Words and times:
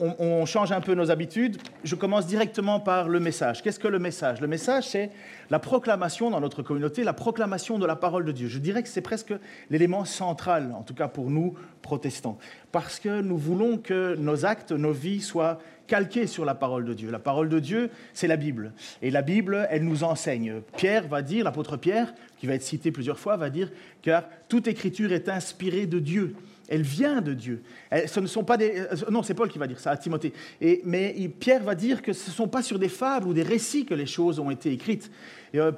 on, 0.00 0.46
change 0.46 0.72
un 0.72 0.80
peu 0.80 0.94
nos 0.94 1.10
habitudes. 1.10 1.58
Je 1.84 1.94
commence 1.94 2.26
directement 2.26 2.80
par 2.80 3.08
le 3.08 3.20
message. 3.20 3.62
Qu'est-ce 3.62 3.78
que 3.78 3.88
le 3.88 3.98
message? 3.98 4.40
Le 4.40 4.46
message, 4.46 4.88
c'est 4.88 5.10
la 5.50 5.58
proclamation 5.58 6.30
dans 6.30 6.40
notre 6.40 6.62
communauté, 6.62 7.04
la 7.04 7.12
proclamation 7.12 7.78
de 7.78 7.86
la 7.86 7.96
parole 7.96 8.24
de 8.24 8.32
Dieu. 8.32 8.48
Je 8.48 8.58
dirais 8.58 8.82
que 8.82 8.88
c'est 8.88 9.00
presque 9.00 9.34
l'élément 9.68 10.04
central, 10.04 10.74
en 10.76 10.82
tout 10.82 10.94
cas 10.94 11.08
pour 11.08 11.30
nous, 11.30 11.54
protestants, 11.82 12.38
parce 12.72 12.98
que 13.00 13.20
nous 13.20 13.36
voulons 13.36 13.78
que 13.78 14.16
nos 14.16 14.44
actes, 14.44 14.72
nos 14.72 14.92
vies 14.92 15.20
soient 15.20 15.58
calqués 15.86 16.26
sur 16.26 16.44
la 16.44 16.54
parole 16.54 16.84
de 16.84 16.94
Dieu. 16.94 17.10
La 17.10 17.18
parole 17.18 17.48
de 17.48 17.58
Dieu, 17.58 17.90
c'est 18.14 18.28
la 18.28 18.36
Bible. 18.36 18.72
Et 19.02 19.10
la 19.10 19.22
Bible, 19.22 19.66
elle 19.70 19.84
nous 19.84 20.04
enseigne. 20.04 20.60
Pierre 20.76 21.08
va 21.08 21.20
dire, 21.20 21.44
l'apôtre 21.44 21.76
Pierre, 21.76 22.14
qui 22.38 22.46
va 22.46 22.54
être 22.54 22.62
cité 22.62 22.92
plusieurs 22.92 23.18
fois, 23.18 23.36
va 23.36 23.50
dire, 23.50 23.70
car 24.00 24.24
toute 24.48 24.68
écriture 24.68 25.12
est 25.12 25.28
inspirée 25.28 25.86
de 25.86 25.98
Dieu 25.98 26.36
elle 26.70 26.82
vient 26.82 27.20
de 27.20 27.34
Dieu. 27.34 27.62
ce 28.06 28.20
ne 28.20 28.26
sont 28.26 28.44
pas 28.44 28.56
des... 28.56 28.78
Euh, 28.78 29.10
non, 29.10 29.22
c'est 29.22 29.34
Paul 29.34 29.50
qui 29.50 29.58
va 29.58 29.66
dire 29.66 29.80
ça 29.80 29.90
à 29.90 29.96
Timothée. 29.96 30.32
Et, 30.60 30.80
mais 30.84 31.14
Pierre 31.40 31.64
va 31.64 31.74
dire 31.74 32.00
que 32.00 32.12
ce 32.12 32.30
ne 32.30 32.34
sont 32.34 32.48
pas 32.48 32.62
sur 32.62 32.78
des 32.78 32.88
fables 32.88 33.26
ou 33.26 33.34
des 33.34 33.42
récits 33.42 33.84
que 33.84 33.94
les 33.94 34.06
choses 34.06 34.38
ont 34.38 34.50
été 34.50 34.72
écrites. 34.72 35.10
Euh, 35.54 35.72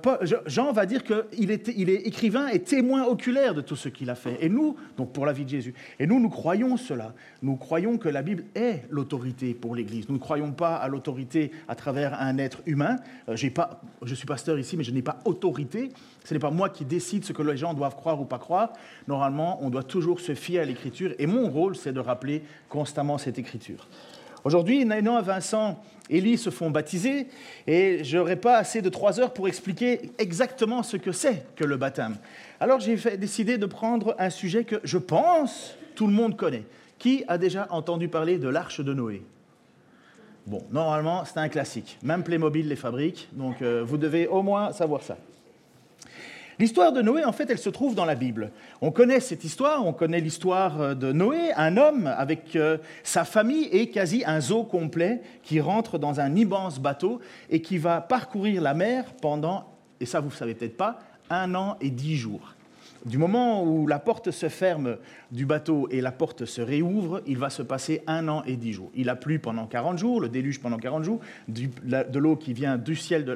Jean 0.46 0.72
va 0.72 0.86
dire 0.86 1.02
qu'il 1.02 1.50
est, 1.50 1.70
il 1.76 1.88
est 1.88 2.06
écrivain 2.06 2.48
et 2.48 2.60
témoin 2.60 3.04
oculaire 3.04 3.54
de 3.54 3.60
tout 3.60 3.76
ce 3.76 3.88
qu'il 3.88 4.10
a 4.10 4.14
fait. 4.14 4.38
Et 4.40 4.48
nous, 4.48 4.76
donc 4.96 5.12
pour 5.12 5.26
la 5.26 5.32
vie 5.32 5.44
de 5.44 5.50
Jésus, 5.50 5.74
et 5.98 6.06
nous, 6.06 6.20
nous 6.20 6.28
croyons 6.28 6.76
cela. 6.76 7.14
Nous 7.42 7.56
croyons 7.56 7.98
que 7.98 8.08
la 8.08 8.22
Bible 8.22 8.44
est 8.54 8.84
l'autorité 8.90 9.54
pour 9.54 9.74
l'Église. 9.74 10.08
Nous 10.08 10.16
ne 10.16 10.20
croyons 10.20 10.52
pas 10.52 10.76
à 10.76 10.88
l'autorité 10.88 11.52
à 11.68 11.74
travers 11.74 12.20
un 12.20 12.38
être 12.38 12.60
humain. 12.66 12.96
Euh, 13.28 13.36
je 13.36 14.14
suis 14.14 14.26
pasteur 14.26 14.58
ici, 14.58 14.76
mais 14.76 14.84
je 14.84 14.92
n'ai 14.92 15.02
pas 15.02 15.18
autorité. 15.24 15.90
Ce 16.24 16.34
n'est 16.34 16.40
pas 16.40 16.50
moi 16.50 16.68
qui 16.68 16.84
décide 16.84 17.24
ce 17.24 17.32
que 17.32 17.42
les 17.42 17.56
gens 17.56 17.74
doivent 17.74 17.96
croire 17.96 18.20
ou 18.20 18.24
pas 18.24 18.38
croire. 18.38 18.72
Normalement, 19.08 19.58
on 19.62 19.70
doit 19.70 19.82
toujours 19.82 20.20
se 20.20 20.34
fier 20.34 20.60
à 20.60 20.64
l'Écriture. 20.64 21.14
Et 21.18 21.26
mon 21.26 21.48
rôle, 21.48 21.76
c'est 21.76 21.92
de 21.92 22.00
rappeler 22.00 22.42
constamment 22.68 23.18
cette 23.18 23.38
Écriture. 23.38 23.88
Aujourd'hui, 24.44 24.84
Naïnon 24.84 25.18
et 25.18 25.22
Vincent 25.22 25.82
Élie 26.10 26.36
se 26.36 26.50
font 26.50 26.70
baptiser 26.70 27.28
et 27.66 28.02
je 28.02 28.18
n'aurai 28.18 28.36
pas 28.36 28.56
assez 28.56 28.82
de 28.82 28.88
trois 28.88 29.20
heures 29.20 29.32
pour 29.32 29.46
expliquer 29.46 30.10
exactement 30.18 30.82
ce 30.82 30.96
que 30.96 31.12
c'est 31.12 31.46
que 31.54 31.64
le 31.64 31.76
baptême. 31.76 32.16
Alors 32.58 32.80
j'ai 32.80 32.96
décidé 33.16 33.56
de 33.56 33.66
prendre 33.66 34.16
un 34.18 34.30
sujet 34.30 34.64
que 34.64 34.80
je 34.84 34.98
pense 34.98 35.76
tout 35.94 36.06
le 36.06 36.12
monde 36.12 36.36
connaît. 36.36 36.64
Qui 36.98 37.24
a 37.28 37.38
déjà 37.38 37.66
entendu 37.70 38.08
parler 38.08 38.38
de 38.38 38.48
l'arche 38.48 38.80
de 38.80 38.92
Noé? 38.92 39.22
Bon, 40.46 40.62
normalement, 40.70 41.24
c'est 41.24 41.38
un 41.38 41.48
classique. 41.48 41.98
Même 42.02 42.24
Playmobil 42.24 42.68
les 42.68 42.76
fabrique, 42.76 43.28
donc 43.32 43.62
euh, 43.62 43.82
vous 43.84 43.96
devez 43.96 44.26
au 44.26 44.42
moins 44.42 44.72
savoir 44.72 45.02
ça. 45.02 45.16
L'histoire 46.62 46.92
de 46.92 47.02
Noé, 47.02 47.24
en 47.24 47.32
fait, 47.32 47.50
elle 47.50 47.58
se 47.58 47.70
trouve 47.70 47.96
dans 47.96 48.04
la 48.04 48.14
Bible. 48.14 48.52
On 48.80 48.92
connaît 48.92 49.18
cette 49.18 49.42
histoire, 49.42 49.84
on 49.84 49.92
connaît 49.92 50.20
l'histoire 50.20 50.80
euh, 50.80 50.94
de 50.94 51.10
Noé, 51.10 51.52
un 51.56 51.76
homme 51.76 52.06
avec 52.06 52.54
euh, 52.54 52.78
sa 53.02 53.24
famille 53.24 53.64
et 53.72 53.90
quasi 53.90 54.22
un 54.24 54.40
zoo 54.40 54.62
complet 54.62 55.22
qui 55.42 55.58
rentre 55.58 55.98
dans 55.98 56.20
un 56.20 56.36
immense 56.36 56.78
bateau 56.78 57.18
et 57.50 57.62
qui 57.62 57.78
va 57.78 58.00
parcourir 58.00 58.62
la 58.62 58.74
mer 58.74 59.06
pendant, 59.20 59.64
et 59.98 60.06
ça 60.06 60.20
vous 60.20 60.28
ne 60.28 60.34
savez 60.34 60.54
peut-être 60.54 60.76
pas, 60.76 61.00
un 61.30 61.52
an 61.56 61.78
et 61.80 61.90
dix 61.90 62.14
jours. 62.14 62.54
Du 63.04 63.18
moment 63.18 63.64
où 63.64 63.88
la 63.88 63.98
porte 63.98 64.30
se 64.30 64.48
ferme 64.48 64.96
du 65.32 65.44
bateau 65.44 65.88
et 65.90 66.00
la 66.00 66.12
porte 66.12 66.44
se 66.44 66.60
réouvre, 66.60 67.20
il 67.26 67.36
va 67.36 67.50
se 67.50 67.62
passer 67.62 68.02
un 68.06 68.28
an 68.28 68.44
et 68.44 68.56
dix 68.56 68.72
jours. 68.72 68.92
Il 68.94 69.08
a 69.08 69.16
plu 69.16 69.40
pendant 69.40 69.66
40 69.66 69.98
jours, 69.98 70.20
le 70.20 70.28
déluge 70.28 70.60
pendant 70.60 70.78
40 70.78 71.02
jours, 71.02 71.20
de 71.48 72.18
l'eau 72.18 72.36
qui 72.36 72.52
vient 72.52 72.78
du 72.78 72.94
ciel, 72.94 73.26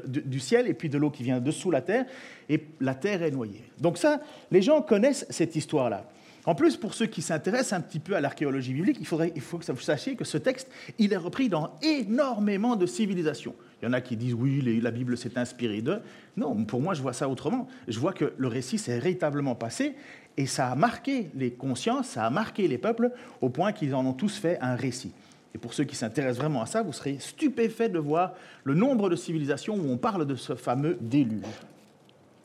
et 0.68 0.74
puis 0.74 0.88
de 0.88 0.98
l'eau 0.98 1.10
qui 1.10 1.24
vient 1.24 1.40
dessous 1.40 1.72
la 1.72 1.80
terre, 1.80 2.06
et 2.48 2.64
la 2.80 2.94
terre 2.94 3.22
est 3.22 3.32
noyée. 3.32 3.64
Donc 3.80 3.98
ça, 3.98 4.20
les 4.52 4.62
gens 4.62 4.82
connaissent 4.82 5.26
cette 5.30 5.56
histoire-là. 5.56 6.08
En 6.44 6.54
plus, 6.54 6.76
pour 6.76 6.94
ceux 6.94 7.06
qui 7.06 7.22
s'intéressent 7.22 7.72
un 7.72 7.80
petit 7.80 7.98
peu 7.98 8.14
à 8.14 8.20
l'archéologie 8.20 8.72
biblique, 8.72 8.98
il, 9.00 9.06
faudrait, 9.06 9.32
il 9.34 9.42
faut 9.42 9.58
que 9.58 9.72
vous 9.72 9.80
sachiez 9.80 10.14
que 10.14 10.24
ce 10.24 10.38
texte, 10.38 10.70
il 10.98 11.12
est 11.12 11.16
repris 11.16 11.48
dans 11.48 11.72
énormément 11.82 12.76
de 12.76 12.86
civilisations. 12.86 13.56
Il 13.80 13.84
y 13.84 13.88
en 13.88 13.92
a 13.92 14.00
qui 14.00 14.16
disent 14.16 14.34
oui, 14.34 14.80
la 14.80 14.90
Bible 14.90 15.16
s'est 15.18 15.36
inspirée 15.38 15.82
d'eux. 15.82 16.00
Non, 16.36 16.64
pour 16.64 16.80
moi, 16.80 16.94
je 16.94 17.02
vois 17.02 17.12
ça 17.12 17.28
autrement. 17.28 17.68
Je 17.88 17.98
vois 17.98 18.12
que 18.12 18.32
le 18.38 18.48
récit 18.48 18.78
s'est 18.78 18.98
véritablement 18.98 19.54
passé 19.54 19.94
et 20.36 20.46
ça 20.46 20.70
a 20.70 20.74
marqué 20.74 21.30
les 21.34 21.52
consciences, 21.52 22.08
ça 22.08 22.24
a 22.24 22.30
marqué 22.30 22.68
les 22.68 22.78
peuples 22.78 23.10
au 23.40 23.48
point 23.48 23.72
qu'ils 23.72 23.94
en 23.94 24.04
ont 24.06 24.12
tous 24.12 24.38
fait 24.38 24.58
un 24.60 24.74
récit. 24.74 25.12
Et 25.54 25.58
pour 25.58 25.72
ceux 25.72 25.84
qui 25.84 25.96
s'intéressent 25.96 26.38
vraiment 26.38 26.62
à 26.62 26.66
ça, 26.66 26.82
vous 26.82 26.92
serez 26.92 27.18
stupéfaits 27.18 27.90
de 27.90 27.98
voir 27.98 28.34
le 28.64 28.74
nombre 28.74 29.08
de 29.08 29.16
civilisations 29.16 29.74
où 29.74 29.90
on 29.90 29.96
parle 29.96 30.26
de 30.26 30.34
ce 30.34 30.54
fameux 30.54 30.98
déluge. 31.00 31.44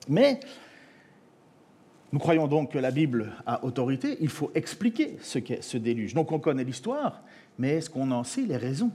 Mais 0.08 0.40
nous 2.14 2.20
croyons 2.20 2.48
donc 2.48 2.72
que 2.72 2.80
la 2.80 2.92
Bible 2.92 3.34
a 3.46 3.64
autorité, 3.64 4.18
il 4.22 4.30
faut 4.30 4.52
expliquer 4.56 5.18
ce 5.22 5.40
qu'est 5.40 5.62
ce 5.62 5.78
déluge. 5.78 6.14
Donc 6.14 6.32
on 6.32 6.40
connaît 6.40 6.64
l'histoire, 6.64 7.22
mais 7.58 7.78
est-ce 7.78 7.90
qu'on 7.90 8.12
en 8.12 8.24
sait 8.24 8.44
les 8.44 8.58
raisons? 8.58 8.92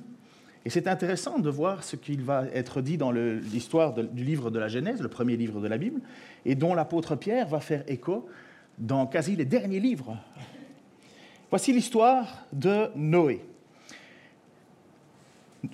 Et 0.66 0.68
c'est 0.68 0.88
intéressant 0.88 1.38
de 1.38 1.48
voir 1.48 1.84
ce 1.84 1.94
qu'il 1.94 2.22
va 2.22 2.46
être 2.52 2.80
dit 2.80 2.98
dans 2.98 3.12
l'histoire 3.12 3.94
du 3.94 4.24
livre 4.24 4.50
de 4.50 4.58
la 4.58 4.66
Genèse, 4.66 5.00
le 5.00 5.06
premier 5.06 5.36
livre 5.36 5.60
de 5.60 5.68
la 5.68 5.78
Bible, 5.78 6.00
et 6.44 6.56
dont 6.56 6.74
l'apôtre 6.74 7.14
Pierre 7.14 7.46
va 7.46 7.60
faire 7.60 7.84
écho 7.86 8.28
dans 8.76 9.06
quasi 9.06 9.36
les 9.36 9.44
derniers 9.44 9.78
livres. 9.78 10.16
Voici 11.50 11.72
l'histoire 11.72 12.44
de 12.52 12.88
Noé. 12.96 13.44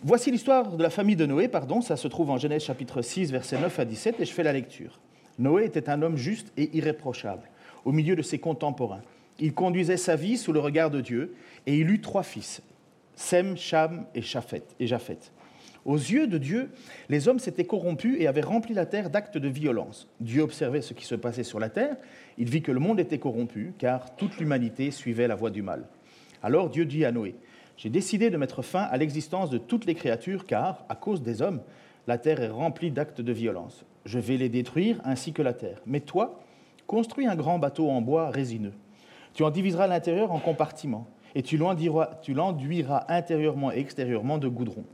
Voici 0.05 0.31
l'histoire 0.31 0.77
de 0.77 0.83
la 0.83 0.91
famille 0.91 1.17
de 1.17 1.25
Noé, 1.25 1.49
pardon, 1.49 1.81
ça 1.81 1.97
se 1.97 2.07
trouve 2.07 2.29
en 2.29 2.37
Genèse 2.37 2.63
chapitre 2.63 3.01
6, 3.01 3.33
versets 3.33 3.59
9 3.59 3.79
à 3.79 3.87
17, 3.87 4.21
et 4.21 4.27
je 4.27 4.33
fais 4.35 4.43
la 4.43 4.53
lecture. 4.53 5.01
Noé 5.39 5.65
était 5.65 5.89
un 5.89 6.03
homme 6.03 6.19
juste 6.19 6.53
et 6.59 6.69
irréprochable, 6.77 7.49
au 7.87 7.93
milieu 7.93 8.15
de 8.15 8.21
ses 8.21 8.39
contemporains. 8.39 9.01
Il 9.39 9.55
conduisait 9.55 9.97
sa 9.97 10.17
vie 10.17 10.37
sous 10.37 10.53
le 10.53 10.61
regard 10.61 10.91
de 10.91 11.01
Dieu, 11.01 11.35
et 11.67 11.79
il 11.79 11.89
eut 11.89 12.03
trois 12.03 12.25
fils, 12.25 12.61
Sem, 13.23 13.57
Cham 13.57 14.05
et 14.17 14.21
Japheth. 14.21 15.33
Aux 15.85 15.97
yeux 15.97 16.27
de 16.27 16.39
Dieu, 16.39 16.71
les 17.09 17.29
hommes 17.29 17.39
s'étaient 17.39 17.65
corrompus 17.65 18.17
et 18.19 18.27
avaient 18.27 18.41
rempli 18.41 18.75
la 18.75 18.85
terre 18.85 19.11
d'actes 19.11 19.39
de 19.39 19.49
violence. 19.49 20.09
Dieu 20.21 20.43
observait 20.43 20.83
ce 20.83 20.93
qui 20.93 21.05
se 21.05 21.15
passait 21.15 21.45
sur 21.45 21.61
la 21.61 21.69
terre. 21.69 21.97
Il 22.37 22.51
vit 22.51 22.63
que 22.63 22.73
le 22.73 22.81
monde 22.81 22.99
était 22.99 23.21
corrompu, 23.21 23.75
car 23.79 24.17
toute 24.17 24.39
l'humanité 24.39 24.91
suivait 24.91 25.29
la 25.29 25.37
voie 25.37 25.51
du 25.51 25.63
mal. 25.63 25.87
Alors 26.43 26.69
Dieu 26.69 26.85
dit 26.85 27.05
à 27.05 27.13
Noé, 27.13 27.37
J'ai 27.77 27.91
décidé 27.91 28.29
de 28.29 28.37
mettre 28.37 28.61
fin 28.61 28.83
à 28.83 28.97
l'existence 28.97 29.51
de 29.51 29.59
toutes 29.59 29.87
les 29.87 29.95
créatures, 29.95 30.45
car, 30.45 30.85
à 30.89 30.97
cause 30.97 31.23
des 31.23 31.43
hommes, 31.43 31.63
la 32.09 32.19
terre 32.19 32.41
est 32.43 32.49
remplie 32.49 32.91
d'actes 32.91 33.21
de 33.21 33.33
violence. 33.33 33.87
Je 34.05 34.19
vais 34.19 34.37
les 34.37 34.49
détruire 34.49 35.01
ainsi 35.05 35.33
que 35.33 35.43
la 35.43 35.55
terre. 35.55 35.81
Mais 35.87 36.01
toi, 36.01 36.41
construis 36.89 37.29
un 37.29 37.37
grand 37.37 37.61
bateau 37.61 37.89
en 37.89 38.03
bois 38.03 38.31
résineux. 38.31 38.75
Tu 39.33 39.45
en 39.45 39.51
diviseras 39.51 39.87
l'intérieur 39.87 40.33
en 40.33 40.41
compartiments 40.41 41.07
et 41.35 41.43
tu 41.43 41.57
l'enduiras 41.57 43.05
intérieurement 43.09 43.73
et 43.73 43.79
extérieurement 43.79 44.39
de 44.39 44.49
goudron. 44.49 44.85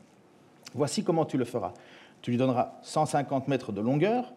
Voici 0.74 1.02
comment 1.02 1.24
tu 1.24 1.38
le 1.38 1.44
feras. 1.44 1.72
Tu 2.22 2.30
lui 2.30 2.38
donneras 2.38 2.74
150 2.82 3.48
mètres 3.48 3.72
de 3.72 3.80
longueur, 3.80 4.32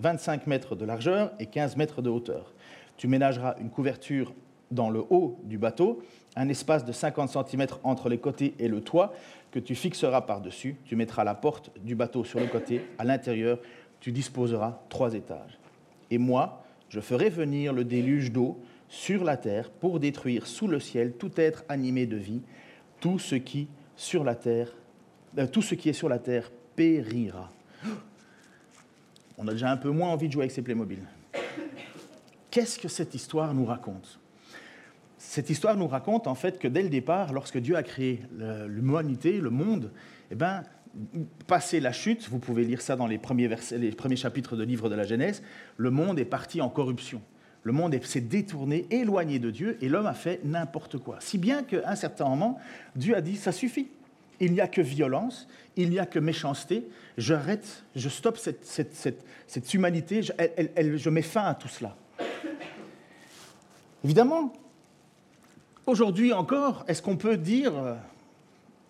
25 0.00 0.46
mètres 0.46 0.76
de 0.76 0.84
largeur 0.84 1.32
et 1.38 1.46
15 1.46 1.76
mètres 1.76 2.02
de 2.02 2.10
hauteur. 2.10 2.52
Tu 2.96 3.08
ménageras 3.08 3.56
une 3.60 3.70
couverture 3.70 4.34
dans 4.70 4.90
le 4.90 5.04
haut 5.10 5.38
du 5.44 5.58
bateau, 5.58 6.02
un 6.36 6.48
espace 6.48 6.84
de 6.84 6.92
50 6.92 7.30
cm 7.30 7.66
entre 7.84 8.08
les 8.08 8.18
côtés 8.18 8.54
et 8.58 8.68
le 8.68 8.80
toit 8.80 9.12
que 9.50 9.58
tu 9.58 9.74
fixeras 9.74 10.22
par-dessus. 10.22 10.76
Tu 10.84 10.96
mettras 10.96 11.24
la 11.24 11.34
porte 11.34 11.70
du 11.84 11.94
bateau 11.94 12.24
sur 12.24 12.40
le 12.40 12.46
côté. 12.46 12.82
À 12.98 13.04
l'intérieur, 13.04 13.58
tu 14.00 14.12
disposeras 14.12 14.80
trois 14.88 15.14
étages. 15.14 15.58
Et 16.10 16.18
moi, 16.18 16.62
je 16.88 17.00
ferai 17.00 17.28
venir 17.28 17.72
le 17.72 17.84
déluge 17.84 18.32
d'eau 18.32 18.58
sur 18.92 19.24
la 19.24 19.38
terre 19.38 19.70
pour 19.70 19.98
détruire 20.00 20.46
sous 20.46 20.68
le 20.68 20.78
ciel 20.78 21.14
tout 21.14 21.30
être 21.36 21.64
animé 21.70 22.04
de 22.04 22.18
vie, 22.18 22.42
tout 23.00 23.18
ce 23.18 23.36
qui 23.36 23.66
euh, 24.14 24.26
est 25.38 25.92
sur 25.94 26.08
la 26.10 26.18
terre 26.18 26.52
périra. 26.76 27.50
On 29.38 29.48
a 29.48 29.52
déjà 29.52 29.70
un 29.70 29.78
peu 29.78 29.88
moins 29.88 30.10
envie 30.10 30.28
de 30.28 30.32
jouer 30.32 30.42
avec 30.42 30.52
ces 30.52 30.60
Playmobil. 30.60 30.98
Qu'est-ce 32.50 32.78
que 32.78 32.88
cette 32.88 33.14
histoire 33.14 33.54
nous 33.54 33.64
raconte? 33.64 34.20
Cette 35.16 35.48
histoire 35.48 35.74
nous 35.78 35.88
raconte 35.88 36.26
en 36.26 36.34
fait 36.34 36.58
que 36.58 36.68
dès 36.68 36.82
le 36.82 36.90
départ, 36.90 37.32
lorsque 37.32 37.56
Dieu 37.56 37.76
a 37.76 37.82
créé 37.82 38.20
l'humanité, 38.66 39.40
le 39.40 39.48
monde, 39.48 39.90
eh 40.30 40.34
ben, 40.34 40.64
passé 41.46 41.80
la 41.80 41.92
chute, 41.92 42.28
vous 42.28 42.38
pouvez 42.38 42.66
lire 42.66 42.82
ça 42.82 42.94
dans 42.94 43.06
les 43.06 43.16
premiers, 43.16 43.48
versets, 43.48 43.78
les 43.78 43.92
premiers 43.92 44.16
chapitres 44.16 44.54
de 44.54 44.64
livre 44.64 44.90
de 44.90 44.94
la 44.94 45.04
Genèse, 45.04 45.42
le 45.78 45.90
monde 45.90 46.18
est 46.18 46.26
parti 46.26 46.60
en 46.60 46.68
corruption. 46.68 47.22
Le 47.64 47.72
monde 47.72 47.96
s'est 48.02 48.20
détourné, 48.20 48.86
éloigné 48.90 49.38
de 49.38 49.50
Dieu, 49.50 49.78
et 49.80 49.88
l'homme 49.88 50.06
a 50.06 50.14
fait 50.14 50.40
n'importe 50.44 50.98
quoi. 50.98 51.18
Si 51.20 51.38
bien 51.38 51.62
qu'à 51.62 51.88
un 51.88 51.94
certain 51.94 52.28
moment, 52.28 52.58
Dieu 52.96 53.16
a 53.16 53.20
dit, 53.20 53.36
ça 53.36 53.52
suffit. 53.52 53.88
il 54.40 54.52
n'y 54.52 54.60
a 54.60 54.66
que 54.66 54.80
violence, 54.80 55.46
il 55.76 55.90
n'y 55.90 56.00
a 56.00 56.06
que 56.06 56.18
méchanceté. 56.18 56.84
J'arrête, 57.16 57.84
je 57.94 58.08
stoppe 58.08 58.38
cette, 58.38 58.64
cette, 58.64 59.74
humanité, 59.74 60.22
je, 60.22 61.10
mets 61.10 61.22
fin 61.22 61.44
à 61.44 61.54
tout 61.54 61.68
cela. 61.68 61.96
Évidemment, 64.02 64.52
aujourd'hui 65.86 66.32
encore, 66.32 66.84
est-ce 66.88 67.02
qu'on 67.02 67.16
peut 67.16 67.36
dire, 67.36 67.76
euh, 67.76 67.94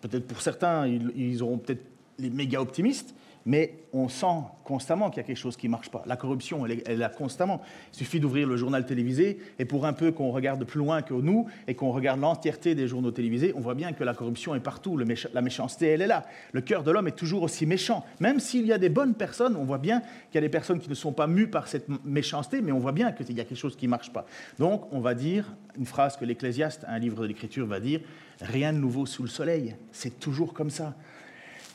peut-être 0.01 0.25
pour 0.25 0.41
certains, 0.41 0.87
ils 0.87 1.43
auront 1.43 1.59
peut-être 1.59 1.85
les 2.17 2.31
méga 2.31 2.59
optimistes, 2.59 3.13
mais 3.45 3.83
on 3.93 4.07
sent 4.07 4.43
constamment 4.63 5.09
qu'il 5.09 5.17
y 5.17 5.19
a 5.19 5.27
quelque 5.27 5.37
chose 5.37 5.57
qui 5.57 5.67
ne 5.67 5.71
marche 5.71 5.89
pas. 5.89 6.03
La 6.05 6.15
corruption, 6.15 6.65
elle 6.65 6.81
est, 6.85 6.95
là 6.95 7.09
constamment. 7.09 7.61
Il 7.93 7.97
suffit 7.97 8.19
d'ouvrir 8.19 8.47
le 8.47 8.55
journal 8.57 8.85
télévisé, 8.85 9.39
et 9.59 9.65
pour 9.65 9.85
un 9.85 9.93
peu 9.93 10.11
qu'on 10.11 10.31
regarde 10.31 10.63
plus 10.63 10.79
loin 10.79 11.01
que 11.01 11.13
nous, 11.13 11.47
et 11.67 11.75
qu'on 11.75 11.91
regarde 11.91 12.19
l'entièreté 12.19 12.75
des 12.75 12.87
journaux 12.87 13.11
télévisés, 13.11 13.53
on 13.55 13.59
voit 13.59 13.75
bien 13.75 13.93
que 13.93 14.03
la 14.03 14.13
corruption 14.13 14.55
est 14.55 14.59
partout, 14.59 14.97
la 14.97 15.41
méchanceté, 15.41 15.87
elle 15.87 16.01
est 16.01 16.07
là. 16.07 16.25
Le 16.53 16.61
cœur 16.61 16.83
de 16.83 16.91
l'homme 16.91 17.07
est 17.07 17.17
toujours 17.17 17.43
aussi 17.43 17.65
méchant. 17.65 18.05
Même 18.19 18.39
s'il 18.39 18.65
y 18.65 18.73
a 18.73 18.77
des 18.77 18.89
bonnes 18.89 19.15
personnes, 19.15 19.55
on 19.55 19.63
voit 19.63 19.77
bien 19.77 19.99
qu'il 19.99 20.35
y 20.35 20.37
a 20.37 20.41
des 20.41 20.49
personnes 20.49 20.79
qui 20.79 20.89
ne 20.89 20.95
sont 20.95 21.13
pas 21.13 21.27
mues 21.27 21.47
par 21.47 21.67
cette 21.67 21.87
méchanceté, 22.05 22.61
mais 22.61 22.71
on 22.71 22.79
voit 22.79 22.91
bien 22.91 23.11
qu'il 23.11 23.35
y 23.35 23.41
a 23.41 23.45
quelque 23.45 23.57
chose 23.57 23.75
qui 23.75 23.85
ne 23.85 23.91
marche 23.91 24.11
pas. 24.11 24.25
Donc, 24.59 24.87
on 24.91 24.99
va 24.99 25.13
dire, 25.13 25.53
une 25.77 25.85
phrase 25.85 26.17
que 26.17 26.25
l'Ecclésiaste, 26.25 26.85
un 26.87 26.99
livre 26.99 27.21
de 27.21 27.27
l'Écriture, 27.27 27.67
va 27.67 27.79
dire, 27.79 28.01
rien 28.41 28.73
de 28.73 28.77
nouveau 28.77 29.05
sous 29.05 29.23
le 29.23 29.29
soleil. 29.29 29.75
C'est 29.91 30.19
toujours 30.19 30.53
comme 30.53 30.69
ça. 30.69 30.95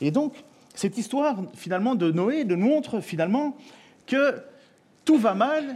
Et 0.01 0.11
donc, 0.11 0.43
cette 0.79 0.97
histoire, 0.97 1.43
finalement, 1.55 1.93
de 1.93 2.09
Noé 2.09 2.45
nous 2.45 2.55
montre, 2.55 3.01
finalement, 3.01 3.57
que 4.07 4.41
tout 5.03 5.17
va 5.17 5.33
mal 5.33 5.75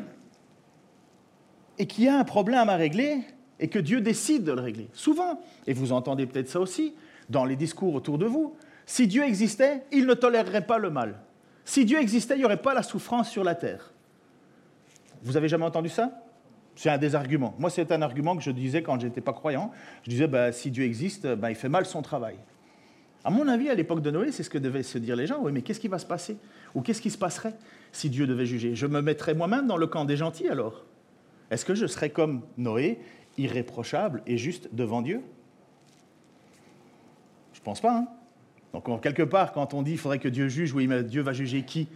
et 1.77 1.87
qu'il 1.87 2.05
y 2.05 2.07
a 2.07 2.17
un 2.17 2.23
problème 2.23 2.69
à 2.69 2.77
régler 2.77 3.17
et 3.59 3.67
que 3.67 3.79
Dieu 3.79 3.99
décide 3.99 4.45
de 4.45 4.53
le 4.53 4.61
régler. 4.61 4.87
Souvent, 4.93 5.41
et 5.67 5.73
vous 5.73 5.91
entendez 5.91 6.25
peut-être 6.25 6.47
ça 6.47 6.61
aussi 6.61 6.93
dans 7.29 7.43
les 7.43 7.57
discours 7.57 7.93
autour 7.93 8.17
de 8.17 8.25
vous, 8.25 8.55
si 8.85 9.05
Dieu 9.05 9.25
existait, 9.25 9.83
il 9.91 10.05
ne 10.05 10.13
tolérerait 10.13 10.65
pas 10.65 10.77
le 10.77 10.89
mal. 10.89 11.19
Si 11.65 11.83
Dieu 11.83 11.99
existait, 11.99 12.35
il 12.35 12.39
n'y 12.39 12.45
aurait 12.45 12.61
pas 12.61 12.73
la 12.73 12.83
souffrance 12.83 13.29
sur 13.29 13.43
la 13.43 13.55
terre. 13.55 13.91
Vous 15.21 15.35
avez 15.35 15.49
jamais 15.49 15.65
entendu 15.65 15.89
ça? 15.89 16.23
C'est 16.75 16.89
un 16.89 16.97
des 16.97 17.13
arguments. 17.13 17.55
Moi, 17.59 17.69
c'est 17.69 17.91
un 17.91 18.01
argument 18.01 18.37
que 18.37 18.43
je 18.43 18.51
disais 18.51 18.81
quand 18.81 18.97
je 19.01 19.07
n'étais 19.07 19.19
pas 19.21 19.33
croyant. 19.33 19.71
Je 20.03 20.11
disais, 20.11 20.27
bah, 20.27 20.53
si 20.53 20.71
Dieu 20.71 20.85
existe, 20.85 21.27
bah, 21.27 21.51
il 21.51 21.55
fait 21.55 21.67
mal 21.67 21.85
son 21.85 22.01
travail. 22.01 22.37
À 23.25 23.29
mon 23.29 23.47
avis, 23.47 23.69
à 23.69 23.75
l'époque 23.75 24.01
de 24.01 24.11
Noé, 24.11 24.31
c'est 24.31 24.43
ce 24.43 24.49
que 24.49 24.57
devaient 24.57 24.83
se 24.83 24.97
dire 24.97 25.15
les 25.15 25.27
gens. 25.27 25.39
Oui, 25.41 25.51
mais 25.53 25.61
qu'est-ce 25.61 25.79
qui 25.79 25.87
va 25.87 25.97
se 25.97 26.05
passer? 26.05 26.37
Ou 26.75 26.81
qu'est-ce 26.81 27.01
qui 27.01 27.09
se 27.09 27.17
passerait 27.17 27.53
si 27.91 28.09
Dieu 28.09 28.27
devait 28.27 28.45
juger? 28.45 28.75
Je 28.75 28.85
me 28.85 29.01
mettrais 29.01 29.33
moi-même 29.33 29.65
dans 29.65 29.77
le 29.77 29.87
camp 29.87 30.03
des 30.03 30.17
gentils 30.17 30.49
alors 30.49 30.83
Est-ce 31.49 31.63
que 31.63 31.73
je 31.73 31.87
serais 31.87 32.09
comme 32.09 32.41
Noé, 32.57 32.99
irréprochable 33.37 34.23
et 34.27 34.37
juste 34.37 34.69
devant 34.73 35.01
Dieu? 35.01 35.21
Je 37.53 37.59
ne 37.59 37.63
pense 37.63 37.79
pas. 37.79 37.95
Hein 37.95 38.07
Donc, 38.73 39.01
quelque 39.01 39.23
part, 39.23 39.53
quand 39.53 39.73
on 39.73 39.83
dit 39.83 39.91
qu'il 39.91 39.99
faudrait 39.99 40.19
que 40.19 40.27
Dieu 40.27 40.49
juge, 40.49 40.73
oui, 40.73 40.87
mais 40.87 41.03
Dieu 41.03 41.21
va 41.21 41.31
juger 41.31 41.63
qui? 41.63 41.87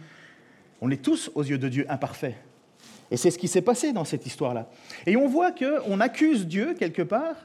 On 0.80 0.90
est 0.90 1.02
tous, 1.02 1.30
aux 1.34 1.42
yeux 1.42 1.58
de 1.58 1.68
Dieu, 1.68 1.84
imparfaits. 1.90 2.36
Et 3.10 3.18
c'est 3.18 3.30
ce 3.30 3.38
qui 3.38 3.48
s'est 3.48 3.62
passé 3.62 3.92
dans 3.92 4.04
cette 4.04 4.24
histoire-là. 4.24 4.70
Et 5.06 5.16
on 5.16 5.28
voit 5.28 5.52
qu'on 5.52 6.00
accuse 6.00 6.46
Dieu, 6.46 6.74
quelque 6.74 7.02
part, 7.02 7.36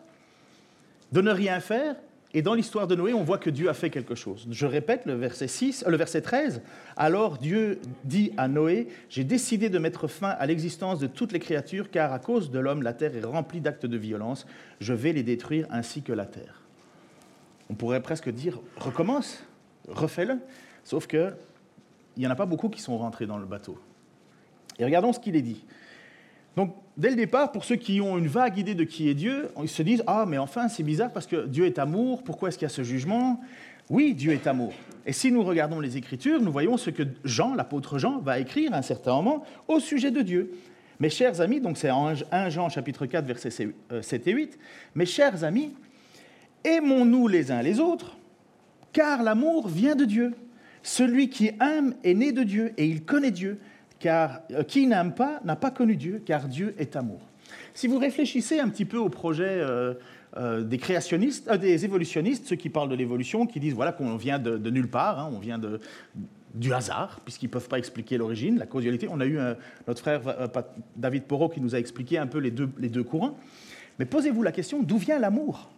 de 1.12 1.22
ne 1.22 1.32
rien 1.32 1.60
faire 1.60 1.96
et 2.36 2.42
dans 2.42 2.56
l'histoire 2.56 2.88
de 2.88 2.96
Noé, 2.96 3.14
on 3.14 3.24
voit 3.24 3.38
que 3.38 3.52
Dieu 3.52 3.70
a 3.70 3.74
fait 3.76 3.92
quelque 3.92 4.16
chose. 4.16 4.48
Je 4.50 4.66
répète 4.66 5.06
le 5.06 5.14
verset, 5.14 5.48
6, 5.48 5.84
euh, 5.86 5.92
le 5.92 5.98
verset 5.98 6.22
13. 6.22 6.62
Alors 6.98 7.38
Dieu 7.38 7.80
dit 8.04 8.32
à 8.38 8.48
Noé, 8.48 8.88
j'ai 9.10 9.24
décidé 9.24 9.70
de 9.70 9.78
mettre 9.78 10.08
fin 10.08 10.30
à 10.30 10.46
l'existence 10.48 11.00
de 11.00 11.06
toutes 11.06 11.32
les 11.32 11.40
créatures, 11.40 11.92
car 11.92 12.12
à 12.12 12.20
cause 12.20 12.50
de 12.50 12.58
l'homme, 12.58 12.82
la 12.82 12.94
terre 12.94 13.16
est 13.16 13.24
remplie 13.24 13.62
d'actes 13.62 13.86
de 13.86 13.98
violence. 13.98 14.48
Je 14.80 14.94
vais 14.94 15.14
les 15.14 15.24
détruire 15.24 15.68
ainsi 15.70 16.02
que 16.02 16.12
la 16.12 16.26
terre. 16.26 16.62
On 17.70 17.76
pourrait 17.76 18.02
presque 18.02 18.30
dire, 18.30 18.60
recommence, 18.78 19.44
refais-le. 19.88 20.40
Sauf 20.84 21.06
qu'il 21.06 21.36
n'y 22.18 22.26
en 22.28 22.32
a 22.32 22.36
pas 22.36 22.48
beaucoup 22.48 22.70
qui 22.70 22.82
sont 22.82 22.98
rentrés 22.98 23.28
dans 23.28 23.38
le 23.38 23.46
bateau. 23.46 23.78
Et 24.80 24.86
regardons 24.86 25.14
ce 25.14 25.20
qu'il 25.20 25.36
est 25.36 25.44
dit. 25.44 25.64
Donc, 26.56 26.76
dès 26.98 27.10
le 27.10 27.16
départ, 27.16 27.52
pour 27.52 27.66
ceux 27.66 27.76
qui 27.76 28.00
ont 28.02 28.18
une 28.18 28.28
vague 28.28 28.58
idée 28.58 28.76
de 28.76 28.84
qui 28.84 29.10
est 29.10 29.14
Dieu, 29.14 29.50
ils 29.62 29.70
se 29.70 29.82
disent 29.82 30.04
Ah, 30.08 30.26
mais 30.28 30.38
enfin, 30.38 30.68
c'est 30.68 30.84
bizarre 30.84 31.12
parce 31.12 31.28
que 31.28 31.46
Dieu 31.48 31.66
est 31.66 31.80
amour, 31.80 32.24
pourquoi 32.24 32.50
est-ce 32.50 32.58
qu'il 32.58 32.66
y 32.66 32.72
a 32.72 32.74
ce 32.74 32.84
jugement? 32.84 33.40
Oui, 33.90 34.14
Dieu 34.14 34.32
est 34.32 34.48
amour. 34.48 34.74
Et 35.06 35.12
si 35.12 35.32
nous 35.32 35.44
regardons 35.44 35.80
les 35.80 35.98
Écritures, 35.98 36.42
nous 36.42 36.52
voyons 36.52 36.78
ce 36.78 36.90
que 36.90 37.04
Jean, 37.26 37.54
l'apôtre 37.54 38.00
Jean, 38.00 38.20
va 38.20 38.40
écrire 38.40 38.74
à 38.74 38.78
un 38.78 38.82
certain 38.82 39.14
moment 39.14 39.44
au 39.68 39.80
sujet 39.80 40.12
de 40.12 40.22
Dieu. 40.22 40.52
Mes 41.00 41.10
chers 41.10 41.42
amis, 41.42 41.60
donc 41.60 41.78
c'est 41.78 41.92
en 41.92 42.14
1 42.32 42.50
Jean 42.50 42.70
chapitre 42.70 43.06
4, 43.06 43.26
versets 43.26 43.50
7 43.50 43.74
euh, 43.92 44.02
et 44.02 44.32
8, 44.32 44.58
Mes 44.96 45.06
chers 45.06 45.44
amis, 45.44 45.74
aimons-nous 46.64 47.28
les 47.28 47.52
uns 47.52 47.62
les 47.62 47.80
autres, 47.80 48.18
car 48.94 49.22
l'amour 49.24 49.68
vient 49.68 49.96
de 49.96 50.06
Dieu. 50.06 50.34
Celui 50.82 51.30
qui 51.30 51.52
aime 51.62 51.96
est 52.04 52.14
né 52.14 52.32
de 52.32 52.44
Dieu 52.44 52.74
et 52.78 52.86
il 52.86 53.04
connaît 53.04 53.32
Dieu 53.32 53.60
car 54.04 54.42
euh, 54.52 54.64
qui 54.64 54.86
n'aime 54.86 55.14
pas 55.14 55.40
n'a 55.46 55.56
pas 55.56 55.72
connu 55.72 55.96
Dieu, 55.96 56.22
car 56.26 56.50
Dieu 56.50 56.76
est 56.78 56.98
amour. 56.98 57.22
Si 57.74 57.88
vous 57.88 57.98
réfléchissez 57.98 58.60
un 58.60 58.68
petit 58.68 58.84
peu 58.84 58.98
au 58.98 59.08
projet 59.08 59.48
euh, 59.48 59.94
euh, 60.36 60.62
des 60.62 60.78
créationnistes, 60.78 61.50
des 61.54 61.86
évolutionnistes, 61.86 62.46
ceux 62.46 62.58
qui 62.58 62.68
parlent 62.68 62.90
de 62.90 62.96
l'évolution, 62.96 63.46
qui 63.46 63.62
disent 63.62 63.74
voilà 63.74 63.94
qu'on 63.94 64.18
vient 64.18 64.40
de, 64.40 64.70
nulle 64.70 64.90
part, 64.90 65.20
hein, 65.20 65.32
on 65.34 65.40
vient 65.40 65.60
du 66.54 66.74
hasard, 66.74 67.22
puisqu'ils 67.24 67.46
ne 67.46 67.52
peuvent 67.52 67.70
pas 67.70 67.78
expliquer 67.78 68.18
l'origine, 68.18 68.58
la 68.60 68.66
causalité. 68.66 69.08
On 69.10 69.22
a 69.22 69.26
eu 69.26 69.40
notre 69.88 70.02
frère 70.02 70.22
David 70.98 71.24
Porot 71.24 71.48
qui 71.48 71.62
nous 71.62 71.74
a 71.74 71.80
expliqué 71.80 72.18
un 72.18 72.28
peu 72.28 72.40
les 72.40 72.52
deux, 72.52 72.70
les 72.80 72.90
deux 72.90 73.04
courants. 73.04 73.38
Mais 74.00 74.06
posez-vous 74.06 74.44
la 74.44 74.52
question 74.52 74.84
d'où 74.84 74.98
vient 74.98 75.18
l'amour? 75.18 75.72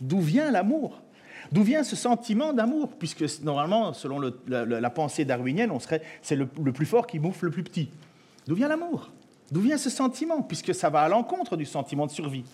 D'où 0.00 0.20
vient 0.20 0.50
l'amour? 0.50 1.02
D'où 1.52 1.62
vient 1.62 1.84
ce 1.84 1.96
sentiment 1.96 2.52
d'amour? 2.52 2.90
Puisque 2.98 3.24
normalement, 3.42 3.92
selon 3.92 4.20
la, 4.48 4.90
pensée 4.90 5.24
darwinienne, 5.24 5.70
on 5.70 5.80
serait, 5.80 6.02
c'est 6.22 6.36
le, 6.36 6.46
plus 6.46 6.86
fort 6.86 7.06
qui 7.06 7.18
bouffe 7.18 7.42
le 7.42 7.50
plus 7.50 7.62
petit. 7.62 7.88
D'où 8.46 8.54
vient 8.54 8.68
l'amour? 8.68 9.10
D'où 9.50 9.60
vient 9.60 9.78
ce 9.78 9.90
sentiment? 9.90 10.42
Puisque 10.42 10.74
ça 10.74 10.90
va 10.90 11.02
à 11.02 11.08
l'encontre 11.08 11.56
du 11.56 11.64
sentiment 11.64 12.06
de 12.06 12.10
survie. 12.10 12.44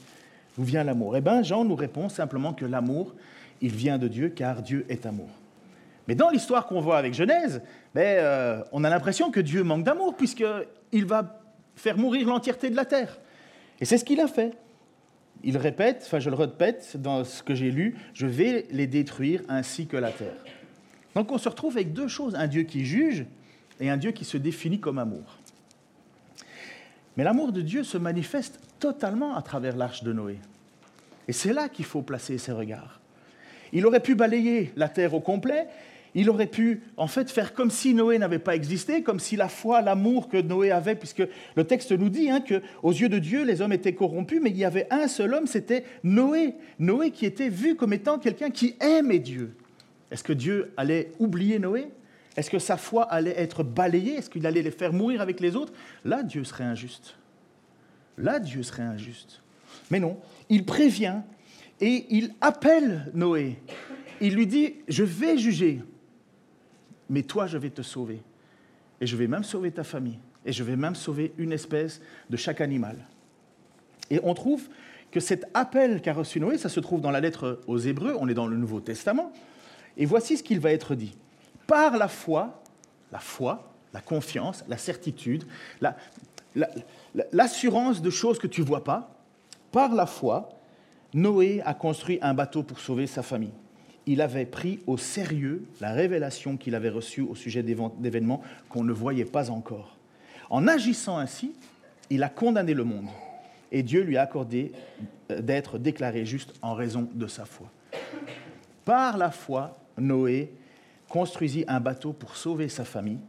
D'où 0.57 0.65
vient 0.65 0.85
l'amour? 0.85 1.17
Eh 1.17 1.21
bien, 1.21 1.43
Jean 1.43 1.65
nous 1.65 1.77
répond 1.77 2.09
simplement 2.09 2.53
que 2.53 2.65
l'amour, 2.65 3.15
il 3.61 3.73
vient 3.73 3.99
de 3.99 4.09
Dieu, 4.09 4.29
car 4.31 4.63
Dieu 4.63 4.85
est 4.89 5.07
amour. 5.07 5.29
Mais 6.09 6.15
dans 6.15 6.31
l'histoire 6.31 6.67
qu'on 6.67 6.81
voit 6.81 6.99
avec 6.99 7.15
Genèse, 7.15 7.63
ben, 7.95 8.03
euh, 8.03 8.63
on 8.73 8.83
a 8.85 8.91
l'impression 8.91 9.31
que 9.31 9.41
Dieu 9.41 9.63
manque 9.63 9.85
d'amour, 9.85 10.17
puisqu'il 10.17 11.05
va 11.05 11.41
faire 11.77 11.97
mourir 11.97 12.27
l'entièreté 12.27 12.71
de 12.71 12.77
la 12.77 12.85
terre. 12.85 13.19
Et 13.81 13.85
c'est 13.85 13.97
ce 13.97 14.05
qu'il 14.05 14.21
a 14.21 14.27
fait. 14.27 14.53
Il 15.43 15.57
répète, 15.57 16.03
enfin 16.05 16.19
je 16.19 16.29
le 16.29 16.37
répète 16.37 16.97
dans 16.97 17.25
ce 17.25 17.43
que 17.43 17.55
j'ai 17.55 17.71
lu, 17.71 17.97
je 18.13 18.27
vais 18.27 18.67
les 18.71 18.87
détruire 18.87 19.43
ainsi 19.49 19.87
que 19.87 19.97
la 19.97 20.11
terre. 20.11 20.37
Donc 21.15 21.33
on 21.33 21.39
se 21.39 21.49
retrouve 21.49 21.77
avec 21.77 21.93
deux 21.93 22.09
choses, 22.09 22.35
un 22.35 22.47
Dieu 22.47 22.63
qui 22.63 22.85
juge 22.85 23.25
et 23.81 23.91
un 23.91 23.97
Dieu 23.97 24.13
qui 24.13 24.25
se 24.25 24.37
définit 24.37 24.81
comme 24.81 24.99
amour. 24.99 25.39
Mais 27.17 27.25
l'amour 27.25 27.53
de 27.53 27.63
Dieu 27.63 27.85
se 27.85 27.99
manifeste 27.99 28.61
totalement 28.79 29.37
à 29.37 29.43
travers 29.43 29.77
l'arche 29.77 30.03
de 30.03 30.13
Noé. 30.13 30.39
Et 31.29 31.33
c'est 31.33 31.53
là 31.53 31.69
qu'il 31.69 31.85
faut 31.85 32.03
placer 32.03 32.39
ses 32.39 32.53
regards. 32.53 33.01
Il 33.73 33.87
aurait 33.87 34.01
pu 34.01 34.15
balayer 34.15 34.73
la 34.77 34.89
terre 34.89 35.15
au 35.15 35.21
complet, 35.21 35.69
il 36.15 36.29
aurait 36.31 36.47
pu 36.47 36.83
en 36.97 37.07
fait 37.07 37.31
faire 37.31 37.55
comme 37.55 37.71
si 37.71 37.95
Noé 37.95 38.19
n'avait 38.19 38.39
pas 38.39 38.57
existé, 38.57 39.03
comme 39.03 39.21
si 39.21 39.37
la 39.37 39.49
foi, 39.49 39.81
l'amour 39.81 40.29
que 40.29 40.41
Noé 40.41 40.71
avait, 40.71 40.97
puisque 40.97 41.23
le 41.55 41.65
texte 41.65 41.93
nous 41.93 42.09
dit 42.09 42.31
hein, 42.31 42.41
que 42.41 42.63
aux 42.83 42.93
yeux 42.93 43.09
de 43.09 43.19
Dieu 43.19 43.45
les 43.45 43.61
hommes 43.61 43.73
étaient 43.73 43.95
corrompus, 43.95 44.41
mais 44.43 44.51
il 44.51 44.59
y 44.59 44.65
avait 44.65 44.87
un 44.91 45.09
seul 45.09 45.35
homme, 45.35 45.47
c'était 45.47 45.85
Noé. 46.03 46.55
Noé 46.79 47.11
qui 47.11 47.27
était 47.27 47.49
vu 47.49 47.77
comme 47.77 47.93
étant 47.93 48.19
quelqu'un 48.19 48.51
qui 48.51 48.75
aimait 48.81 49.19
Dieu. 49.19 49.55
Est-ce 50.11 50.25
que 50.25 50.33
Dieu 50.33 50.73
allait 50.77 51.13
oublier 51.19 51.59
Noé? 51.59 51.89
Est-ce 52.37 52.51
que 52.51 52.59
sa 52.59 52.77
foi 52.77 53.05
allait 53.05 53.39
être 53.39 53.63
balayée? 53.63 54.15
Est-ce 54.15 54.31
qu'il 54.31 54.47
allait 54.47 54.63
les 54.63 54.71
faire 54.71 54.93
mourir 54.93 55.21
avec 55.21 55.41
les 55.41 55.57
autres? 55.57 55.73
Là, 56.05 56.23
Dieu 56.23 56.45
serait 56.45 56.65
injuste. 56.65 57.17
Là, 58.19 58.39
Dieu 58.39 58.63
serait 58.63 58.83
injuste. 58.83 59.43
Mais 59.91 60.01
non, 60.01 60.19
il 60.49 60.65
prévient 60.65 61.21
et 61.81 62.07
il 62.11 62.33
appelle 62.41 63.11
Noé. 63.15 63.59
Il 64.21 64.35
lui 64.35 64.47
dit, 64.47 64.75
je 64.89 65.03
vais 65.03 65.39
juger 65.39 65.81
mais 67.11 67.25
toi, 67.25 67.47
je 67.47 67.59
vais 67.59 67.71
te 67.71 67.83
sauver. 67.83 68.23
Et 69.01 69.07
je 69.07 69.17
vais 69.17 69.27
même 69.27 69.45
sauver 69.45 69.73
ta 69.73 69.85
famille. 69.85 70.19
Et 70.47 70.53
je 70.53 70.63
vais 70.63 70.77
même 70.77 70.95
sauver 70.95 71.35
une 71.37 71.53
espèce 71.53 72.01
de 72.31 72.37
chaque 72.37 72.61
animal. 72.61 72.97
Et 74.11 74.21
on 74.23 74.33
trouve 74.33 74.69
que 75.11 75.21
cet 75.21 75.45
appel 75.53 76.01
qu'a 76.01 76.15
reçu 76.15 76.41
Noé, 76.41 76.57
ça 76.57 76.69
se 76.69 76.79
trouve 76.79 77.01
dans 77.01 77.11
la 77.11 77.21
lettre 77.21 77.61
aux 77.67 77.79
Hébreux, 77.79 78.17
on 78.19 78.29
est 78.29 78.35
dans 78.35 78.47
le 78.47 78.57
Nouveau 78.57 78.81
Testament, 78.81 79.33
et 79.97 80.07
voici 80.07 80.37
ce 80.37 80.43
qu'il 80.45 80.61
va 80.61 80.71
être 80.73 80.95
dit. 80.95 81.17
Par 81.67 81.99
la 81.99 82.07
foi, 82.07 82.63
la 83.11 83.19
foi, 83.19 83.73
la 83.93 84.01
confiance, 84.01 84.65
la 84.69 84.79
certitude, 84.79 85.45
l'assurance 87.33 88.01
de 88.01 88.11
choses 88.11 88.39
que 88.39 88.47
tu 88.47 88.61
ne 88.61 88.67
vois 88.67 88.85
pas, 88.85 89.13
par 89.73 89.95
la 89.95 90.07
foi, 90.07 90.49
Noé 91.13 91.61
a 91.65 91.75
construit 91.75 92.21
un 92.23 92.35
bateau 92.35 92.63
pour 92.63 92.79
sauver 92.79 93.09
sa 93.09 93.25
famille 93.25 93.53
il 94.07 94.21
avait 94.21 94.47
pris 94.47 94.81
au 94.87 94.97
sérieux 94.97 95.65
la 95.81 95.93
révélation 95.93 96.57
qu'il 96.57 96.75
avait 96.75 96.89
reçue 96.89 97.23
au 97.23 97.35
sujet 97.35 97.63
d'événements 97.63 98.43
qu'on 98.69 98.85
ne 98.85 98.93
voyait 98.93 99.25
pas 99.25 99.51
encore. 99.51 99.97
En 100.49 100.67
agissant 100.67 101.19
ainsi, 101.19 101.53
il 102.11 102.23
a 102.23 102.29
condamné 102.29 102.75
le 102.75 102.85
monde 102.85 103.09
et 103.73 103.83
Dieu 103.83 104.03
lui 104.03 104.17
a 104.17 104.23
accordé 104.23 104.73
euh, 105.31 105.41
d'être 105.41 105.79
déclaré 105.79 106.25
juste 106.25 106.53
en 106.63 106.75
raison 106.75 107.09
de 107.15 107.27
sa 107.27 107.45
foi. 107.45 107.71
Par 108.85 109.17
la 109.17 109.31
foi, 109.31 109.79
Noé 109.97 110.53
construisit 111.09 111.65
un 111.69 111.81
bateau 111.81 112.13
pour 112.13 112.37
sauver 112.37 112.69
sa 112.69 112.85
famille. 112.85 113.21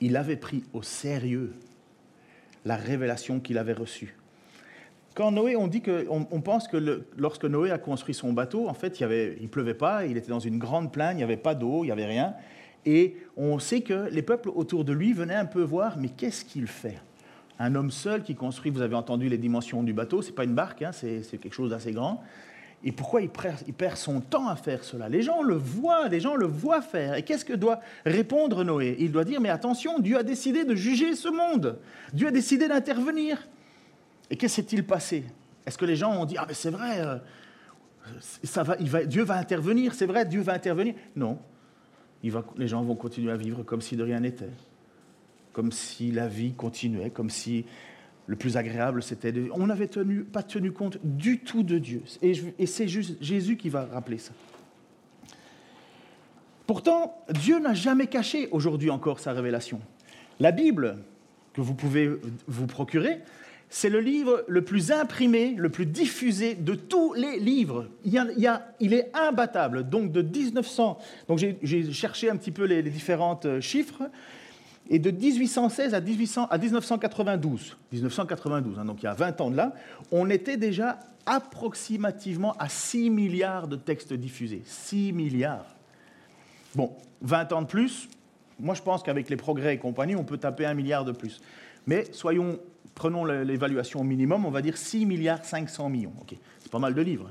Il 0.00 0.16
avait 0.16 0.36
pris 0.36 0.62
au 0.72 0.82
sérieux 0.82 1.54
la 2.64 2.76
révélation 2.76 3.40
qu'il 3.40 3.58
avait 3.58 3.72
reçue. 3.72 4.16
Quand 5.20 5.32
Noé, 5.32 5.54
on 5.54 5.66
dit 5.66 5.82
que, 5.82 6.06
on, 6.08 6.40
pense 6.40 6.66
que 6.66 7.04
lorsque 7.18 7.44
Noé 7.44 7.70
a 7.70 7.76
construit 7.76 8.14
son 8.14 8.32
bateau, 8.32 8.70
en 8.70 8.72
fait, 8.72 9.00
il 9.00 9.06
ne 9.06 9.48
pleuvait 9.48 9.74
pas, 9.74 10.06
il 10.06 10.16
était 10.16 10.30
dans 10.30 10.40
une 10.40 10.56
grande 10.56 10.90
plaine, 10.90 11.12
il 11.12 11.16
n'y 11.18 11.22
avait 11.22 11.36
pas 11.36 11.54
d'eau, 11.54 11.84
il 11.84 11.88
n'y 11.88 11.92
avait 11.92 12.06
rien. 12.06 12.32
Et 12.86 13.18
on 13.36 13.58
sait 13.58 13.82
que 13.82 14.08
les 14.10 14.22
peuples 14.22 14.48
autour 14.48 14.82
de 14.82 14.94
lui 14.94 15.12
venaient 15.12 15.34
un 15.34 15.44
peu 15.44 15.60
voir, 15.60 15.98
mais 15.98 16.08
qu'est-ce 16.08 16.42
qu'il 16.42 16.66
fait? 16.66 16.96
Un 17.58 17.74
homme 17.74 17.90
seul 17.90 18.22
qui 18.22 18.34
construit, 18.34 18.70
vous 18.70 18.80
avez 18.80 18.94
entendu 18.94 19.28
les 19.28 19.36
dimensions 19.36 19.82
du 19.82 19.92
bateau, 19.92 20.22
ce 20.22 20.28
n'est 20.28 20.34
pas 20.34 20.44
une 20.44 20.54
barque, 20.54 20.80
hein, 20.80 20.92
c'est 20.92 21.20
quelque 21.36 21.52
chose 21.52 21.68
d'assez 21.68 21.92
grand. 21.92 22.24
Et 22.82 22.90
pourquoi 22.90 23.20
il 23.20 23.28
perd, 23.28 23.96
son 23.96 24.22
temps 24.22 24.48
à 24.48 24.56
faire 24.56 24.84
cela? 24.84 25.10
Les 25.10 25.20
gens 25.20 25.42
le 25.42 25.54
voient, 25.54 26.08
les 26.08 26.20
gens 26.20 26.34
le 26.34 26.46
voient 26.46 26.80
faire. 26.80 27.16
Et 27.16 27.24
qu'est-ce 27.24 27.44
que 27.44 27.52
doit 27.52 27.80
répondre 28.06 28.64
Noé? 28.64 28.96
Il 28.98 29.12
doit 29.12 29.24
dire, 29.24 29.42
mais 29.42 29.50
attention, 29.50 29.98
Dieu 29.98 30.16
a 30.16 30.22
décidé 30.22 30.64
de 30.64 30.74
juger 30.74 31.14
ce 31.14 31.28
monde. 31.28 31.78
Dieu 32.14 32.28
a 32.28 32.30
décidé 32.30 32.68
d'intervenir. 32.68 33.46
Et 34.30 34.36
qu'est-ce 34.36 34.56
s'est-il 34.56 34.84
passé? 34.86 35.24
Est-ce 35.66 35.76
que 35.76 35.84
les 35.84 35.96
gens 35.96 36.12
ont 36.12 36.24
dit, 36.24 36.36
ah 36.38 36.44
mais 36.46 36.54
c'est 36.54 36.70
vrai, 36.70 37.00
euh, 37.00 37.18
ça 38.44 38.62
va, 38.62 38.76
Dieu 38.76 39.22
va 39.22 39.36
intervenir, 39.36 39.94
c'est 39.94 40.06
vrai, 40.06 40.24
Dieu 40.24 40.40
va 40.40 40.54
intervenir? 40.54 40.94
Non. 41.16 41.38
les 42.22 42.68
gens 42.68 42.82
vont 42.82 42.94
continuer 42.94 43.32
à 43.32 43.36
vivre 43.36 43.62
comme 43.62 43.80
si 43.80 43.96
de 43.96 44.02
rien 44.02 44.20
n'était. 44.20 44.50
Comme 45.52 45.72
si 45.72 46.12
la 46.12 46.28
vie 46.28 46.52
continuait, 46.52 47.10
comme 47.10 47.30
si 47.30 47.64
le 48.26 48.36
plus 48.36 48.56
agréable, 48.56 49.02
c'était... 49.02 49.32
De... 49.32 49.48
On 49.52 49.66
n'avait 49.66 49.88
tenu, 49.88 50.22
pas 50.22 50.44
tenu 50.44 50.70
compte 50.70 50.98
du 51.02 51.40
tout 51.40 51.64
de 51.64 51.78
Dieu. 51.78 52.02
Et, 52.22 52.66
c'est 52.66 52.86
Jésus 52.86 53.56
qui 53.56 53.68
va 53.68 53.86
rappeler 53.86 54.18
ça. 54.18 54.32
Pourtant, 56.68 57.24
Dieu 57.30 57.58
n'a 57.58 57.74
jamais 57.74 58.06
caché 58.06 58.48
aujourd'hui 58.52 58.90
encore 58.90 59.18
sa 59.18 59.32
révélation. 59.32 59.80
La 60.38 60.52
Bible, 60.52 60.98
que 61.52 61.60
vous 61.60 61.74
pouvez 61.74 62.08
vous 62.46 62.66
procurer, 62.68 63.18
c'est 63.72 63.88
le 63.88 64.00
livre 64.00 64.44
le 64.48 64.62
plus 64.62 64.90
imprimé, 64.90 65.54
le 65.56 65.68
plus 65.68 65.86
diffusé 65.86 66.56
de 66.56 66.74
tous 66.74 67.14
les 67.14 67.38
livres. 67.38 67.86
Il, 68.04 68.92
est 68.92 69.10
imbattable. 69.14 69.88
Donc 69.88 70.10
de 70.10 70.22
1900, 70.22 70.98
donc 71.28 71.38
j'ai 71.38 71.92
cherché 71.92 72.28
un 72.28 72.36
petit 72.36 72.50
peu 72.50 72.64
les, 72.64 72.82
différents 72.82 73.38
euh, 73.44 73.60
chiffres. 73.60 74.10
Et 74.92 74.98
de 74.98 75.12
1816 75.12 75.94
à, 75.94 76.00
1800, 76.00 76.48
à 76.50 76.58
1992, 76.58 77.76
1992 77.92 78.76
hein, 78.76 78.84
donc 78.84 79.00
il 79.02 79.04
y 79.04 79.08
a 79.08 79.14
20 79.14 79.40
ans 79.40 79.50
de 79.52 79.56
là, 79.56 79.72
on 80.10 80.28
était 80.30 80.56
déjà 80.56 80.98
approximativement 81.24 82.56
à 82.58 82.68
6 82.68 83.08
milliards 83.08 83.68
de 83.68 83.76
textes 83.76 84.12
diffusés. 84.12 84.62
6 84.64 85.12
milliards. 85.12 85.76
Bon, 86.74 86.92
20 87.22 87.52
ans 87.52 87.62
de 87.62 87.68
plus, 87.68 88.08
moi 88.58 88.74
je 88.74 88.82
pense 88.82 89.04
qu'avec 89.04 89.30
les 89.30 89.36
progrès 89.36 89.74
et 89.74 89.78
compagnie, 89.78 90.16
on 90.16 90.24
peut 90.24 90.38
taper 90.38 90.66
un 90.66 90.74
milliard 90.74 91.04
de 91.04 91.12
plus. 91.12 91.40
Mais 91.86 92.06
soyons, 92.12 92.58
prenons 92.94 93.24
l'évaluation 93.24 94.00
au 94.00 94.04
minimum, 94.04 94.44
on 94.44 94.50
va 94.50 94.62
dire 94.62 94.76
6 94.76 95.06
milliards 95.06 95.44
500 95.44 95.88
millions. 95.88 96.12
C'est 96.58 96.70
pas 96.70 96.78
mal 96.78 96.94
de 96.94 97.02
livres 97.02 97.30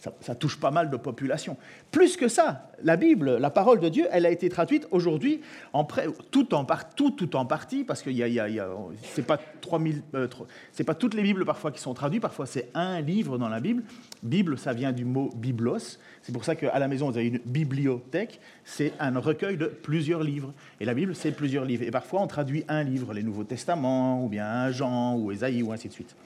ça, 0.00 0.34
touche 0.34 0.58
pas 0.58 0.70
mal 0.70 0.88
de 0.88 0.96
population. 0.96 1.58
Plus 1.90 2.16
que 2.16 2.28
ça, 2.28 2.70
la 2.82 2.96
Bible, 2.96 3.36
la 3.36 3.50
parole 3.50 3.80
de 3.80 3.88
Dieu, 3.90 4.06
elle 4.10 4.24
a 4.24 4.30
été 4.30 4.48
traduite 4.48 4.88
aujourd'hui 4.90 5.42
en 5.74 5.84
tout 6.30 6.54
en 6.54 6.66
tout, 6.96 7.10
tout 7.10 7.36
en 7.36 7.44
partie, 7.44 7.84
parce 7.84 8.02
que 8.02 8.08
y 8.08 8.40
a, 8.40 8.68
c'est 9.02 9.26
pas 9.26 9.38
3000, 9.60 10.02
euh, 10.14 10.26
c'est 10.72 10.84
pas 10.84 10.94
toutes 10.94 11.12
les 11.12 11.22
Bibles 11.22 11.44
parfois 11.44 11.70
qui 11.70 11.80
sont 11.80 11.92
traduites, 11.92 12.22
parfois 12.22 12.46
c'est 12.46 12.70
un 12.74 13.00
livre 13.02 13.36
dans 13.36 13.50
la 13.50 13.60
Bible. 13.60 13.82
Bible, 14.22 14.56
ça 14.56 14.72
vient 14.72 14.92
du 14.92 15.04
mot 15.04 15.30
biblos. 15.36 15.98
C'est 16.22 16.32
pour 16.32 16.44
ça 16.44 16.54
qu'à 16.56 16.78
la 16.78 16.88
maison 16.88 17.10
vous 17.10 17.18
avez 17.18 17.28
une 17.28 17.40
bibliothèque, 17.44 18.40
c'est 18.64 18.94
un 19.00 19.18
recueil 19.18 19.58
de 19.58 19.66
plusieurs 19.66 20.22
livres. 20.22 20.54
Et 20.80 20.86
la 20.86 20.94
Bible, 20.94 21.14
c'est 21.14 21.32
plusieurs 21.32 21.66
livres. 21.66 21.82
Et 21.82 21.90
parfois 21.90 22.22
on 22.22 22.26
traduit 22.26 22.64
un 22.68 22.84
livre, 22.84 23.12
les 23.12 23.22
Nouveaux 23.22 23.44
Testaments, 23.44 24.24
ou 24.24 24.28
bien 24.28 24.70
Jean, 24.70 25.16
ou 25.16 25.30
Ésaïe, 25.30 25.62
ou 25.62 25.72
ainsi 25.72 25.88
de 25.88 25.92
suite. 25.92 26.16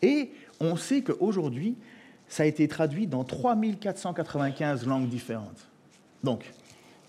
Et 0.00 0.30
on 0.60 0.76
sait 0.76 1.02
qu'aujourd'hui, 1.02 1.76
ça 2.28 2.42
a 2.42 2.46
été 2.46 2.66
traduit 2.68 3.06
dans 3.06 3.24
3495 3.24 4.86
langues 4.86 5.08
différentes. 5.08 5.68
Donc, 6.22 6.44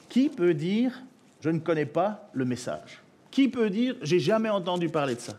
qui 0.10 0.30
peut 0.30 0.54
dire 0.54 1.02
je 1.42 1.50
ne 1.50 1.60
connais 1.60 1.86
pas 1.86 2.30
le 2.34 2.46
message? 2.46 3.02
Qui 3.32 3.50
peut 3.50 3.70
dire 3.70 3.96
j'ai 4.02 4.20
jamais 4.20 4.50
entendu 4.50 4.90
parler 4.90 5.16
de 5.16 5.20
ça? 5.20 5.34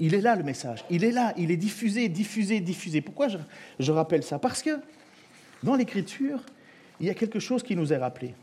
Il 0.00 0.14
est 0.14 0.20
là 0.20 0.34
le 0.34 0.42
message, 0.42 0.84
il 0.90 1.04
est 1.04 1.12
là, 1.12 1.32
il 1.36 1.50
est 1.50 1.56
diffusé, 1.56 2.08
diffusé, 2.08 2.60
diffusé. 2.60 3.00
Pourquoi 3.00 3.28
je, 3.28 3.38
je 3.78 3.92
rappelle 3.92 4.22
ça? 4.22 4.38
Parce 4.38 4.62
que 4.62 4.78
dans 5.62 5.76
l'Écriture, 5.76 6.40
il 7.00 7.06
y 7.06 7.10
a 7.10 7.14
quelque 7.14 7.38
chose 7.38 7.62
qui 7.62 7.76
nous 7.76 7.92
est 7.92 7.96
rappelé. 7.96 8.34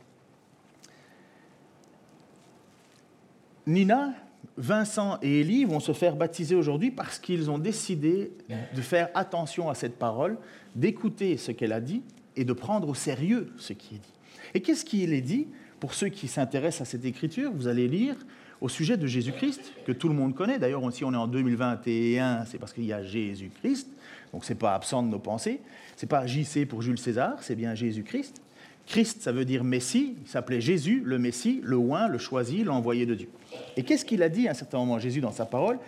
Nina 3.67 4.13
Vincent 4.57 5.17
et 5.21 5.41
Élie 5.41 5.65
vont 5.65 5.79
se 5.79 5.91
faire 5.91 6.15
baptiser 6.15 6.55
aujourd'hui 6.55 6.91
parce 6.91 7.19
qu'ils 7.19 7.51
ont 7.51 7.57
décidé 7.57 8.31
de 8.73 8.81
faire 8.81 9.09
attention 9.13 9.69
à 9.69 9.75
cette 9.75 9.97
parole, 9.97 10.37
d'écouter 10.75 11.37
ce 11.37 11.51
qu'elle 11.51 11.73
a 11.73 11.81
dit 11.81 12.03
et 12.35 12.45
de 12.45 12.53
prendre 12.53 12.87
au 12.87 12.93
sérieux 12.93 13.51
ce 13.57 13.73
qui 13.73 13.95
est 13.95 13.99
dit. 13.99 14.13
Et 14.53 14.61
qu'est-ce 14.61 14.85
qu'il 14.85 15.13
est 15.13 15.21
dit 15.21 15.47
Pour 15.79 15.93
ceux 15.93 16.07
qui 16.07 16.27
s'intéressent 16.27 16.87
à 16.87 16.91
cette 16.91 17.05
écriture, 17.05 17.51
vous 17.53 17.67
allez 17.67 17.87
lire 17.87 18.15
au 18.61 18.69
sujet 18.69 18.95
de 18.95 19.05
Jésus-Christ, 19.05 19.73
que 19.85 19.91
tout 19.91 20.07
le 20.07 20.15
monde 20.15 20.33
connaît. 20.33 20.57
D'ailleurs, 20.57 20.81
si 20.93 21.03
on 21.03 21.13
est 21.13 21.17
en 21.17 21.27
2021, 21.27 22.45
c'est 22.45 22.57
parce 22.57 22.71
qu'il 22.71 22.85
y 22.85 22.93
a 22.93 23.03
Jésus-Christ, 23.03 23.89
donc 24.31 24.45
ce 24.45 24.53
n'est 24.53 24.59
pas 24.59 24.73
absent 24.73 25.03
de 25.03 25.09
nos 25.09 25.19
pensées. 25.19 25.59
Ce 25.97 26.05
n'est 26.05 26.09
pas 26.09 26.25
JC 26.25 26.65
pour 26.67 26.81
Jules 26.81 26.97
César, 26.97 27.37
c'est 27.41 27.55
bien 27.55 27.75
Jésus-Christ. 27.75 28.41
Christ, 28.87 29.21
ça 29.21 29.31
veut 29.31 29.45
dire 29.45 29.63
Messie. 29.63 30.15
Il 30.21 30.27
s'appelait 30.27 30.61
Jésus, 30.61 31.01
le 31.03 31.17
Messie, 31.17 31.59
le 31.63 31.77
oint, 31.77 32.07
le 32.07 32.17
choisi, 32.17 32.63
l'envoyé 32.63 33.05
de 33.05 33.15
Dieu. 33.15 33.29
Et 33.77 33.83
qu'est-ce 33.83 34.05
qu'il 34.05 34.21
a 34.23 34.29
dit 34.29 34.47
à 34.47 34.51
un 34.51 34.53
certain 34.53 34.77
moment, 34.77 34.99
Jésus, 34.99 35.21
dans 35.21 35.31
sa 35.31 35.45
parole? 35.45 35.79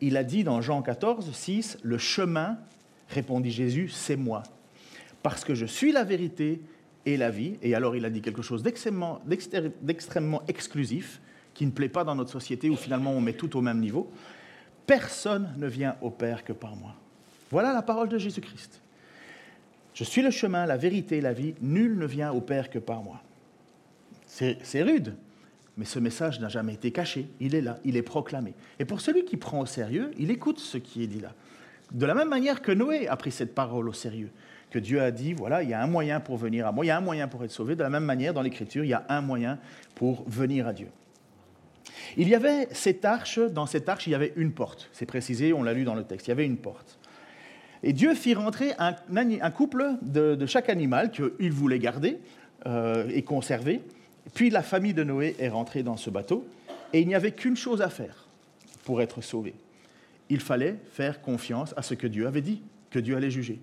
Il 0.00 0.16
a 0.16 0.24
dit 0.24 0.44
dans 0.44 0.60
Jean 0.60 0.82
14, 0.82 1.30
6, 1.32 1.78
Le 1.82 1.98
chemin, 1.98 2.58
répondit 3.08 3.50
Jésus, 3.50 3.88
c'est 3.88 4.16
moi. 4.16 4.42
Parce 5.22 5.44
que 5.44 5.54
je 5.54 5.66
suis 5.66 5.92
la 5.92 6.04
vérité 6.04 6.60
et 7.06 7.16
la 7.16 7.30
vie. 7.30 7.56
Et 7.62 7.74
alors 7.74 7.96
il 7.96 8.04
a 8.04 8.10
dit 8.10 8.22
quelque 8.22 8.42
chose 8.42 8.62
d'extrêmement, 8.62 9.20
exclusif, 10.48 11.20
qui 11.54 11.66
ne 11.66 11.70
plaît 11.70 11.88
pas 11.88 12.04
dans 12.04 12.14
notre 12.14 12.30
société, 12.30 12.70
où 12.70 12.76
finalement 12.76 13.12
on 13.12 13.20
met 13.20 13.34
tout 13.34 13.56
au 13.56 13.60
même 13.60 13.80
niveau. 13.80 14.10
Personne 14.86 15.52
ne 15.56 15.66
vient 15.66 15.96
au 16.00 16.10
Père 16.10 16.44
que 16.44 16.52
par 16.52 16.74
moi. 16.76 16.94
Voilà 17.50 17.72
la 17.72 17.82
parole 17.82 18.08
de 18.08 18.18
Jésus-Christ. 18.18 18.80
Je 19.94 20.04
suis 20.04 20.22
le 20.22 20.30
chemin, 20.30 20.66
la 20.66 20.76
vérité 20.76 21.20
la 21.20 21.32
vie. 21.32 21.54
Nul 21.60 21.98
ne 21.98 22.06
vient 22.06 22.32
au 22.32 22.40
Père 22.40 22.70
que 22.70 22.78
par 22.78 23.02
moi. 23.02 23.22
C'est 24.26 24.82
rude, 24.82 25.14
mais 25.76 25.84
ce 25.84 25.98
message 25.98 26.40
n'a 26.40 26.48
jamais 26.48 26.74
été 26.74 26.92
caché. 26.92 27.26
Il 27.40 27.54
est 27.54 27.60
là, 27.60 27.78
il 27.84 27.96
est 27.96 28.02
proclamé. 28.02 28.54
Et 28.78 28.84
pour 28.84 29.00
celui 29.00 29.24
qui 29.24 29.36
prend 29.36 29.60
au 29.60 29.66
sérieux, 29.66 30.12
il 30.18 30.30
écoute 30.30 30.60
ce 30.60 30.78
qui 30.78 31.02
est 31.02 31.08
dit 31.08 31.20
là. 31.20 31.34
De 31.90 32.06
la 32.06 32.14
même 32.14 32.28
manière 32.28 32.62
que 32.62 32.70
Noé 32.70 33.08
a 33.08 33.16
pris 33.16 33.32
cette 33.32 33.54
parole 33.54 33.88
au 33.88 33.92
sérieux, 33.92 34.30
que 34.70 34.78
Dieu 34.78 35.02
a 35.02 35.10
dit, 35.10 35.32
voilà, 35.32 35.64
il 35.64 35.68
y 35.68 35.74
a 35.74 35.82
un 35.82 35.88
moyen 35.88 36.20
pour 36.20 36.36
venir 36.36 36.68
à 36.68 36.72
moi, 36.72 36.84
il 36.84 36.88
y 36.88 36.92
a 36.92 36.96
un 36.96 37.00
moyen 37.00 37.26
pour 37.26 37.42
être 37.42 37.50
sauvé. 37.50 37.74
De 37.74 37.82
la 37.82 37.90
même 37.90 38.04
manière, 38.04 38.32
dans 38.32 38.42
l'Écriture, 38.42 38.84
il 38.84 38.90
y 38.90 38.94
a 38.94 39.04
un 39.08 39.20
moyen 39.20 39.58
pour 39.96 40.22
venir 40.28 40.68
à 40.68 40.72
Dieu. 40.72 40.86
Il 42.16 42.28
y 42.28 42.36
avait 42.36 42.68
cette 42.70 43.04
arche, 43.04 43.40
dans 43.40 43.66
cette 43.66 43.88
arche, 43.88 44.06
il 44.06 44.10
y 44.10 44.14
avait 44.14 44.32
une 44.36 44.52
porte. 44.52 44.88
C'est 44.92 45.06
précisé, 45.06 45.52
on 45.52 45.64
l'a 45.64 45.72
lu 45.72 45.82
dans 45.82 45.96
le 45.96 46.04
texte, 46.04 46.28
il 46.28 46.30
y 46.30 46.32
avait 46.32 46.46
une 46.46 46.58
porte. 46.58 46.99
Et 47.82 47.92
Dieu 47.92 48.14
fit 48.14 48.34
rentrer 48.34 48.72
un, 48.78 49.50
couple 49.50 49.94
de, 50.02 50.46
chaque 50.46 50.68
animal 50.68 51.10
qu'il 51.10 51.52
voulait 51.52 51.78
garder 51.78 52.18
euh, 52.66 53.08
et 53.12 53.22
conserver. 53.22 53.80
Puis 54.34 54.50
la 54.50 54.62
famille 54.62 54.94
de 54.94 55.02
Noé 55.02 55.34
est 55.38 55.48
rentrée 55.48 55.82
dans 55.82 55.96
ce 55.96 56.10
bateau 56.10 56.46
et 56.92 57.00
il 57.00 57.08
n'y 57.08 57.14
avait 57.14 57.32
qu'une 57.32 57.56
chose 57.56 57.80
à 57.80 57.88
faire 57.88 58.26
pour 58.84 59.00
être 59.00 59.22
sauvé. 59.22 59.54
Il 60.28 60.40
fallait 60.40 60.76
faire 60.92 61.22
confiance 61.22 61.74
à 61.76 61.82
ce 61.82 61.94
que 61.94 62.06
Dieu 62.06 62.26
avait 62.26 62.42
dit, 62.42 62.62
que 62.90 62.98
Dieu 62.98 63.16
allait 63.16 63.30
juger. 63.30 63.60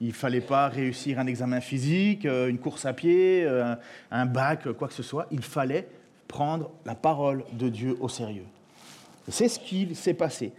Il 0.00 0.08
ne 0.08 0.12
fallait 0.12 0.40
pas 0.40 0.68
réussir 0.68 1.18
un 1.18 1.26
examen 1.26 1.60
physique, 1.60 2.24
euh, 2.24 2.48
une 2.48 2.58
course 2.58 2.86
à 2.86 2.92
pied, 2.92 3.44
euh, 3.44 3.74
un 4.12 4.26
bac, 4.26 4.70
quoi 4.72 4.86
que 4.86 4.94
ce 4.94 5.02
soit. 5.02 5.26
Il 5.32 5.42
fallait 5.42 5.88
prendre 6.28 6.70
la 6.86 6.94
parole 6.94 7.44
de 7.52 7.68
Dieu 7.68 7.96
au 7.98 8.08
sérieux. 8.08 8.46
C'est 9.28 9.48
ce 9.48 9.58
qui 9.58 9.94
s'est 9.96 10.14
passé. 10.14 10.52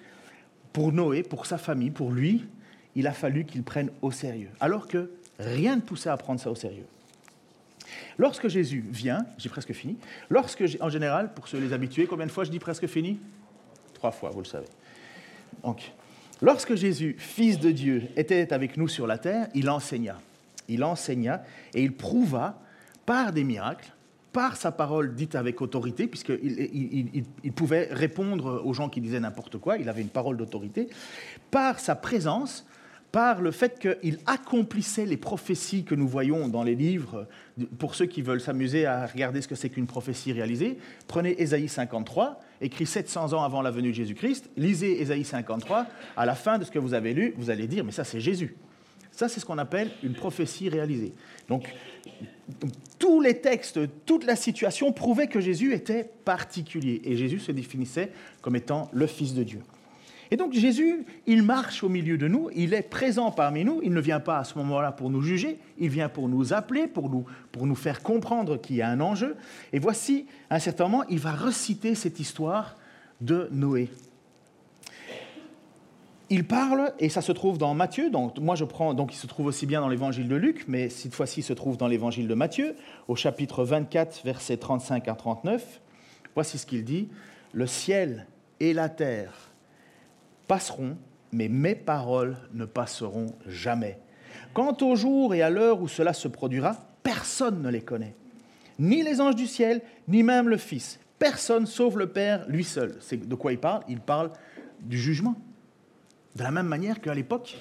Pour 0.74 0.92
Noé, 0.92 1.24
pour 1.24 1.46
sa 1.46 1.58
famille, 1.58 1.90
pour 1.90 2.12
lui, 2.12 2.46
il 3.00 3.08
a 3.08 3.14
fallu 3.14 3.46
qu'il 3.46 3.64
prenne 3.64 3.92
au 4.02 4.12
sérieux. 4.12 4.50
Alors 4.60 4.86
que 4.86 5.10
rien 5.40 5.78
ne 5.78 5.82
poussait 5.82 6.10
à 6.10 6.18
prendre 6.18 6.38
ça 6.38 6.52
au 6.52 6.56
sérieux. 6.56 6.86
Lorsque 8.18 8.50
Jésus 8.50 8.84
vient, 8.92 9.26
j'ai 9.38 9.48
presque 9.48 9.72
fini, 9.72 9.98
lorsque, 10.30 10.66
en 10.82 10.90
général, 10.90 11.34
pour 11.34 11.48
ceux 11.48 11.60
les 11.60 11.72
habitués, 11.72 12.08
combien 12.08 12.26
de 12.26 12.32
fois 12.32 12.44
je 12.44 12.52
dis 12.52 12.60
presque 12.60 12.88
fini? 12.88 13.18
Trois 13.94 14.12
fois, 14.12 14.32
vous 14.32 14.42
le 14.42 14.46
savez. 14.46 14.68
Donc, 15.64 15.94
lorsque 16.42 16.76
Jésus, 16.76 17.16
Fils 17.18 17.58
de 17.58 17.72
Dieu, 17.72 18.04
était 18.18 18.52
avec 18.52 18.76
nous 18.76 18.90
sur 18.90 19.08
la 19.08 19.18
terre, 19.18 19.48
il 19.56 19.70
enseigna. 19.70 20.20
Il 20.68 20.84
enseigna 20.84 21.42
et 21.74 21.82
il 21.82 21.94
prouva 21.94 22.62
par 23.06 23.32
des 23.32 23.46
miracles, 23.46 23.94
par 24.34 24.58
sa 24.58 24.74
parole 24.74 25.16
dite 25.16 25.36
avec 25.36 25.62
autorité, 25.62 26.06
puisqu'il 26.06 27.24
il, 27.44 27.54
pouvait 27.54 27.88
répondre 27.92 28.62
aux 28.66 28.74
gens 28.74 28.90
qui 28.90 29.00
disaient 29.00 29.22
n'importe 29.22 29.58
quoi, 29.58 29.78
il 29.78 29.88
avait 29.88 30.02
une 30.02 30.10
parole 30.10 30.36
d'autorité, 30.36 30.90
par 31.50 31.80
sa 31.80 31.96
présence, 31.96 32.66
par 33.12 33.42
le 33.42 33.52
fait 33.52 33.80
qu'il 33.80 34.20
accomplissait 34.26 35.06
les 35.06 35.18
prophéties 35.18 35.84
que 35.84 35.96
nous 35.96 36.08
voyons 36.08 36.48
dans 36.48 36.64
les 36.64 36.76
livres. 36.76 37.28
Pour 37.80 37.96
ceux 37.96 38.06
qui 38.06 38.22
veulent 38.22 38.42
s'amuser 38.42 38.86
à 38.86 39.06
regarder 39.06 39.42
ce 39.42 39.48
que 39.48 39.56
c'est 39.56 39.70
qu'une 39.70 39.88
prophétie 39.88 40.32
réalisée, 40.32 40.78
prenez 41.08 41.42
Ésaïe 41.42 41.68
53, 41.68 42.40
écrit 42.62 42.86
700 42.86 43.34
ans 43.34 43.44
avant 43.44 43.62
la 43.62 43.72
venue 43.72 43.90
de 43.90 43.96
Jésus-Christ, 43.96 44.50
lisez 44.58 45.02
Ésaïe 45.02 45.26
53, 45.26 45.88
à 46.16 46.26
la 46.26 46.36
fin 46.36 46.60
de 46.60 46.64
ce 46.64 46.72
que 46.72 46.80
vous 46.80 46.94
avez 46.94 47.14
lu, 47.14 47.34
vous 47.38 47.50
allez 47.50 47.68
dire, 47.68 47.84
mais 47.84 47.92
ça 47.92 48.04
c'est 48.04 48.20
Jésus. 48.20 48.56
Ça 49.12 49.28
c'est 49.28 49.40
ce 49.40 49.46
qu'on 49.46 49.58
appelle 49.58 49.90
une 50.04 50.14
prophétie 50.14 50.70
réalisée. 50.70 51.14
Donc 51.48 51.74
tous 53.00 53.22
les 53.22 53.42
textes, 53.42 53.80
toute 54.06 54.24
la 54.24 54.36
situation 54.36 54.94
prouvaient 54.94 55.28
que 55.28 55.40
Jésus 55.40 55.74
était 55.74 56.10
particulier, 56.26 57.02
et 57.04 57.16
Jésus 57.16 57.40
se 57.40 57.52
définissait 57.52 58.12
comme 58.42 58.56
étant 58.56 58.90
le 58.94 59.08
Fils 59.08 59.34
de 59.34 59.44
Dieu. 59.44 59.62
Et 60.32 60.38
donc 60.38 60.54
Jésus, 60.54 61.06
il 61.26 61.42
marche 61.42 61.84
au 61.84 61.90
milieu 61.90 62.18
de 62.18 62.28
nous, 62.28 62.50
il 62.56 62.74
est 62.74 62.84
présent 62.84 63.32
parmi 63.32 63.66
nous, 63.66 63.82
il 63.84 63.94
ne 63.94 64.00
vient 64.00 64.20
pas 64.20 64.38
à 64.38 64.44
ce 64.44 64.58
moment-là 64.60 64.92
pour 64.92 65.10
nous 65.10 65.22
juger, 65.22 65.58
il 65.80 65.90
vient 65.90 66.10
pour 66.10 66.30
nous 66.30 66.54
appeler, 66.54 66.88
pour 66.88 67.10
nous, 67.10 67.76
faire 67.76 68.04
comprendre 68.04 68.58
qu'il 68.58 68.76
y 68.76 68.82
a 68.82 68.90
un 68.90 69.00
enjeu. 69.00 69.36
Et 69.74 69.80
voici, 69.80 70.28
à 70.50 70.56
un 70.56 70.60
certain 70.60 70.88
moment, 70.88 71.04
il 71.10 71.20
va 71.20 71.32
reciter 71.32 71.96
cette 71.96 72.20
histoire 72.20 72.76
de 73.22 73.50
Noé. 73.52 73.90
Il 76.32 76.46
parle, 76.46 76.94
et 77.00 77.10
ça 77.10 77.24
se 77.24 77.32
trouve 77.32 77.58
dans 77.58 77.74
Matthieu, 77.74 78.12
donc 78.12 78.38
moi 78.38 78.54
je 78.54 78.64
prends, 78.64 78.94
donc 78.94 79.16
il 79.16 79.18
se 79.18 79.26
trouve 79.26 79.48
aussi 79.48 79.66
bien 79.66 79.82
dans 79.82 79.88
l'évangile 79.88 80.28
de 80.28 80.36
Luc, 80.36 80.66
mais 80.68 80.90
cette 80.90 81.16
fois-ci 81.16 81.40
il 81.40 81.44
se 81.44 81.54
trouve 81.54 81.76
dans 81.76 81.88
l'évangile 81.88 82.28
de 82.28 82.36
Matthieu, 82.36 82.76
au 83.08 83.16
chapitre 83.16 83.64
24, 83.64 84.22
versets 84.26 84.58
35 84.58 85.08
à 85.08 85.16
39. 85.16 85.82
Voici 86.36 86.60
ce 86.60 86.68
qu'il 86.68 86.86
dit, 86.86 87.10
le 87.52 87.66
ciel 87.66 88.28
et 88.60 88.74
la 88.74 88.90
terre 88.90 89.49
passeront, 90.50 90.98
mais 91.32 91.48
mes 91.48 91.76
paroles 91.76 92.36
ne 92.54 92.66
passeront 92.66 93.28
jamais. 93.48 94.00
Quant 94.54 94.76
au 94.82 94.96
jour 94.96 95.36
et 95.36 95.44
à 95.44 95.52
l'heure 95.52 95.80
où 95.80 95.88
cela 95.88 96.12
se 96.12 96.28
produira, 96.28 96.76
personne 97.04 97.62
ne 97.62 97.70
les 97.70 97.82
connaît. 97.82 98.16
Ni 98.80 99.04
les 99.04 99.22
anges 99.22 99.36
du 99.36 99.46
ciel, 99.46 99.82
ni 100.08 100.24
même 100.24 100.50
le 100.50 100.58
Fils. 100.58 101.00
Personne 101.20 101.68
sauf 101.68 101.96
le 101.96 102.08
Père, 102.08 102.48
lui 102.50 102.64
seul. 102.64 102.96
C'est 103.00 103.28
de 103.28 103.36
quoi 103.36 103.52
il 103.52 103.60
parle? 103.60 103.84
Il 103.88 104.00
parle 104.00 104.32
du 104.82 104.98
jugement. 104.98 105.36
De 106.36 106.42
la 106.42 106.50
même 106.50 106.66
manière 106.66 107.00
qu'à 107.00 107.14
l'époque, 107.14 107.56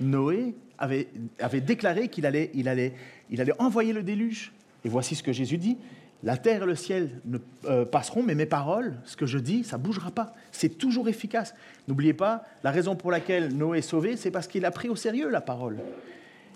Noé 0.00 0.56
avait, 0.78 1.08
avait 1.38 1.60
déclaré 1.60 2.08
qu'il 2.08 2.26
allait, 2.26 2.50
il 2.54 2.66
allait, 2.66 2.94
il 3.30 3.40
allait 3.40 3.60
envoyer 3.60 3.92
le 3.92 4.02
déluge. 4.02 4.52
Et 4.84 4.88
voici 4.88 5.14
ce 5.14 5.22
que 5.22 5.32
Jésus 5.32 5.58
dit. 5.58 5.78
La 6.22 6.36
terre 6.36 6.62
et 6.62 6.66
le 6.66 6.76
ciel 6.76 7.20
ne 7.24 7.38
euh, 7.64 7.84
passeront, 7.84 8.22
mais 8.22 8.36
mes 8.36 8.46
paroles, 8.46 8.94
ce 9.04 9.16
que 9.16 9.26
je 9.26 9.38
dis, 9.38 9.64
ça 9.64 9.76
ne 9.76 9.82
bougera 9.82 10.12
pas. 10.12 10.34
C'est 10.52 10.78
toujours 10.78 11.08
efficace. 11.08 11.54
N'oubliez 11.88 12.14
pas, 12.14 12.44
la 12.62 12.70
raison 12.70 12.94
pour 12.94 13.10
laquelle 13.10 13.52
Noé 13.54 13.78
est 13.78 13.82
sauvé, 13.82 14.16
c'est 14.16 14.30
parce 14.30 14.46
qu'il 14.46 14.64
a 14.64 14.70
pris 14.70 14.88
au 14.88 14.94
sérieux 14.94 15.28
la 15.28 15.40
parole. 15.40 15.78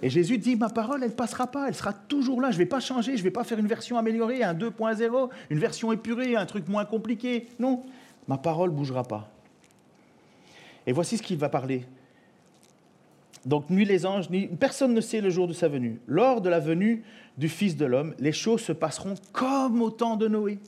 Et 0.02 0.10
Jésus 0.10 0.38
dit, 0.38 0.56
ma 0.56 0.68
parole, 0.68 1.02
elle 1.02 1.10
ne 1.10 1.14
passera 1.14 1.46
pas, 1.48 1.66
elle 1.68 1.74
sera 1.74 1.92
toujours 1.92 2.40
là, 2.40 2.50
je 2.50 2.56
ne 2.56 2.58
vais 2.58 2.66
pas 2.66 2.80
changer, 2.80 3.12
je 3.12 3.18
ne 3.18 3.24
vais 3.24 3.30
pas 3.30 3.44
faire 3.44 3.58
une 3.58 3.66
version 3.66 3.98
améliorée, 3.98 4.44
un 4.44 4.54
2.0, 4.54 5.30
une 5.50 5.58
version 5.58 5.90
épurée, 5.90 6.36
un 6.36 6.46
truc 6.46 6.68
moins 6.68 6.84
compliqué. 6.84 7.48
Non, 7.58 7.82
ma 8.28 8.36
parole 8.36 8.70
ne 8.70 8.76
bougera 8.76 9.02
pas. 9.02 9.30
Et 10.86 10.92
voici 10.92 11.16
ce 11.16 11.22
qu'il 11.22 11.38
va 11.38 11.48
parler. 11.48 11.86
Donc, 13.46 13.70
ni 13.70 13.84
les 13.84 14.04
anges, 14.04 14.28
ni 14.28 14.48
personne 14.48 14.92
ne 14.92 15.00
sait 15.00 15.20
le 15.20 15.30
jour 15.30 15.46
de 15.46 15.52
sa 15.52 15.68
venue. 15.68 16.00
Lors 16.08 16.40
de 16.40 16.48
la 16.48 16.58
venue 16.58 17.04
du 17.38 17.48
Fils 17.48 17.76
de 17.76 17.86
l'homme, 17.86 18.12
les 18.18 18.32
choses 18.32 18.60
se 18.60 18.72
passeront 18.72 19.14
comme 19.32 19.80
au 19.82 19.90
temps 19.90 20.16
de 20.16 20.26
Noé. 20.26 20.58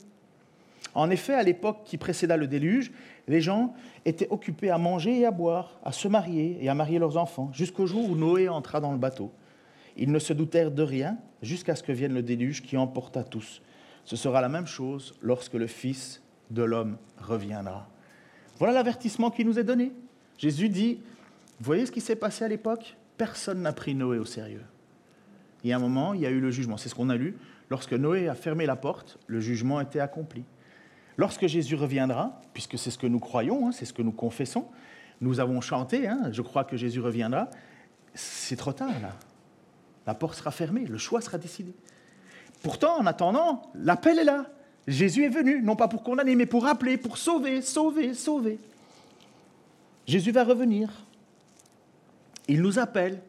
En 0.95 1.09
effet, 1.09 1.33
à 1.33 1.43
l'époque 1.43 1.81
qui 1.83 1.97
précéda 1.97 2.37
le 2.37 2.47
déluge, 2.47 2.91
les 3.27 3.41
gens 3.41 3.73
étaient 4.05 4.29
occupés 4.29 4.69
à 4.69 4.77
manger 4.77 5.19
et 5.19 5.25
à 5.25 5.31
boire, 5.31 5.77
à 5.83 5.91
se 5.91 6.07
marier 6.07 6.57
et 6.61 6.69
à 6.69 6.73
marier 6.73 6.99
leurs 6.99 7.17
enfants, 7.17 7.51
jusqu'au 7.53 7.85
jour 7.85 8.09
où 8.09 8.15
Noé 8.15 8.47
entra 8.47 8.79
dans 8.79 8.93
le 8.93 8.97
bateau. 8.97 9.31
Ils 9.97 10.11
ne 10.11 10.19
se 10.19 10.31
doutèrent 10.31 10.71
de 10.71 10.81
rien 10.81 11.17
jusqu'à 11.41 11.75
ce 11.75 11.83
que 11.83 11.91
vienne 11.91 12.13
le 12.13 12.23
déluge 12.23 12.63
qui 12.63 12.77
emporta 12.77 13.23
tous. 13.23 13.61
Ce 14.05 14.15
sera 14.15 14.39
la 14.39 14.49
même 14.49 14.67
chose 14.67 15.15
lorsque 15.21 15.53
le 15.55 15.67
Fils 15.67 16.23
de 16.49 16.63
l'homme 16.63 16.97
reviendra. 17.17 17.87
Voilà 18.57 18.73
l'avertissement 18.73 19.31
qui 19.31 19.43
nous 19.43 19.59
est 19.59 19.63
donné. 19.65 19.91
Jésus 20.37 20.69
dit, 20.69 20.99
vous 21.59 21.65
voyez 21.65 21.85
ce 21.85 21.91
qui 21.91 22.01
s'est 22.01 22.15
passé 22.15 22.45
à 22.45 22.47
l'époque? 22.47 22.95
Personne 23.17 23.61
n'a 23.61 23.73
pris 23.73 23.93
Noé 23.95 24.17
au 24.17 24.25
sérieux. 24.25 24.63
Il 25.63 25.69
y 25.69 25.73
a 25.73 25.75
un 25.75 25.79
moment, 25.79 26.13
il 26.13 26.21
y 26.21 26.25
a 26.25 26.29
eu 26.29 26.39
le 26.39 26.51
jugement. 26.51 26.77
C'est 26.77 26.87
ce 26.87 26.95
qu'on 26.95 27.09
a 27.09 27.17
lu. 27.17 27.37
Lorsque 27.69 27.93
Noé 27.93 28.29
a 28.29 28.35
fermé 28.35 28.65
la 28.65 28.77
porte, 28.77 29.17
le 29.27 29.41
jugement 29.41 29.81
était 29.81 29.99
accompli. 29.99 30.45
Lorsque 31.17 31.47
Jésus 31.47 31.75
reviendra, 31.75 32.41
puisque 32.53 32.77
c'est 32.77 32.91
ce 32.91 32.97
que 32.97 33.07
nous 33.07 33.19
croyons, 33.19 33.67
hein, 33.67 33.71
c'est 33.73 33.83
ce 33.83 33.91
que 33.91 34.01
nous 34.01 34.13
confessons, 34.13 34.65
nous 35.19 35.41
avons 35.41 35.59
chanté, 35.59 36.07
hein, 36.07 36.29
je 36.31 36.41
crois 36.41 36.63
que 36.63 36.77
Jésus 36.77 37.01
reviendra, 37.01 37.49
c'est 38.13 38.55
trop 38.55 38.71
tard 38.71 38.99
là. 39.01 39.13
La 40.07 40.13
porte 40.13 40.35
sera 40.35 40.51
fermée, 40.51 40.85
le 40.85 40.97
choix 40.97 41.19
sera 41.19 41.37
décidé. 41.37 41.73
Pourtant, 42.63 42.97
en 42.97 43.05
attendant, 43.05 43.69
l'appel 43.75 44.17
est 44.17 44.23
là. 44.23 44.45
Jésus 44.87 45.25
est 45.25 45.29
venu, 45.29 45.61
non 45.61 45.75
pas 45.75 45.89
pour 45.89 46.03
condamner, 46.03 46.35
mais 46.35 46.45
pour 46.45 46.63
rappeler, 46.63 46.97
pour 46.97 47.17
sauver, 47.17 47.61
sauver, 47.61 48.13
sauver. 48.13 48.59
Jésus 50.07 50.31
va 50.31 50.45
revenir. 50.45 50.89
Il 52.49 52.61
nous 52.61 52.79
appelle. 52.79 53.21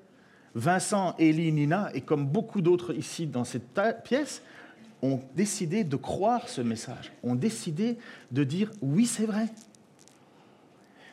Vincent, 0.57 1.15
Élie, 1.19 1.53
Nina, 1.53 1.91
et 1.95 2.01
comme 2.01 2.27
beaucoup 2.27 2.61
d'autres 2.61 2.93
ici 2.93 3.27
dans 3.27 3.45
cette 3.45 3.81
pièce, 4.03 4.43
ont 5.01 5.21
décidé 5.37 5.85
de 5.85 5.95
croire 5.95 6.49
ce 6.49 6.61
message, 6.61 7.13
ont 7.23 7.37
décidé 7.37 7.99
de 8.33 8.43
dire 8.43 8.73
oui, 8.83 9.07
c'est 9.07 9.27
vrai. 9.27 9.47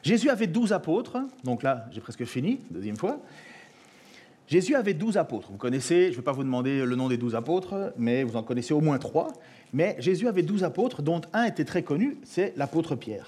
Jésus 0.02 0.30
avait 0.30 0.48
douze 0.48 0.74
apôtres, 0.74 1.18
donc 1.44 1.62
là, 1.62 1.86
j'ai 1.92 2.02
presque 2.02 2.26
fini, 2.26 2.60
deuxième 2.72 2.98
fois. 2.98 3.20
Jésus 4.48 4.76
avait 4.76 4.94
douze 4.94 5.18
apôtres. 5.18 5.52
Vous 5.52 5.58
connaissez, 5.58 6.06
je 6.06 6.12
ne 6.12 6.16
vais 6.16 6.22
pas 6.22 6.32
vous 6.32 6.44
demander 6.44 6.86
le 6.86 6.96
nom 6.96 7.10
des 7.10 7.18
douze 7.18 7.36
apôtres, 7.36 7.94
mais 7.98 8.24
vous 8.24 8.38
en 8.38 8.44
connaissez 8.44 8.74
au 8.74 8.82
moins 8.82 8.98
trois. 8.98 9.28
Mais 9.74 9.98
Jésus 10.00 10.28
avait 10.28 10.44
douze 10.44 10.64
apôtres, 10.64 11.02
dont 11.02 11.22
un 11.34 11.44
était 11.44 11.66
très 11.66 11.84
connu, 11.84 12.18
c'est 12.24 12.54
l'apôtre 12.56 12.96
Pierre. 12.96 13.28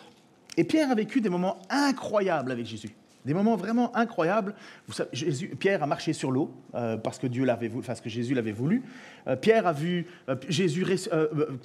Et 0.55 0.63
Pierre 0.63 0.89
a 0.89 0.95
vécu 0.95 1.19
des 1.19 1.29
moments 1.29 1.59
incroyables 1.69 2.51
avec 2.51 2.65
Jésus. 2.65 2.95
Des 3.29 3.35
moments 3.35 3.57
vraiment 3.57 3.95
incroyables. 3.95 4.55
Savez, 4.91 5.11
Pierre 5.59 5.83
a 5.83 5.85
marché 5.85 6.13
sur 6.13 6.31
l'eau 6.31 6.51
euh, 6.73 6.97
parce 6.97 7.19
que 7.19 7.27
Dieu 7.27 7.45
l'avait 7.45 7.67
voulu, 7.67 7.85
parce 7.85 8.01
que 8.01 8.09
Jésus 8.09 8.33
l'avait 8.33 8.51
voulu. 8.51 8.81
Euh, 9.27 9.35
Pierre 9.35 9.67
a 9.67 9.71
vu 9.71 10.07
euh, 10.29 10.35
Jésus 10.47 10.83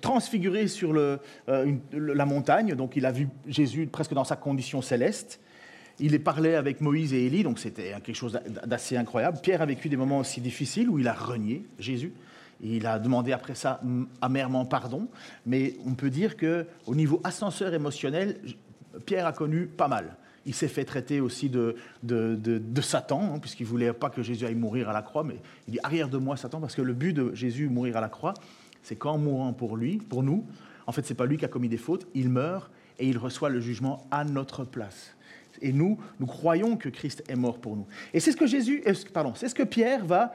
transfiguré 0.03 0.69
sur 0.69 0.93
la 0.93 2.27
montagne, 2.27 2.75
donc 2.75 2.97
il 2.97 3.07
a 3.07 3.13
vu 3.13 3.29
Jésus 3.49 3.87
presque 3.87 4.13
dans 4.13 4.25
sa 4.25 4.37
condition 4.37 4.83
céleste. 4.83 5.41
Il 5.99 6.15
est 6.15 6.19
parlé 6.19 6.55
avec 6.55 6.83
Moïse 6.83 7.15
et 7.15 7.25
Élie, 7.25 7.45
donc 7.45 7.59
c'était 7.59 7.95
quelque 8.03 8.13
chose 8.13 8.39
d'assez 8.67 8.99
incroyable. 8.99 9.39
Pierre 9.41 9.63
a 9.63 9.67
vécu 9.67 9.89
des 9.89 9.97
moments 9.97 10.19
aussi 10.19 10.43
difficiles 10.43 10.91
où 10.91 10.99
il 10.99 11.09
a 11.09 11.15
renié 11.15 11.65
Jésus. 11.79 12.13
Il 12.61 12.87
a 12.87 12.99
demandé 12.99 13.33
après 13.33 13.55
ça 13.55 13.81
amèrement 14.21 14.67
pardon, 14.67 15.09
mais 15.47 15.77
on 15.87 15.95
peut 15.95 16.11
dire 16.11 16.37
que 16.37 16.67
au 16.85 16.95
niveau 16.95 17.23
ascenseur 17.25 17.73
émotionnel, 17.73 18.37
Pierre 19.07 19.27
a 19.27 19.33
connu 19.33 19.65
pas 19.65 19.89
mal. 19.89 20.19
Il 20.47 20.55
s'est 20.55 20.69
fait 20.69 20.85
traiter 20.85 21.21
aussi 21.21 21.49
de, 21.49 21.77
de, 22.03 22.81
Satan, 22.81 23.35
hein, 23.35 23.39
puisqu'il 23.39 23.65
ne 23.65 23.69
voulait 23.69 23.93
pas 23.93 24.11
que 24.11 24.23
Jésus 24.23 24.45
aille 24.45 24.55
mourir 24.55 24.89
à 24.89 24.93
la 24.93 25.03
croix, 25.03 25.25
mais 25.25 25.37
il 25.69 25.73
dit 25.73 25.79
arrière 25.83 26.09
de 26.09 26.19
moi 26.19 26.37
Satan, 26.37 26.61
parce 26.61 26.75
que 26.75 26.83
le 26.83 26.93
but 26.93 27.13
de 27.13 27.35
Jésus 27.35 27.69
mourir 27.69 27.97
à 27.97 28.01
la 28.01 28.09
croix, 28.09 28.35
c'est 28.83 28.97
qu'en 28.97 29.19
mourant 29.19 29.53
pour 29.53 29.77
lui, 29.77 29.97
pour 29.97 30.23
nous, 30.23 30.45
en 30.87 30.93
fait, 30.93 31.03
ce 31.03 31.13
n'est 31.13 31.17
pas 31.17 31.27
lui 31.27 31.39
qui 31.39 31.45
a 31.45 31.49
commis 31.49 31.69
des 31.69 31.79
fautes, 31.79 32.07
il 32.15 32.29
meurt 32.29 32.71
et 32.99 33.09
il 33.09 33.19
reçoit 33.19 33.49
le 33.49 33.61
jugement 33.61 34.07
à 34.11 34.25
notre 34.25 34.65
place. 34.65 35.15
Et 35.63 35.73
nous, 35.73 35.99
nous 36.21 36.27
croyons 36.27 36.77
que 36.77 36.89
Christ 36.89 37.25
est 37.29 37.37
mort 37.37 37.59
pour 37.59 37.77
nous. 37.77 37.87
Et 38.13 38.21
c'est 38.21 38.33
ce 38.33 38.37
que 38.37 38.47
Jésus, 38.47 38.83
euh, 38.87 38.95
pardon, 39.13 39.33
c'est 39.35 39.49
ce 39.49 39.55
que 39.55 39.63
Pierre 39.63 40.05
va 40.05 40.35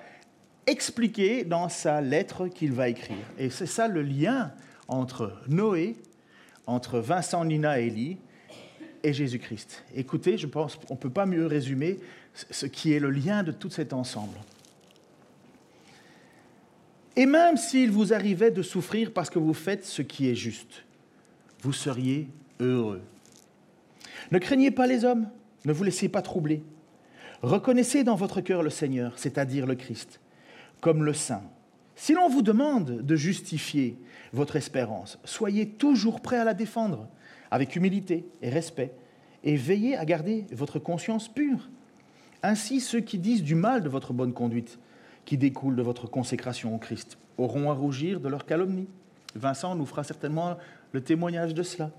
expliquer 0.66 1.44
dans 1.44 1.70
sa 1.70 2.02
lettre 2.02 2.48
qu'il 2.48 2.72
va 2.74 2.90
écrire. 2.90 3.18
Et 3.38 3.50
c'est 3.50 3.66
ça 3.66 3.88
le 3.88 4.02
lien 4.02 4.52
entre 4.88 5.34
Noé, 5.48 5.98
entre 6.68 7.00
Vincent, 7.00 7.44
Nina 7.46 7.80
et 7.80 7.88
Élie, 7.88 8.18
et 9.04 9.14
Jésus-Christ. 9.14 9.84
Écoutez, 9.96 10.38
je 10.38 10.48
pense 10.48 10.76
qu'on 10.76 10.94
ne 10.94 11.00
peut 11.00 11.10
pas 11.10 11.26
mieux 11.26 11.46
résumer 11.46 12.00
ce 12.34 12.66
qui 12.66 12.94
est 12.94 13.00
le 13.00 13.10
lien 13.10 13.44
de 13.44 13.52
tout 13.52 13.70
cet 13.70 13.94
ensemble. 13.94 14.38
Et 17.16 17.26
même 17.26 17.58
s'il 17.58 17.92
vous 17.92 18.14
arrivait 18.14 18.52
de 18.52 18.62
souffrir 18.62 19.12
parce 19.12 19.30
que 19.30 19.40
vous 19.40 19.54
faites 19.54 19.86
ce 19.86 20.02
qui 20.02 20.30
est 20.30 20.36
juste, 20.36 20.84
vous 21.62 21.74
seriez 21.74 22.28
heureux. 22.60 23.02
Ne 24.32 24.40
craignez 24.40 24.72
pas 24.72 24.88
les 24.88 25.04
hommes, 25.06 25.28
ne 25.66 25.74
vous 25.74 25.84
laissez 25.84 26.08
pas 26.08 26.22
troubler. 26.22 26.64
Reconnaissez 27.42 28.04
dans 28.04 28.16
votre 28.16 28.42
cœur 28.42 28.64
le 28.64 28.70
Seigneur, 28.70 29.14
c'est-à-dire 29.18 29.66
le 29.66 29.76
Christ, 29.76 30.20
comme 30.82 31.04
le 31.04 31.14
Saint. 31.14 31.44
Si 31.96 32.14
l'on 32.14 32.30
vous 32.30 32.42
demande 32.42 33.02
de 33.02 33.16
justifier 33.16 33.98
votre 34.32 34.56
espérance, 34.56 35.20
soyez 35.26 35.68
toujours 35.68 36.22
prêt 36.22 36.38
à 36.38 36.46
la 36.46 36.54
défendre 36.54 37.10
avec 37.52 37.76
humilité 37.76 38.26
et 38.42 38.50
respect, 38.50 38.94
et 39.44 39.56
veillez 39.56 39.96
à 39.96 40.06
garder 40.06 40.46
votre 40.52 40.80
conscience 40.80 41.28
pure. 41.28 41.70
Ainsi, 42.44 42.80
ceux 42.80 43.00
qui 43.00 43.18
disent 43.18 43.44
du 43.44 43.56
mal 43.56 43.84
de 43.84 43.90
votre 43.90 44.14
bonne 44.14 44.34
conduite, 44.34 44.80
qui 45.26 45.38
découle 45.38 45.76
de 45.76 45.82
votre 45.82 46.08
consécration 46.08 46.74
au 46.74 46.78
Christ, 46.78 47.18
auront 47.38 47.70
à 47.70 47.74
rougir 47.74 48.20
de 48.20 48.30
leur 48.30 48.46
calomnie. 48.46 48.88
Vincent 49.36 49.76
nous 49.76 49.86
fera 49.86 50.04
certainement 50.04 50.58
le 50.92 51.02
témoignage 51.02 51.54
de 51.54 51.64
cela. 51.64 51.92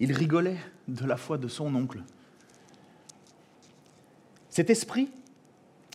Il 0.00 0.12
rigolait 0.12 0.58
de 0.88 1.04
la 1.04 1.16
foi 1.16 1.38
de 1.38 1.48
son 1.48 1.74
oncle. 1.74 2.02
Cet 4.48 4.70
esprit, 4.70 5.10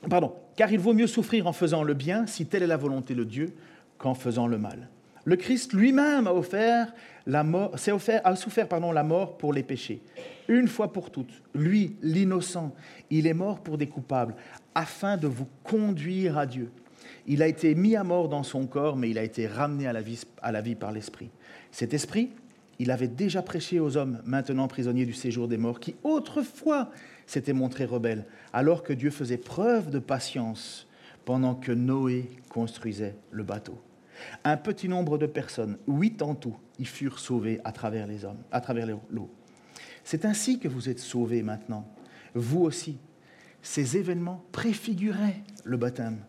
pardon, 0.09 0.33
car 0.55 0.71
il 0.71 0.79
vaut 0.79 0.93
mieux 0.93 1.07
souffrir 1.07 1.47
en 1.47 1.53
faisant 1.53 1.83
le 1.83 1.93
bien, 1.93 2.25
si 2.27 2.45
telle 2.45 2.63
est 2.63 2.67
la 2.67 2.77
volonté 2.77 3.15
de 3.15 3.23
Dieu, 3.23 3.55
qu'en 3.97 4.13
faisant 4.13 4.47
le 4.47 4.57
mal. 4.57 4.89
Le 5.27 5.35
Christ 5.35 5.73
lui-même 5.73 6.25
a 6.25 6.33
souffert 6.37 6.93
la 7.25 7.43
mort 9.03 9.37
pour 9.37 9.51
les 9.51 9.61
péchés, 9.61 10.01
une 10.47 10.69
fois 10.69 10.93
pour 10.93 11.11
toutes. 11.11 11.43
Lui, 11.53 11.97
l'innocent, 12.01 12.73
il 13.09 13.27
est 13.27 13.33
mort 13.33 13.59
pour 13.59 13.77
des 13.77 13.87
coupables, 13.87 14.35
afin 14.73 15.17
de 15.17 15.27
vous 15.27 15.49
conduire 15.65 16.37
à 16.37 16.45
Dieu. 16.45 16.71
Il 17.25 17.43
a 17.43 17.47
été 17.47 17.75
mis 17.75 17.97
à 17.97 18.05
mort 18.05 18.29
dans 18.29 18.43
son 18.43 18.67
corps, 18.67 18.95
mais 18.95 19.09
il 19.09 19.17
a 19.17 19.23
été 19.23 19.47
ramené 19.47 19.85
à 19.85 19.91
la 19.91 20.61
vie 20.61 20.75
par 20.75 20.93
l'Esprit. 20.93 21.29
Cet 21.71 21.93
Esprit, 21.93 22.29
il 22.79 22.89
avait 22.89 23.09
déjà 23.09 23.41
prêché 23.41 23.81
aux 23.81 23.97
hommes, 23.97 24.21
maintenant 24.23 24.69
prisonniers 24.69 25.05
du 25.05 25.11
séjour 25.11 25.49
des 25.49 25.57
morts, 25.57 25.81
qui 25.81 25.95
autrefois 26.05 26.89
s'étaient 27.25 27.51
montrés 27.51 27.83
rebelles, 27.83 28.23
alors 28.53 28.81
que 28.81 28.93
Dieu 28.93 29.09
faisait 29.09 29.35
preuve 29.35 29.89
de 29.89 29.99
patience 29.99 30.87
pendant 31.25 31.53
que 31.53 31.73
Noé 31.73 32.29
construisait 32.47 33.17
le 33.31 33.43
bateau. 33.43 33.77
Un 34.43 34.57
petit 34.57 34.89
nombre 34.89 35.17
de 35.17 35.25
personnes, 35.25 35.77
huit 35.87 36.21
en 36.21 36.35
tout, 36.35 36.57
y 36.79 36.85
furent 36.85 37.19
sauvées 37.19 37.59
à 37.63 37.71
travers 37.71 38.07
les 38.07 38.25
hommes, 38.25 38.41
à 38.51 38.61
travers 38.61 38.87
l'eau. 39.09 39.29
C'est 40.03 40.25
ainsi 40.25 40.59
que 40.59 40.67
vous 40.67 40.89
êtes 40.89 40.99
sauvés 40.99 41.43
maintenant, 41.43 41.87
vous 42.33 42.61
aussi. 42.61 42.97
Ces 43.61 43.97
événements 43.97 44.43
préfiguraient 44.51 45.41
le 45.65 45.77
baptême. 45.77 46.19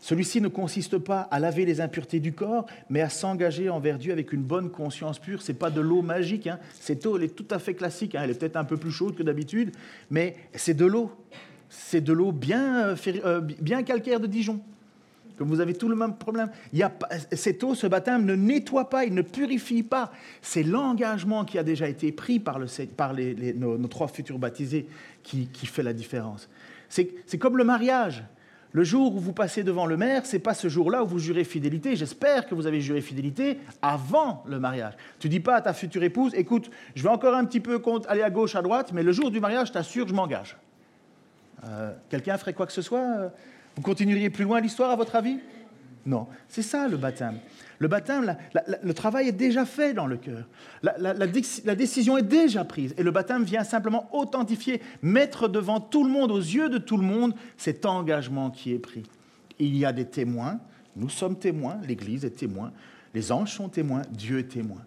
Celui-ci 0.00 0.40
ne 0.40 0.48
consiste 0.48 0.96
pas 0.96 1.22
à 1.30 1.38
laver 1.38 1.66
les 1.66 1.80
impuretés 1.80 2.20
du 2.20 2.32
corps, 2.32 2.66
mais 2.88 3.02
à 3.02 3.10
s'engager 3.10 3.68
envers 3.68 3.98
Dieu 3.98 4.12
avec 4.12 4.32
une 4.32 4.42
bonne 4.42 4.70
conscience 4.70 5.18
pure. 5.18 5.42
Ce 5.42 5.52
n'est 5.52 5.58
pas 5.58 5.70
de 5.70 5.80
l'eau 5.80 6.00
magique, 6.00 6.46
hein. 6.46 6.58
cette 6.80 7.04
eau 7.04 7.18
elle 7.18 7.24
est 7.24 7.36
tout 7.36 7.46
à 7.50 7.58
fait 7.58 7.74
classique, 7.74 8.14
hein. 8.14 8.22
elle 8.24 8.30
est 8.30 8.38
peut-être 8.38 8.56
un 8.56 8.64
peu 8.64 8.78
plus 8.78 8.90
chaude 8.90 9.14
que 9.14 9.22
d'habitude, 9.22 9.72
mais 10.08 10.36
c'est 10.54 10.74
de 10.74 10.86
l'eau. 10.86 11.12
C'est 11.68 12.00
de 12.00 12.12
l'eau 12.12 12.32
bien, 12.32 12.88
euh, 12.88 12.96
euh, 13.24 13.40
bien 13.40 13.82
calcaire 13.82 14.20
de 14.20 14.26
Dijon. 14.26 14.60
Comme 15.40 15.48
vous 15.48 15.60
avez 15.60 15.72
tout 15.72 15.88
le 15.88 15.96
même 15.96 16.16
problème. 16.16 16.50
Il 16.74 16.78
y 16.78 16.82
a, 16.82 16.92
cette 17.32 17.64
eau, 17.64 17.74
ce 17.74 17.86
baptême 17.86 18.26
ne 18.26 18.34
nettoie 18.34 18.90
pas, 18.90 19.06
il 19.06 19.14
ne 19.14 19.22
purifie 19.22 19.82
pas. 19.82 20.12
C'est 20.42 20.62
l'engagement 20.62 21.46
qui 21.46 21.58
a 21.58 21.62
déjà 21.62 21.88
été 21.88 22.12
pris 22.12 22.38
par, 22.38 22.58
le, 22.58 22.66
par 22.94 23.14
les, 23.14 23.54
nos, 23.54 23.78
trois 23.88 24.08
futurs 24.08 24.38
baptisés 24.38 24.86
qui, 25.22 25.46
qui 25.46 25.64
fait 25.64 25.82
la 25.82 25.94
différence. 25.94 26.50
C'est 26.90 27.38
comme 27.38 27.56
le 27.56 27.64
mariage. 27.64 28.22
Le 28.72 28.84
jour 28.84 29.16
où 29.16 29.18
vous 29.18 29.32
passez 29.32 29.64
devant 29.64 29.86
le 29.86 29.96
maire, 29.96 30.26
c'est 30.26 30.40
pas 30.40 30.52
ce 30.52 30.68
jour-là 30.68 31.04
où 31.04 31.06
vous 31.06 31.18
jurez 31.18 31.44
fidélité. 31.44 31.96
J'espère 31.96 32.46
que 32.46 32.54
vous 32.54 32.66
avez 32.66 32.82
juré 32.82 33.00
fidélité 33.00 33.60
avant 33.80 34.44
le 34.46 34.60
mariage. 34.60 34.92
Tu 35.20 35.30
dis 35.30 35.40
pas 35.40 35.56
à 35.56 35.62
ta 35.62 35.72
future 35.72 36.02
épouse, 36.02 36.34
écoute, 36.34 36.70
je 36.94 37.02
vais 37.02 37.08
encore 37.08 37.34
un 37.34 37.46
petit 37.46 37.60
peu 37.60 37.80
aller 38.08 38.22
à 38.22 38.28
gauche, 38.28 38.56
à 38.56 38.60
droite, 38.60 38.92
mais 38.92 39.02
le 39.02 39.12
jour 39.12 39.30
du 39.30 39.40
mariage, 39.40 39.68
je 39.68 39.72
t'assure, 39.72 40.06
je 40.06 40.12
m'engage. 40.12 40.58
Euh, 41.64 41.94
quelqu'un 42.10 42.36
ferait 42.36 42.52
quoi 42.52 42.66
que 42.66 42.72
ce 42.72 42.82
soit 42.82 43.00
euh, 43.00 43.28
Vous 43.76 43.82
continueriez 43.82 44.30
plus 44.30 44.44
loin 44.44 44.60
l'histoire, 44.60 44.90
à 44.90 44.96
votre 44.96 45.16
avis? 45.16 45.38
Non. 46.06 46.26
C'est 46.48 46.62
ça 46.62 46.88
le 46.88 46.96
baptême. 46.96 47.38
Le 47.78 47.88
baptême, 47.88 48.36
le 48.82 48.94
travail 48.94 49.28
est 49.28 49.32
déjà 49.32 49.64
fait 49.64 49.94
dans 49.94 50.06
le 50.06 50.18
cœur. 50.18 50.46
La, 50.82 51.74
décision 51.74 52.18
est 52.18 52.22
déjà 52.22 52.64
prise. 52.64 52.94
Et 52.98 53.02
le 53.02 53.10
baptême 53.10 53.42
vient 53.44 53.64
simplement 53.64 54.08
authentifier, 54.14 54.82
mettre 55.02 55.48
devant 55.48 55.80
tout 55.80 56.04
le 56.04 56.10
monde, 56.10 56.30
aux 56.30 56.38
yeux 56.38 56.68
de 56.68 56.78
tout 56.78 56.98
le 56.98 57.04
monde, 57.04 57.34
cet 57.56 57.86
engagement 57.86 58.50
qui 58.50 58.72
est 58.72 58.78
pris. 58.78 59.04
Il 59.58 59.76
y 59.76 59.86
a 59.86 59.92
des 59.92 60.04
témoins, 60.04 60.60
nous 60.96 61.08
sommes 61.08 61.38
témoins, 61.38 61.78
l'Église 61.86 62.24
est 62.26 62.36
témoin, 62.36 62.72
les 63.14 63.32
anges 63.32 63.54
sont 63.54 63.68
témoins, 63.68 64.02
Dieu 64.10 64.40
est 64.40 64.48
témoin. 64.48 64.82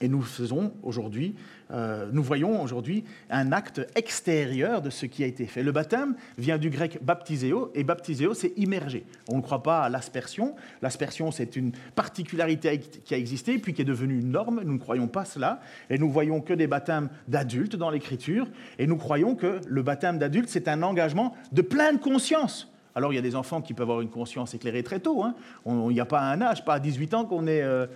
Et 0.00 0.08
nous 0.08 0.22
faisons 0.22 0.72
aujourd'hui, 0.82 1.34
euh, 1.70 2.08
nous 2.12 2.22
voyons 2.22 2.62
aujourd'hui 2.62 3.04
un 3.30 3.52
acte 3.52 3.86
extérieur 3.94 4.80
de 4.80 4.88
ce 4.88 5.04
qui 5.04 5.22
a 5.22 5.26
été 5.26 5.46
fait. 5.46 5.62
Le 5.62 5.70
baptême 5.70 6.16
vient 6.38 6.56
du 6.56 6.70
grec 6.70 6.98
baptiséo, 7.02 7.70
et 7.74 7.84
baptiséo, 7.84 8.32
c'est 8.32 8.52
immerger. 8.56 9.04
On 9.28 9.36
ne 9.36 9.42
croit 9.42 9.62
pas 9.62 9.82
à 9.82 9.88
l'aspersion. 9.90 10.56
L'aspersion, 10.80 11.30
c'est 11.30 11.56
une 11.56 11.72
particularité 11.94 12.78
qui 12.78 13.14
a 13.14 13.18
existé, 13.18 13.58
puis 13.58 13.74
qui 13.74 13.82
est 13.82 13.86
devenue 13.86 14.18
une 14.18 14.30
norme. 14.30 14.62
Nous 14.64 14.72
ne 14.72 14.78
croyons 14.78 15.08
pas 15.08 15.26
cela. 15.26 15.60
Et 15.90 15.98
nous 15.98 16.10
voyons 16.10 16.40
que 16.40 16.54
des 16.54 16.66
baptêmes 16.66 17.10
d'adultes 17.28 17.76
dans 17.76 17.90
l'Écriture. 17.90 18.48
Et 18.78 18.86
nous 18.86 18.96
croyons 18.96 19.34
que 19.34 19.60
le 19.66 19.82
baptême 19.82 20.18
d'adulte, 20.18 20.48
c'est 20.48 20.68
un 20.68 20.82
engagement 20.82 21.36
de 21.52 21.62
pleine 21.62 22.00
conscience. 22.00 22.72
Alors, 22.94 23.12
il 23.12 23.16
y 23.16 23.18
a 23.18 23.22
des 23.22 23.36
enfants 23.36 23.60
qui 23.60 23.74
peuvent 23.74 23.88
avoir 23.88 24.00
une 24.00 24.10
conscience 24.10 24.54
éclairée 24.54 24.82
très 24.82 25.00
tôt. 25.00 25.22
Hein. 25.22 25.34
Il 25.66 25.94
n'y 25.94 26.00
a 26.00 26.06
pas 26.06 26.20
un 26.20 26.40
âge, 26.40 26.64
pas 26.64 26.74
à 26.74 26.80
18 26.80 27.14
ans 27.14 27.24
qu'on 27.24 27.46
est 27.46 27.62
euh, 27.62 27.86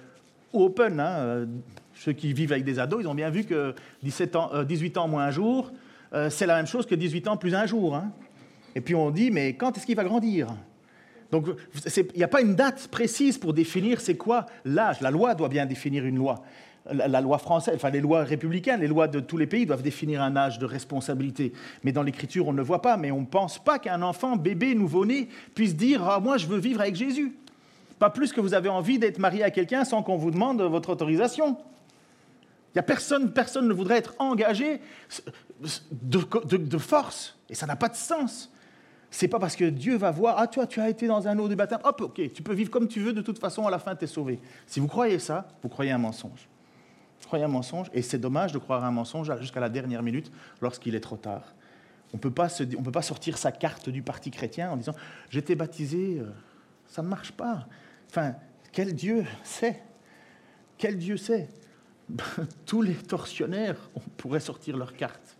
open. 0.52 1.00
Hein. 1.00 1.16
Euh, 1.18 1.46
ceux 1.96 2.12
qui 2.12 2.32
vivent 2.32 2.52
avec 2.52 2.64
des 2.64 2.78
ados, 2.78 3.00
ils 3.02 3.09
ont 3.09 3.14
bien 3.14 3.30
vu 3.30 3.44
que 3.44 3.74
17 4.02 4.37
ans, 4.37 4.50
18 4.62 4.96
euh, 4.96 5.00
ans 5.00 5.09
moins 5.09 5.24
un 5.24 5.30
jour, 5.30 5.72
euh, 6.12 6.30
c'est 6.30 6.46
la 6.46 6.56
même 6.56 6.66
chose 6.66 6.87
que 6.87 6.94
18 6.94 7.28
ans 7.28 7.37
plus 7.37 7.54
un 7.54 7.66
jour. 7.66 7.96
Hein. 7.96 8.12
Et 8.74 8.80
puis 8.80 8.94
on 8.94 9.11
dit, 9.11 9.30
mais 9.30 9.54
quand 9.54 9.76
est-ce 9.76 9.87
qu'il 9.87 9.96
va 9.96 10.04
grandir? 10.04 10.48
Donc 11.32 11.46
il 11.96 12.16
n'y 12.16 12.22
a 12.22 12.28
pas 12.28 12.40
une 12.40 12.54
date 12.54 12.88
précise 12.88 13.38
pour 13.38 13.52
définir 13.52 14.00
c'est 14.00 14.16
quoi 14.16 14.46
l'âge. 14.64 15.00
La 15.00 15.11
loi 15.11 15.35
doit 15.35 15.48
bien 15.48 15.66
définir 15.66 16.04
une 16.04 16.16
loi. 16.16 16.42
La, 16.92 17.20
loi 17.20 17.38
française, 17.38 17.74
enfin 17.74 17.90
les 17.90 18.00
lois 18.00 18.22
républicaines, 18.22 18.78
les 18.78 18.87
lois 18.87 19.09
de 19.09 19.18
tous 19.18 19.37
les 19.37 19.48
pays 19.48 19.66
doivent 19.66 19.82
définir 19.82 20.22
un 20.22 20.37
âge 20.37 20.61
de 20.61 20.66
responsabilité. 20.66 21.52
Mais 21.82 21.90
dans 21.90 22.04
l'écriture, 22.04 22.46
on 22.46 22.52
ne 22.52 22.59
le 22.59 22.62
voit 22.62 22.80
pas. 22.80 22.96
Mais 22.96 23.11
on 23.11 23.22
ne 23.22 23.26
pense 23.26 23.59
pas 23.59 23.80
qu'un 23.80 24.02
enfant, 24.02 24.37
bébé, 24.37 24.76
nouveau-né, 24.76 25.28
puisse 25.56 25.74
dire 25.74 26.04
ah, 26.09 26.20
Moi, 26.20 26.37
je 26.37 26.46
veux 26.46 26.59
vivre 26.59 26.80
avec 26.80 26.94
Jésus. 26.94 27.35
Pas 27.98 28.11
plus 28.11 28.32
que 28.32 28.40
vous 28.40 28.54
avez 28.54 28.68
envie 28.68 29.00
d'être 29.00 29.18
marié 29.18 29.42
à 29.42 29.50
quelqu'un 29.50 29.85
sans 29.85 30.04
qu'on 30.04 30.16
vous 30.16 30.30
demande 30.30 30.62
votre 30.62 30.90
autorisation. 30.90 31.56
Il 32.76 32.80
n'y 32.80 32.80
a 32.80 32.82
personne, 32.82 33.32
personne 33.32 33.66
ne 33.68 33.72
voudrait 33.72 33.96
être 33.96 34.14
engagé 34.18 34.82
de, 35.90 36.76
force. 36.76 37.38
Et 37.48 37.54
ça 37.54 37.64
n'a 37.64 37.74
pas 37.74 37.88
de 37.88 37.94
sens. 37.94 38.52
C'est 39.10 39.28
pas 39.28 39.38
parce 39.38 39.56
que 39.56 39.64
Dieu 39.64 39.96
va 39.96 40.10
voir, 40.10 40.34
ah 40.36 40.46
toi, 40.46 40.66
tu 40.66 40.78
as 40.78 40.90
été 40.90 41.06
dans 41.06 41.26
un 41.26 41.38
eau 41.38 41.48
de 41.48 41.54
baptême, 41.54 41.78
hop, 41.84 42.02
ok, 42.02 42.32
tu 42.34 42.42
peux 42.42 42.52
vivre 42.52 42.70
comme 42.70 42.86
tu 42.86 43.00
veux, 43.00 43.14
de 43.14 43.22
toute 43.22 43.38
façon, 43.38 43.66
à 43.66 43.70
la 43.70 43.78
fin, 43.78 43.96
tu 43.96 44.04
es 44.04 44.06
sauvé. 44.06 44.38
Si 44.66 44.78
vous 44.78 44.88
croyez 44.88 45.18
ça, 45.18 45.48
vous 45.62 45.70
croyez 45.70 45.90
un 45.90 45.96
mensonge. 45.96 46.50
Vous 47.18 47.26
croyez 47.26 47.46
un 47.46 47.48
mensonge, 47.48 47.86
et 47.94 48.02
c'est 48.02 48.18
dommage 48.18 48.52
de 48.52 48.58
croire 48.58 48.84
un 48.84 48.90
mensonge 48.90 49.32
jusqu'à 49.40 49.60
la 49.60 49.70
dernière 49.70 50.02
minute 50.02 50.30
lorsqu'il 50.60 50.94
est 50.94 51.00
trop 51.00 51.16
tard. 51.16 51.54
On 52.12 52.18
ne 52.18 52.20
peut 52.20 52.30
pas 52.30 53.02
sortir 53.02 53.38
sa 53.38 53.52
carte 53.52 53.88
du 53.88 54.02
parti 54.02 54.30
chrétien 54.30 54.70
en 54.70 54.76
disant, 54.76 54.94
j'étais 55.30 55.54
baptisé, 55.54 56.18
euh, 56.20 56.26
ça 56.88 57.00
ne 57.00 57.08
marche 57.08 57.32
pas. 57.32 57.68
Enfin, 58.10 58.34
quel 58.70 58.94
Dieu 58.94 59.24
sait? 59.44 59.82
Quel 60.76 60.98
Dieu 60.98 61.16
sait? 61.16 61.48
tous 62.66 62.83
les 62.83 62.95
tortionnaires 62.95 63.90
pourraient 64.16 64.40
sortir 64.40 64.77
leurs 64.77 64.95
cartes. 64.95 65.37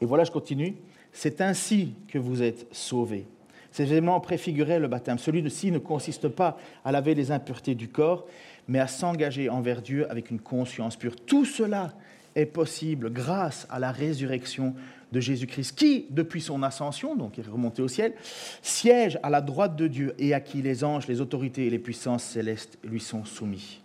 Et 0.00 0.04
voilà, 0.04 0.24
je 0.24 0.30
continue. 0.30 0.76
C'est 1.12 1.40
ainsi 1.40 1.94
que 2.08 2.18
vous 2.18 2.42
êtes 2.42 2.66
sauvés. 2.72 3.26
Ces 3.70 3.84
événements 3.84 4.20
préfiguraient 4.20 4.78
le 4.78 4.88
baptême. 4.88 5.18
Celui-ci 5.18 5.70
ne 5.70 5.78
consiste 5.78 6.28
pas 6.28 6.58
à 6.84 6.92
laver 6.92 7.14
les 7.14 7.30
impuretés 7.30 7.74
du 7.74 7.88
corps, 7.88 8.26
mais 8.68 8.78
à 8.78 8.86
s'engager 8.86 9.48
envers 9.48 9.82
Dieu 9.82 10.10
avec 10.10 10.30
une 10.30 10.40
conscience 10.40 10.96
pure. 10.96 11.16
Tout 11.16 11.44
cela 11.44 11.92
est 12.34 12.46
possible 12.46 13.10
grâce 13.10 13.66
à 13.70 13.78
la 13.78 13.92
résurrection 13.92 14.74
de 15.12 15.20
Jésus-Christ, 15.20 15.72
qui, 15.76 16.06
depuis 16.10 16.40
son 16.40 16.62
ascension, 16.62 17.16
donc 17.16 17.38
il 17.38 17.44
est 17.44 17.50
remonté 17.50 17.80
au 17.80 17.88
ciel, 17.88 18.14
siège 18.60 19.18
à 19.22 19.30
la 19.30 19.40
droite 19.40 19.76
de 19.76 19.86
Dieu 19.86 20.14
et 20.18 20.34
à 20.34 20.40
qui 20.40 20.62
les 20.62 20.84
anges, 20.84 21.06
les 21.06 21.20
autorités 21.20 21.66
et 21.66 21.70
les 21.70 21.78
puissances 21.78 22.24
célestes 22.24 22.78
lui 22.82 23.00
sont 23.00 23.24
soumis. 23.24 23.80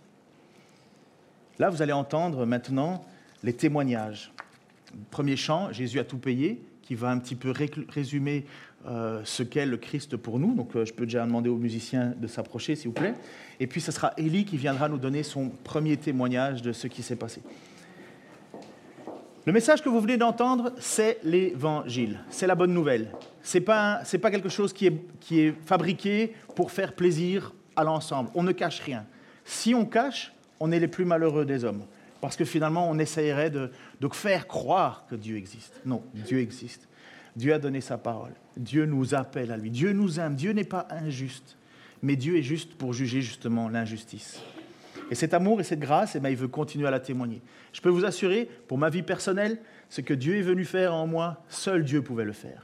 Là, 1.62 1.70
vous 1.70 1.80
allez 1.80 1.92
entendre 1.92 2.44
maintenant 2.44 3.04
les 3.44 3.52
témoignages. 3.52 4.32
Premier 5.12 5.36
chant, 5.36 5.70
Jésus 5.70 6.00
a 6.00 6.04
tout 6.04 6.18
payé, 6.18 6.60
qui 6.82 6.96
va 6.96 7.08
un 7.08 7.20
petit 7.20 7.36
peu 7.36 7.54
résumer 7.88 8.46
euh, 8.88 9.20
ce 9.22 9.44
qu'est 9.44 9.64
le 9.64 9.76
Christ 9.76 10.16
pour 10.16 10.40
nous. 10.40 10.56
Donc 10.56 10.74
euh, 10.74 10.84
je 10.84 10.92
peux 10.92 11.04
déjà 11.04 11.24
demander 11.24 11.48
aux 11.48 11.56
musiciens 11.56 12.14
de 12.16 12.26
s'approcher, 12.26 12.74
s'il 12.74 12.88
vous 12.88 12.94
plaît. 12.94 13.14
Et 13.60 13.68
puis 13.68 13.80
ce 13.80 13.92
sera 13.92 14.12
Élie 14.16 14.44
qui 14.44 14.56
viendra 14.56 14.88
nous 14.88 14.98
donner 14.98 15.22
son 15.22 15.50
premier 15.50 15.96
témoignage 15.96 16.62
de 16.62 16.72
ce 16.72 16.88
qui 16.88 17.00
s'est 17.00 17.14
passé. 17.14 17.40
Le 19.46 19.52
message 19.52 19.82
que 19.82 19.88
vous 19.88 20.00
venez 20.00 20.16
d'entendre, 20.16 20.72
c'est 20.80 21.20
l'évangile, 21.22 22.24
c'est 22.28 22.48
la 22.48 22.56
bonne 22.56 22.74
nouvelle. 22.74 23.12
Ce 23.44 23.58
n'est 23.58 23.64
pas, 23.64 24.02
pas 24.20 24.30
quelque 24.32 24.48
chose 24.48 24.72
qui 24.72 24.86
est, 24.86 25.20
qui 25.20 25.38
est 25.38 25.54
fabriqué 25.64 26.34
pour 26.56 26.72
faire 26.72 26.92
plaisir 26.92 27.54
à 27.76 27.84
l'ensemble. 27.84 28.30
On 28.34 28.42
ne 28.42 28.50
cache 28.50 28.80
rien. 28.80 29.06
Si 29.44 29.76
on 29.76 29.84
cache, 29.84 30.32
on 30.62 30.70
est 30.70 30.78
les 30.78 30.88
plus 30.88 31.04
malheureux 31.04 31.44
des 31.44 31.64
hommes. 31.64 31.84
Parce 32.20 32.36
que 32.36 32.44
finalement, 32.44 32.88
on 32.88 32.96
essayerait 33.00 33.50
de, 33.50 33.68
faire 34.12 34.46
croire 34.46 35.06
que 35.10 35.16
Dieu 35.16 35.36
existe. 35.36 35.80
Non, 35.84 36.04
Dieu 36.14 36.38
existe. 36.38 36.88
Dieu 37.34 37.52
a 37.52 37.58
donné 37.58 37.80
sa 37.80 37.98
parole. 37.98 38.30
Dieu 38.56 38.86
nous 38.86 39.12
appelle 39.16 39.50
à 39.50 39.56
lui. 39.56 39.70
Dieu 39.70 39.92
nous 39.92 40.20
aime. 40.20 40.36
Dieu 40.36 40.52
n'est 40.52 40.62
pas 40.62 40.86
injuste. 40.90 41.56
Mais 42.00 42.14
Dieu 42.14 42.36
est 42.36 42.42
juste 42.42 42.74
pour 42.74 42.92
juger 42.92 43.22
justement 43.22 43.68
l'injustice. 43.68 44.40
Et 45.10 45.16
cet 45.16 45.34
amour 45.34 45.60
et 45.60 45.64
cette 45.64 45.80
grâce, 45.80 46.14
eh 46.14 46.20
bien, 46.20 46.30
il 46.30 46.36
veut 46.36 46.46
continuer 46.46 46.86
à 46.86 46.92
la 46.92 47.00
témoigner. 47.00 47.42
Je 47.72 47.80
peux 47.80 47.88
vous 47.88 48.04
assurer, 48.04 48.48
pour 48.68 48.78
ma 48.78 48.88
vie 48.88 49.02
personnelle, 49.02 49.58
ce 49.88 50.00
que 50.00 50.14
Dieu 50.14 50.36
est 50.36 50.42
venu 50.42 50.64
faire 50.64 50.94
en 50.94 51.08
moi, 51.08 51.42
seul 51.48 51.82
Dieu 51.82 52.02
pouvait 52.02 52.24
le 52.24 52.32
faire. 52.32 52.62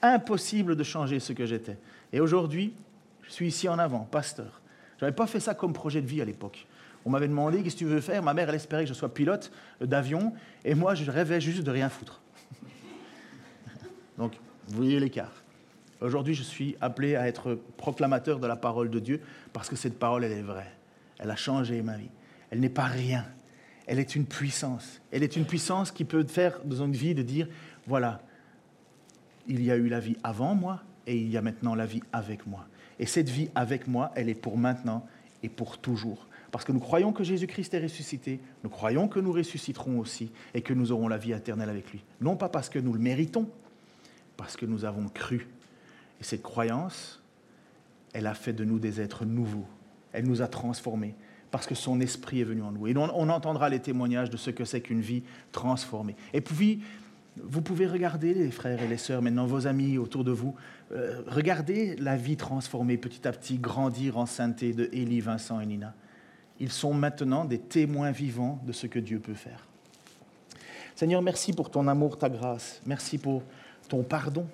Impossible 0.00 0.76
de 0.76 0.82
changer 0.82 1.20
ce 1.20 1.34
que 1.34 1.44
j'étais. 1.44 1.76
Et 2.10 2.20
aujourd'hui, 2.20 2.72
je 3.20 3.32
suis 3.32 3.48
ici 3.48 3.68
en 3.68 3.78
avant, 3.78 4.08
pasteur. 4.10 4.62
Je 4.98 5.04
n'avais 5.04 5.14
pas 5.14 5.26
fait 5.26 5.40
ça 5.40 5.54
comme 5.54 5.74
projet 5.74 6.00
de 6.00 6.06
vie 6.06 6.22
à 6.22 6.24
l'époque. 6.24 6.66
On 7.04 7.10
m'avait 7.10 7.28
demandé 7.28 7.62
qu'est-ce 7.62 7.74
que 7.74 7.80
tu 7.80 7.84
veux 7.84 8.00
faire? 8.00 8.22
Ma 8.22 8.34
mère, 8.34 8.48
elle 8.48 8.54
espérait 8.54 8.84
que 8.84 8.88
je 8.88 8.94
sois 8.94 9.12
pilote 9.12 9.52
d'avion, 9.80 10.32
et 10.64 10.74
moi, 10.74 10.94
je 10.94 11.10
rêvais 11.10 11.40
juste 11.40 11.62
de 11.62 11.70
rien 11.70 11.88
foutre. 11.88 12.22
Donc, 14.16 14.32
vous 14.68 14.76
voyez 14.76 14.98
l'écart. 15.00 15.32
Aujourd'hui, 16.00 16.34
je 16.34 16.42
suis 16.42 16.76
appelé 16.80 17.16
à 17.16 17.28
être 17.28 17.58
proclamateur 17.76 18.38
de 18.38 18.46
la 18.46 18.56
parole 18.56 18.90
de 18.90 18.98
Dieu 18.98 19.20
parce 19.52 19.68
que 19.68 19.76
cette 19.76 19.98
parole, 19.98 20.24
elle 20.24 20.32
est 20.32 20.42
vraie. 20.42 20.72
Elle 21.18 21.30
a 21.30 21.36
changé 21.36 21.80
ma 21.82 21.96
vie. 21.96 22.10
Elle 22.50 22.60
n'est 22.60 22.68
pas 22.68 22.84
rien. 22.84 23.24
Elle 23.86 23.98
est 23.98 24.14
une 24.14 24.26
puissance. 24.26 25.00
Elle 25.10 25.22
est 25.22 25.36
une 25.36 25.44
puissance 25.44 25.90
qui 25.90 26.04
peut 26.04 26.24
faire 26.24 26.60
dans 26.64 26.84
une 26.84 26.92
vie 26.92 27.14
de 27.14 27.22
dire, 27.22 27.48
voilà, 27.86 28.20
il 29.46 29.62
y 29.62 29.70
a 29.70 29.76
eu 29.76 29.88
la 29.88 30.00
vie 30.00 30.16
avant 30.22 30.54
moi 30.54 30.82
et 31.06 31.16
il 31.16 31.30
y 31.30 31.36
a 31.36 31.42
maintenant 31.42 31.74
la 31.74 31.86
vie 31.86 32.02
avec 32.12 32.46
moi. 32.46 32.66
Et 32.98 33.06
cette 33.06 33.28
vie 33.28 33.50
avec 33.54 33.86
moi, 33.88 34.12
elle 34.14 34.28
est 34.28 34.34
pour 34.34 34.56
maintenant 34.56 35.06
et 35.42 35.48
pour 35.48 35.78
toujours. 35.78 36.26
Parce 36.54 36.64
que 36.64 36.70
nous 36.70 36.78
croyons 36.78 37.12
que 37.12 37.24
Jésus-Christ 37.24 37.74
est 37.74 37.80
ressuscité, 37.80 38.38
nous 38.62 38.70
croyons 38.70 39.08
que 39.08 39.18
nous 39.18 39.32
ressusciterons 39.32 39.98
aussi 39.98 40.30
et 40.54 40.62
que 40.62 40.72
nous 40.72 40.92
aurons 40.92 41.08
la 41.08 41.18
vie 41.18 41.32
éternelle 41.32 41.68
avec 41.68 41.90
lui. 41.90 42.04
Non 42.20 42.36
pas 42.36 42.48
parce 42.48 42.68
que 42.68 42.78
nous 42.78 42.92
le 42.92 43.00
méritons, 43.00 43.50
parce 44.36 44.56
que 44.56 44.64
nous 44.64 44.84
avons 44.84 45.08
cru. 45.08 45.48
Et 46.20 46.22
cette 46.22 46.42
croyance, 46.42 47.20
elle 48.12 48.28
a 48.28 48.34
fait 48.34 48.52
de 48.52 48.64
nous 48.64 48.78
des 48.78 49.00
êtres 49.00 49.24
nouveaux. 49.24 49.66
Elle 50.12 50.28
nous 50.28 50.42
a 50.42 50.46
transformés 50.46 51.16
parce 51.50 51.66
que 51.66 51.74
son 51.74 52.00
esprit 52.00 52.42
est 52.42 52.44
venu 52.44 52.62
en 52.62 52.70
nous. 52.70 52.86
Et 52.86 52.96
on, 52.96 53.28
entendra 53.30 53.68
les 53.68 53.80
témoignages 53.80 54.30
de 54.30 54.36
ce 54.36 54.50
que 54.50 54.64
c'est 54.64 54.80
qu'une 54.80 55.00
vie 55.00 55.24
transformée. 55.50 56.14
Et 56.34 56.40
puis, 56.40 56.82
vous 57.42 57.62
pouvez 57.62 57.88
regarder 57.88 58.32
les 58.32 58.52
frères 58.52 58.80
et 58.80 58.86
les 58.86 58.96
sœurs, 58.96 59.22
maintenant 59.22 59.46
vos 59.46 59.66
amis 59.66 59.98
autour 59.98 60.22
de 60.22 60.30
vous, 60.30 60.54
euh, 60.92 61.20
regardez 61.26 61.96
la 61.96 62.16
vie 62.16 62.36
transformée 62.36 62.96
petit 62.96 63.26
à 63.26 63.32
petit, 63.32 63.58
grandir 63.58 64.18
en 64.18 64.26
sainteté 64.26 64.72
de 64.72 64.88
Élie, 64.92 65.20
Vincent 65.20 65.58
et 65.58 65.66
Nina. 65.66 65.94
Ils 66.60 66.70
sont 66.70 66.94
maintenant 66.94 67.44
des 67.44 67.58
témoins 67.58 68.10
vivants 68.10 68.60
de 68.64 68.72
ce 68.72 68.86
que 68.86 68.98
Dieu 68.98 69.18
peut 69.18 69.34
faire. 69.34 69.66
Seigneur, 70.94 71.22
merci 71.22 71.52
pour 71.52 71.70
ton 71.70 71.88
amour, 71.88 72.18
ta 72.18 72.28
grâce. 72.28 72.80
Merci 72.86 73.18
pour 73.18 73.42
ton 73.88 74.02
pardon. 74.02 74.46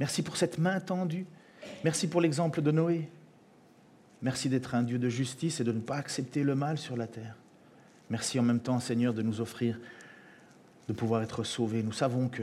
Merci 0.00 0.22
pour 0.22 0.36
cette 0.36 0.58
main 0.58 0.80
tendue. 0.80 1.26
Merci 1.84 2.08
pour 2.08 2.20
l'exemple 2.20 2.60
de 2.62 2.70
Noé. 2.72 3.08
Merci 4.20 4.48
d'être 4.48 4.74
un 4.74 4.82
Dieu 4.82 4.98
de 4.98 5.08
justice 5.08 5.60
et 5.60 5.64
de 5.64 5.72
ne 5.72 5.80
pas 5.80 5.96
accepter 5.96 6.42
le 6.42 6.54
mal 6.54 6.78
sur 6.78 6.96
la 6.96 7.06
terre. 7.06 7.36
Merci 8.10 8.38
en 8.38 8.42
même 8.42 8.60
temps, 8.60 8.80
Seigneur, 8.80 9.14
de 9.14 9.22
nous 9.22 9.40
offrir 9.40 9.78
de 10.88 10.92
pouvoir 10.92 11.22
être 11.22 11.44
sauvés. 11.44 11.82
Nous 11.82 11.92
savons 11.92 12.28
que 12.28 12.42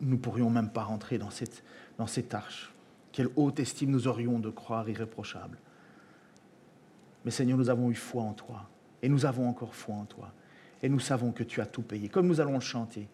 nous 0.00 0.12
ne 0.12 0.16
pourrions 0.16 0.50
même 0.50 0.70
pas 0.70 0.82
rentrer 0.82 1.18
dans 1.18 1.30
cette, 1.30 2.34
arche. 2.34 2.72
Quelle 3.12 3.28
haute 3.36 3.60
estime 3.60 3.90
nous 3.90 4.08
aurions 4.08 4.38
de 4.38 4.50
croire 4.50 4.88
irréprochable. 4.88 5.58
Mais 7.24 7.30
Seigneur, 7.30 7.58
nous 7.58 7.70
avons 7.70 7.90
eu 7.90 7.94
foi 7.94 8.22
en 8.22 8.32
toi. 8.32 8.68
Et 9.02 9.08
nous 9.08 9.26
avons 9.26 9.48
encore 9.48 9.74
foi 9.74 9.94
en 9.94 10.04
toi. 10.04 10.32
Et 10.82 10.88
nous 10.88 11.00
savons 11.00 11.32
que 11.32 11.42
tu 11.42 11.60
as 11.60 11.66
tout 11.66 11.82
payé. 11.82 12.08
Comme 12.08 12.26
nous 12.26 12.40
allons 12.40 12.54
le 12.54 12.60
chanter, 12.60 13.06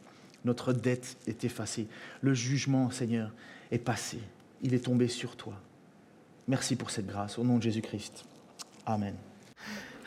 notre 0.44 0.72
dette 0.72 1.16
est 1.26 1.44
effacée. 1.44 1.88
Le 2.20 2.34
jugement, 2.34 2.90
Seigneur, 2.90 3.32
est 3.70 3.78
passé. 3.78 4.20
Il 4.62 4.74
est 4.74 4.84
tombé 4.84 5.08
sur 5.08 5.36
toi. 5.36 5.54
Merci 6.48 6.76
pour 6.76 6.90
cette 6.90 7.06
grâce. 7.06 7.38
Au 7.38 7.44
nom 7.44 7.58
de 7.58 7.62
Jésus-Christ. 7.62 8.24
Amen. 8.86 9.16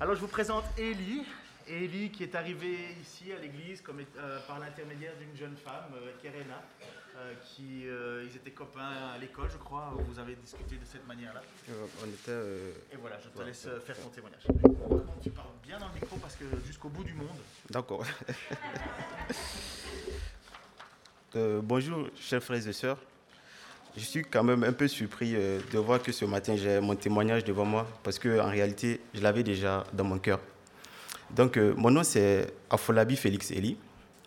Alors 0.00 0.14
je 0.14 0.20
vous 0.20 0.28
présente 0.28 0.64
Élie. 0.78 1.24
Élie 1.68 2.10
qui 2.10 2.22
est 2.22 2.34
arrivé 2.34 2.76
ici 3.02 3.32
à 3.32 3.40
l'église 3.40 3.82
euh, 4.18 4.38
par 4.46 4.58
l'intermédiaire 4.58 5.12
d'une 5.18 5.36
jeune 5.36 5.56
femme, 5.56 5.92
euh, 5.94 6.12
Kerena, 6.22 6.62
euh, 7.16 7.32
qui 7.44 7.84
ils 7.84 8.36
étaient 8.36 8.50
copains 8.50 8.90
à 9.14 9.18
l'école, 9.18 9.48
je 9.50 9.56
crois. 9.58 9.94
Où 9.96 10.02
vous 10.02 10.18
avez 10.18 10.34
discuté 10.36 10.76
de 10.76 10.84
cette 10.84 11.06
manière-là. 11.06 11.42
on 12.02 12.06
était. 12.08 12.32
Et 12.92 12.96
voilà, 13.00 13.16
je 13.22 13.28
te 13.28 13.42
laisse 13.46 13.68
faire 13.84 13.96
ton 13.98 14.08
témoignage. 14.08 14.42
Tu 15.22 15.30
parles 15.30 15.48
bien 15.62 15.78
dans 15.78 15.88
le 15.88 15.94
micro 15.94 16.16
parce 16.16 16.36
que 16.36 16.44
jusqu'au 16.66 16.88
bout 16.88 17.04
du 17.04 17.14
monde. 17.14 17.28
D'accord. 17.70 18.04
bonjour, 21.62 22.08
chers 22.16 22.42
frères 22.42 22.66
et 22.66 22.72
sœurs. 22.72 22.98
Je 23.96 24.02
suis 24.02 24.22
quand 24.22 24.44
même 24.44 24.62
un 24.64 24.72
peu 24.72 24.88
surpris 24.88 25.32
de 25.32 25.78
voir 25.78 26.02
que 26.02 26.12
ce 26.12 26.26
matin 26.26 26.54
j'ai 26.56 26.80
mon 26.80 26.96
témoignage 26.96 27.44
devant 27.44 27.64
moi 27.64 27.86
parce 28.02 28.18
qu'en 28.18 28.50
réalité, 28.50 29.00
je 29.14 29.22
l'avais 29.22 29.42
déjà 29.42 29.84
dans 29.92 30.04
mon 30.04 30.18
cœur. 30.18 30.40
Donc, 31.30 31.56
euh, 31.56 31.74
mon 31.76 31.90
nom, 31.90 32.02
c'est 32.02 32.52
Afolabi 32.70 33.16
Félix 33.16 33.50
Eli. 33.50 33.76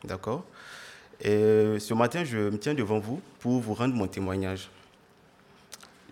D'accord? 0.04 0.46
Et 1.22 1.30
euh, 1.32 1.80
ce 1.80 1.94
matin, 1.94 2.24
je 2.24 2.38
me 2.38 2.58
tiens 2.58 2.74
devant 2.74 3.00
vous 3.00 3.22
pour 3.40 3.60
vous 3.60 3.74
rendre 3.74 3.94
mon 3.94 4.08
témoignage. 4.08 4.70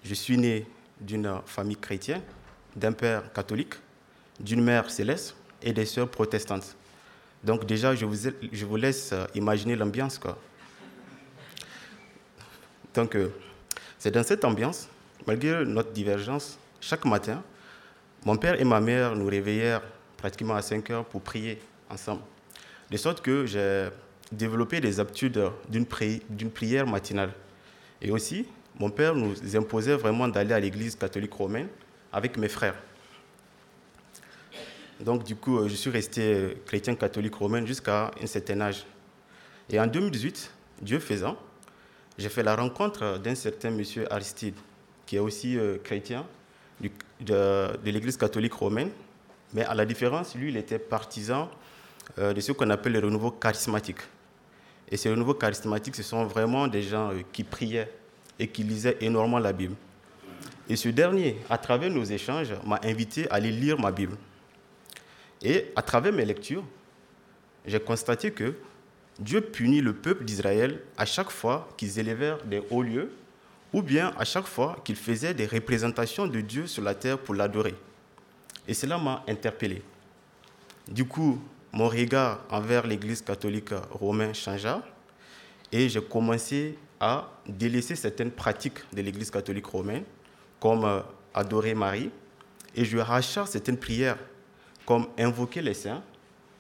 Je 0.04 0.14
suis 0.14 0.38
né 0.38 0.66
d'une 1.00 1.42
famille 1.46 1.78
chrétienne, 1.78 2.22
d'un 2.76 2.92
père 2.92 3.32
catholique, 3.32 3.76
d'une 4.40 4.64
mère 4.64 4.90
céleste 4.90 5.36
et 5.62 5.72
des 5.72 5.86
sœurs 5.86 6.10
protestantes. 6.10 6.76
Donc, 7.44 7.66
déjà, 7.66 7.96
je 7.96 8.06
vous, 8.06 8.76
laisse 8.76 9.12
euh, 9.14 9.26
imaginer 9.34 9.76
l'ambiance. 9.76 10.20
Donc, 12.94 13.16
c'est 14.00 14.12
dans 14.12 14.24
cette 14.24 14.44
ambiance, 14.44 14.90
malgré 15.26 15.64
notre 15.64 15.92
divergence, 15.92 16.58
chaque 16.82 17.06
matin, 17.06 17.44
mon 18.26 18.36
père 18.36 18.60
et 18.60 18.64
ma 18.64 18.82
mère 18.82 19.16
nous 19.16 19.28
réveillèrent 19.28 19.84
pratiquement 20.18 20.56
à 20.56 20.62
5 20.62 20.90
heures 20.90 21.06
pour 21.06 21.22
prier 21.22 21.60
ensemble. 21.90 22.22
De 22.90 22.98
sorte 22.98 23.22
que 23.22 23.46
j'ai 23.46 23.90
développé 24.32 24.82
des 24.82 25.00
habitudes 25.00 25.42
d'une 25.70 25.86
prière 25.86 26.88
matinale. 26.88 27.34
Et 28.02 28.12
aussi, 28.12 28.46
mon 28.80 28.90
père 28.90 29.16
nous 29.16 29.34
imposait 29.56 29.96
vraiment 29.96 30.28
d'aller 30.28 30.54
à 30.54 30.60
l'église 30.60 30.96
catholique 30.96 31.34
romaine 31.34 31.68
avec 32.12 32.38
mes 32.38 32.48
frères. 32.48 32.76
Donc, 35.00 35.24
du 35.24 35.36
coup, 35.36 35.68
je 35.68 35.76
suis 35.76 35.90
resté 35.90 36.58
chrétien 36.66 36.96
catholique 36.96 37.36
romain 37.36 37.66
jusqu'à 37.66 38.12
un 38.22 38.26
certain 38.26 38.62
âge. 38.62 38.86
Et 39.70 39.80
en 39.80 39.88
2018, 39.88 40.52
Dieu 40.82 41.00
faisant, 41.00 41.38
j'ai 42.18 42.30
fait 42.30 42.44
la 42.44 42.56
rencontre 42.56 43.20
d'un 43.20 43.36
certain 43.36 43.70
monsieur 43.70 44.12
Aristide, 44.12 44.56
qui 45.06 45.18
est 45.18 45.20
aussi 45.20 45.58
euh, 45.58 45.78
chrétien 45.84 46.26
de, 46.82 46.90
de 47.22 47.92
l'église 47.92 48.18
catholique 48.18 48.54
romaine, 48.54 48.90
mais 49.54 49.64
à 49.64 49.76
la 49.76 49.86
différence, 49.86 50.36
lui, 50.36 50.50
il 50.50 50.58
était 50.58 50.80
partisan 50.80 51.50
euh, 52.18 52.34
de 52.34 52.42
ce 52.42 52.52
qu'on 52.52 52.70
appelle 52.70 52.94
le 52.94 53.00
renouveau 53.00 53.32
charismatique. 53.32 54.00
Et 54.90 54.98
ces 54.98 55.10
renouveaux 55.10 55.34
charismatiques, 55.34 55.96
ce 55.96 56.04
sont 56.04 56.26
vraiment 56.26 56.68
des 56.68 56.82
gens 56.82 57.12
euh, 57.12 57.22
qui 57.32 57.44
priaient 57.44 57.92
et 58.40 58.48
qui 58.48 58.64
lisaient 58.64 58.98
énormément 59.02 59.40
la 59.40 59.54
Bible. 59.54 59.76
Et 60.70 60.76
ce 60.76 60.90
dernier, 60.90 61.38
à 61.50 61.58
travers 61.58 61.90
nos 61.90 62.04
échanges, 62.04 62.54
m'a 62.66 62.80
invité 62.84 63.30
à 63.30 63.36
aller 63.36 63.52
lire 63.52 63.80
ma 63.80 63.92
Bible. 63.92 64.18
Et 65.42 65.72
à 65.76 65.82
travers 65.82 66.14
mes 66.14 66.26
lectures, 66.26 66.64
j'ai 67.66 67.80
constaté 67.80 68.32
que 68.32 68.56
Dieu 69.20 69.42
punit 69.42 69.82
le 69.82 69.94
peuple 69.94 70.24
d'Israël 70.24 70.82
à 70.98 71.06
chaque 71.06 71.32
fois 71.32 71.68
qu'ils 71.78 72.00
élevèrent 72.00 72.44
des 72.44 72.62
hauts 72.70 72.84
lieux 72.84 73.12
ou 73.74 73.82
bien 73.82 74.14
à 74.18 74.26
chaque 74.26 74.46
fois 74.46 74.78
qu'ils 74.84 74.96
faisaient 74.96 75.34
des 75.34 75.46
représentations 75.46 76.28
de 76.28 76.40
Dieu 76.42 76.68
sur 76.68 76.84
la 76.84 76.96
terre 76.96 77.18
pour 77.18 77.36
l'adorer. 77.36 77.76
Et 78.68 78.74
cela 78.74 78.98
m'a 78.98 79.24
interpellé. 79.28 79.82
Du 80.88 81.06
coup, 81.06 81.42
mon 81.78 81.90
regard 81.90 82.40
envers 82.50 82.88
l'Église 82.88 83.22
catholique 83.22 83.70
romaine 83.92 84.34
changea 84.34 84.82
et 85.72 85.88
j'ai 85.88 86.02
commencé 86.02 86.76
à 87.00 87.30
délaisser 87.48 87.96
certaines 87.96 88.32
pratiques 88.32 88.80
de 88.92 89.00
l'Église 89.04 89.30
catholique 89.30 89.68
romaine, 89.68 90.04
comme 90.60 90.86
euh, 90.86 91.02
adorer 91.36 91.76
Marie, 91.76 92.10
et 92.76 92.84
je 92.84 92.98
racha 92.98 93.46
certaines 93.46 93.78
prières, 93.78 94.18
comme 94.88 95.06
invoquer 95.20 95.62
les 95.62 95.76
saints, 95.76 96.02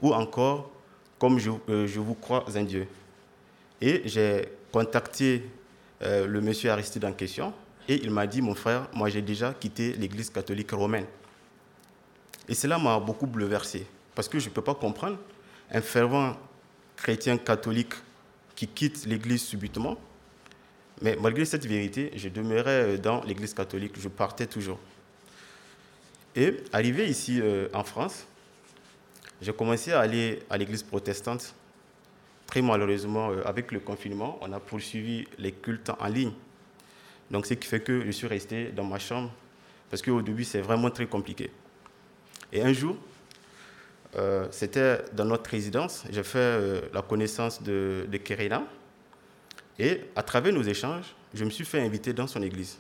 ou 0.04 0.14
encore 0.14 0.70
comme 1.18 1.40
je, 1.40 1.50
euh, 1.68 1.88
vous 1.96 2.14
crois 2.14 2.46
en 2.56 2.62
Dieu. 2.62 2.88
Et 3.82 4.04
j'ai 4.06 4.48
contacté 4.72 5.50
euh, 6.04 6.28
le 6.28 6.42
monsieur 6.42 6.70
Aristide 6.70 7.06
en 7.06 7.14
question, 7.14 7.54
et 7.90 7.96
il 8.04 8.12
m'a 8.12 8.28
dit, 8.28 8.44
mon 8.44 8.54
frère, 8.54 8.88
moi 8.94 9.10
j'ai 9.10 9.24
déjà 9.24 9.52
quitté 9.56 9.94
l'Église 9.94 10.30
catholique 10.30 10.70
romaine. 10.74 11.08
Et 12.48 12.54
cela 12.54 12.78
m'a 12.78 13.00
beaucoup 13.00 13.26
bouleversé, 13.26 13.88
parce 14.18 14.28
que 14.28 14.40
je 14.40 14.50
ne 14.50 14.52
peux 14.52 14.64
pas 14.64 14.74
comprendre 14.74 15.20
un 15.70 15.80
fervent 15.80 16.36
chrétien 16.96 17.38
catholique 17.38 17.94
qui 18.56 18.68
quitte 18.68 19.06
l'Église 19.06 19.44
subitement. 19.44 19.96
Mais 21.04 21.16
malgré 21.22 21.46
cette 21.46 21.68
vérité, 21.68 22.12
je 22.16 22.28
demeurais 22.28 22.98
dans 22.98 23.24
l'Église 23.26 23.54
catholique, 23.54 23.94
je 24.00 24.08
partais 24.08 24.48
toujours. 24.48 24.80
Et 26.36 26.64
arrivé 26.74 27.08
ici 27.08 27.40
euh, 27.40 27.68
en 27.76 27.84
France, 27.84 28.26
j'ai 29.40 29.54
commencé 29.54 29.92
à 29.92 30.00
aller 30.00 30.40
à 30.50 30.58
l'Église 30.58 30.82
protestante. 30.82 31.54
Très 32.48 32.64
malheureusement, 32.64 33.30
euh, 33.30 33.44
avec 33.46 33.72
le 33.72 33.80
confinement, 33.80 34.40
on 34.42 34.52
a 34.52 34.60
poursuivi 34.60 35.28
les 35.38 35.52
cultes 35.52 35.92
en 36.00 36.08
ligne. 36.08 36.34
Donc, 37.30 37.46
ce 37.46 37.54
qui 37.54 37.68
fait 37.68 37.82
que 37.82 38.04
je 38.04 38.10
suis 38.10 38.26
resté 38.26 38.72
dans 38.72 38.84
ma 38.84 38.98
chambre, 38.98 39.32
parce 39.92 40.02
qu'au 40.02 40.24
début, 40.24 40.44
c'est 40.44 40.62
vraiment 40.62 40.90
très 40.90 41.06
compliqué. 41.06 41.52
Et 42.52 42.64
un 42.64 42.74
jour, 42.74 42.98
euh, 44.18 44.48
c'était 44.52 45.04
dans 45.14 45.26
notre 45.26 45.50
résidence, 45.50 46.04
j'ai 46.10 46.24
fait 46.24 46.40
euh, 46.40 46.82
la 46.94 47.02
connaissance 47.02 47.62
de, 47.62 48.08
de. 48.12 48.20
Et 49.80 50.02
à 50.16 50.24
travers 50.24 50.54
nos 50.54 50.64
échanges, 50.64 51.16
je 51.34 51.46
me 51.46 51.50
suis 51.50 51.66
fait 51.66 51.82
inviter 51.82 52.14
dans 52.14 52.26
son 52.26 52.42
église. 52.42 52.78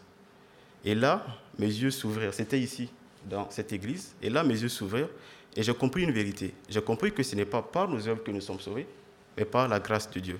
Et 0.83 0.95
là, 0.95 1.25
mes 1.59 1.67
yeux 1.67 1.91
s'ouvrirent. 1.91 2.33
C'était 2.33 2.59
ici, 2.59 2.89
dans 3.29 3.49
cette 3.51 3.71
église. 3.71 4.15
Et 4.21 4.29
là, 4.29 4.43
mes 4.43 4.59
yeux 4.59 4.69
s'ouvrirent. 4.69 5.09
Et 5.55 5.63
j'ai 5.63 5.73
compris 5.73 6.03
une 6.03 6.11
vérité. 6.11 6.53
J'ai 6.69 6.81
compris 6.81 7.11
que 7.11 7.21
ce 7.23 7.35
n'est 7.35 7.45
pas 7.45 7.61
par 7.61 7.87
nos 7.87 8.07
œuvres 8.07 8.23
que 8.23 8.31
nous 8.31 8.41
sommes 8.41 8.59
sauvés, 8.59 8.87
mais 9.35 9.45
par 9.45 9.67
la 9.67 9.79
grâce 9.79 10.09
de 10.09 10.19
Dieu. 10.19 10.39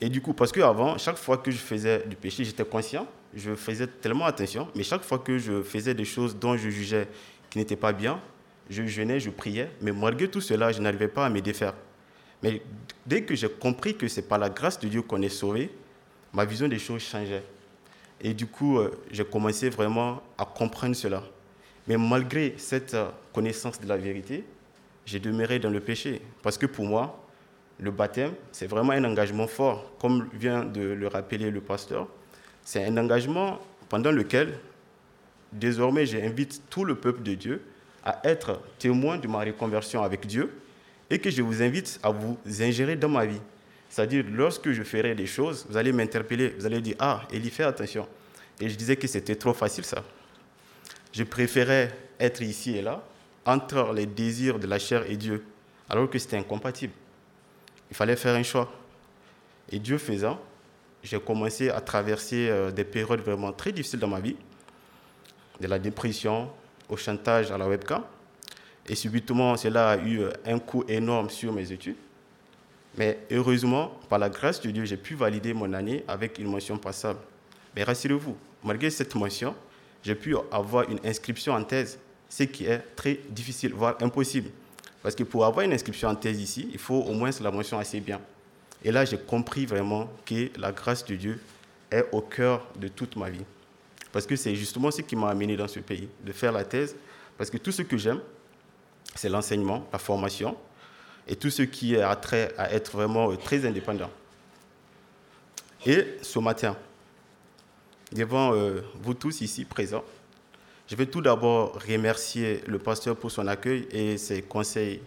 Et 0.00 0.08
du 0.08 0.20
coup, 0.20 0.32
parce 0.32 0.52
qu'avant, 0.52 0.96
chaque 0.96 1.16
fois 1.16 1.38
que 1.38 1.50
je 1.50 1.56
faisais 1.56 2.04
du 2.06 2.14
péché, 2.14 2.44
j'étais 2.44 2.64
conscient, 2.64 3.06
je 3.34 3.54
faisais 3.54 3.86
tellement 3.86 4.26
attention, 4.26 4.68
mais 4.74 4.82
chaque 4.82 5.02
fois 5.02 5.18
que 5.18 5.38
je 5.38 5.62
faisais 5.62 5.94
des 5.94 6.04
choses 6.04 6.36
dont 6.36 6.56
je 6.56 6.70
jugeais 6.70 7.08
qui 7.50 7.58
n'étaient 7.58 7.76
pas 7.76 7.92
bien, 7.92 8.20
je 8.70 8.86
jeûnais, 8.86 9.20
je 9.20 9.30
priais, 9.30 9.70
mais 9.80 9.92
malgré 9.92 10.28
tout 10.28 10.40
cela, 10.40 10.72
je 10.72 10.80
n'arrivais 10.80 11.08
pas 11.08 11.26
à 11.26 11.30
me 11.30 11.40
défaire. 11.40 11.74
Mais 12.42 12.62
dès 13.06 13.22
que 13.22 13.34
j'ai 13.34 13.48
compris 13.48 13.96
que 13.96 14.06
c'est 14.08 14.22
par 14.22 14.38
la 14.38 14.48
grâce 14.48 14.78
de 14.78 14.88
Dieu 14.88 15.02
qu'on 15.02 15.22
est 15.22 15.28
sauvé, 15.28 15.70
ma 16.32 16.44
vision 16.44 16.68
des 16.68 16.78
choses 16.78 17.02
changeait. 17.02 17.42
Et 18.20 18.34
du 18.34 18.46
coup, 18.46 18.78
euh, 18.78 18.90
j'ai 19.10 19.24
commencé 19.24 19.68
vraiment 19.70 20.22
à 20.36 20.44
comprendre 20.44 20.94
cela. 20.94 21.22
Mais 21.86 21.96
malgré 21.96 22.54
cette 22.56 22.94
euh, 22.94 23.08
connaissance 23.32 23.80
de 23.80 23.86
la 23.88 23.96
vérité, 23.96 24.44
j'ai 25.06 25.20
demeuré 25.20 25.58
dans 25.58 25.70
le 25.70 25.80
péché. 25.80 26.20
Parce 26.42 26.58
que 26.58 26.66
pour 26.66 26.84
moi, 26.84 27.24
le 27.80 27.90
baptême, 27.90 28.32
c'est 28.52 28.66
vraiment 28.66 28.92
un 28.92 29.04
engagement 29.04 29.46
fort, 29.46 29.92
comme 29.98 30.28
vient 30.32 30.64
de 30.64 30.80
le 30.80 31.06
rappeler 31.06 31.50
le 31.50 31.60
pasteur. 31.60 32.08
C'est 32.62 32.84
un 32.84 32.96
engagement 32.96 33.60
pendant 33.88 34.10
lequel, 34.10 34.58
désormais, 35.52 36.04
j'invite 36.04 36.62
tout 36.68 36.84
le 36.84 36.96
peuple 36.96 37.22
de 37.22 37.34
Dieu 37.34 37.62
à 38.08 38.20
être 38.24 38.58
témoin 38.78 39.18
de 39.18 39.28
ma 39.28 39.40
reconversion 39.40 40.02
avec 40.02 40.26
Dieu 40.26 40.50
et 41.10 41.18
que 41.18 41.30
je 41.30 41.42
vous 41.42 41.62
invite 41.62 42.00
à 42.02 42.08
vous 42.08 42.38
ingérer 42.60 42.96
dans 42.96 43.10
ma 43.10 43.26
vie. 43.26 43.40
C'est-à-dire, 43.90 44.24
lorsque 44.30 44.72
je 44.72 44.82
ferai 44.82 45.14
des 45.14 45.26
choses, 45.26 45.66
vous 45.68 45.76
allez 45.76 45.92
m'interpeller, 45.92 46.54
vous 46.58 46.64
allez 46.64 46.80
dire 46.80 46.96
Ah, 46.98 47.22
Élie, 47.30 47.50
fais 47.50 47.64
attention. 47.64 48.08
Et 48.60 48.68
je 48.70 48.76
disais 48.76 48.96
que 48.96 49.06
c'était 49.06 49.36
trop 49.36 49.52
facile 49.52 49.84
ça. 49.84 50.02
Je 51.12 51.22
préférais 51.22 51.94
être 52.18 52.40
ici 52.40 52.76
et 52.78 52.82
là, 52.82 53.02
entre 53.44 53.92
les 53.92 54.06
désirs 54.06 54.58
de 54.58 54.66
la 54.66 54.78
chair 54.78 55.04
et 55.08 55.16
Dieu, 55.16 55.44
alors 55.90 56.08
que 56.08 56.18
c'était 56.18 56.38
incompatible. 56.38 56.94
Il 57.90 57.96
fallait 57.96 58.16
faire 58.16 58.34
un 58.34 58.42
choix. 58.42 58.72
Et 59.70 59.78
Dieu 59.78 59.98
faisant, 59.98 60.40
j'ai 61.02 61.20
commencé 61.20 61.68
à 61.68 61.82
traverser 61.82 62.48
euh, 62.48 62.70
des 62.70 62.84
périodes 62.84 63.20
vraiment 63.20 63.52
très 63.52 63.72
difficiles 63.72 64.00
dans 64.00 64.08
ma 64.08 64.20
vie, 64.20 64.36
de 65.60 65.66
la 65.66 65.78
dépression 65.78 66.50
au 66.88 66.96
chantage 66.96 67.50
à 67.50 67.58
la 67.58 67.68
webcam. 67.68 68.02
Et 68.88 68.94
subitement, 68.94 69.56
cela 69.56 69.90
a 69.90 69.96
eu 69.98 70.20
euh, 70.20 70.30
un 70.46 70.58
coût 70.58 70.84
énorme 70.88 71.28
sur 71.28 71.52
mes 71.52 71.70
études. 71.70 71.96
Mais 72.96 73.18
heureusement, 73.30 73.92
par 74.08 74.18
la 74.18 74.28
grâce 74.28 74.60
de 74.60 74.70
Dieu, 74.70 74.84
j'ai 74.84 74.96
pu 74.96 75.14
valider 75.14 75.52
mon 75.52 75.72
année 75.72 76.04
avec 76.08 76.38
une 76.38 76.50
mention 76.50 76.78
passable. 76.78 77.20
Mais 77.76 77.84
rassurez-vous, 77.84 78.36
malgré 78.64 78.90
cette 78.90 79.14
mention, 79.14 79.54
j'ai 80.02 80.14
pu 80.14 80.34
avoir 80.50 80.88
une 80.88 80.98
inscription 81.04 81.52
en 81.52 81.62
thèse, 81.62 81.98
ce 82.28 82.44
qui 82.44 82.64
est 82.64 82.78
très 82.96 83.20
difficile, 83.28 83.72
voire 83.74 83.96
impossible. 84.00 84.50
Parce 85.02 85.14
que 85.14 85.22
pour 85.22 85.44
avoir 85.44 85.64
une 85.64 85.72
inscription 85.72 86.08
en 86.08 86.14
thèse 86.14 86.40
ici, 86.40 86.68
il 86.72 86.78
faut 86.78 87.02
au 87.02 87.12
moins 87.12 87.30
la 87.40 87.50
mention 87.50 87.78
assez 87.78 88.00
bien. 88.00 88.20
Et 88.82 88.90
là, 88.90 89.04
j'ai 89.04 89.18
compris 89.18 89.66
vraiment 89.66 90.08
que 90.24 90.50
la 90.58 90.72
grâce 90.72 91.04
de 91.04 91.14
Dieu 91.14 91.40
est 91.90 92.06
au 92.12 92.20
cœur 92.20 92.66
de 92.76 92.88
toute 92.88 93.16
ma 93.16 93.30
vie. 93.30 93.44
Parce 94.12 94.26
que 94.26 94.36
c'est 94.36 94.54
justement 94.54 94.90
ce 94.90 95.02
qui 95.02 95.16
m'a 95.16 95.28
amené 95.28 95.56
dans 95.56 95.68
ce 95.68 95.80
pays, 95.80 96.08
de 96.24 96.32
faire 96.32 96.52
la 96.52 96.64
thèse. 96.64 96.96
Parce 97.36 97.50
que 97.50 97.58
tout 97.58 97.72
ce 97.72 97.82
que 97.82 97.96
j'aime, 97.96 98.20
c'est 99.14 99.28
l'enseignement, 99.28 99.86
la 99.92 99.98
formation, 99.98 100.56
et 101.26 101.36
tout 101.36 101.50
ce 101.50 101.62
qui 101.62 101.96
a 101.96 102.14
trait 102.16 102.54
à 102.56 102.72
être 102.72 102.92
vraiment 102.92 103.30
euh, 103.30 103.36
très 103.36 103.66
indépendant. 103.66 104.10
Et 105.84 106.16
ce 106.22 106.38
matin, 106.38 106.76
devant 108.12 108.54
euh, 108.54 108.80
vous 109.02 109.14
tous 109.14 109.42
ici 109.42 109.64
présents, 109.64 110.04
je 110.88 110.96
vais 110.96 111.06
tout 111.06 111.20
d'abord 111.20 111.78
remercier 111.86 112.62
le 112.66 112.78
pasteur 112.78 113.14
pour 113.14 113.30
son 113.30 113.46
accueil 113.46 113.86
et 113.90 114.16
ses 114.16 114.40
conseils 114.40 115.02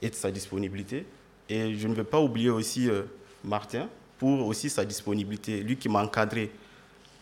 et 0.00 0.10
sa 0.10 0.30
disponibilité. 0.30 1.04
Et 1.50 1.74
je 1.74 1.86
ne 1.86 1.94
vais 1.94 2.04
pas 2.04 2.20
oublier 2.20 2.50
aussi 2.50 2.88
euh, 2.88 3.02
Martin 3.44 3.88
pour 4.18 4.46
aussi 4.46 4.70
sa 4.70 4.84
disponibilité, 4.84 5.60
lui 5.62 5.76
qui 5.76 5.88
m'a 5.88 6.02
encadré 6.02 6.50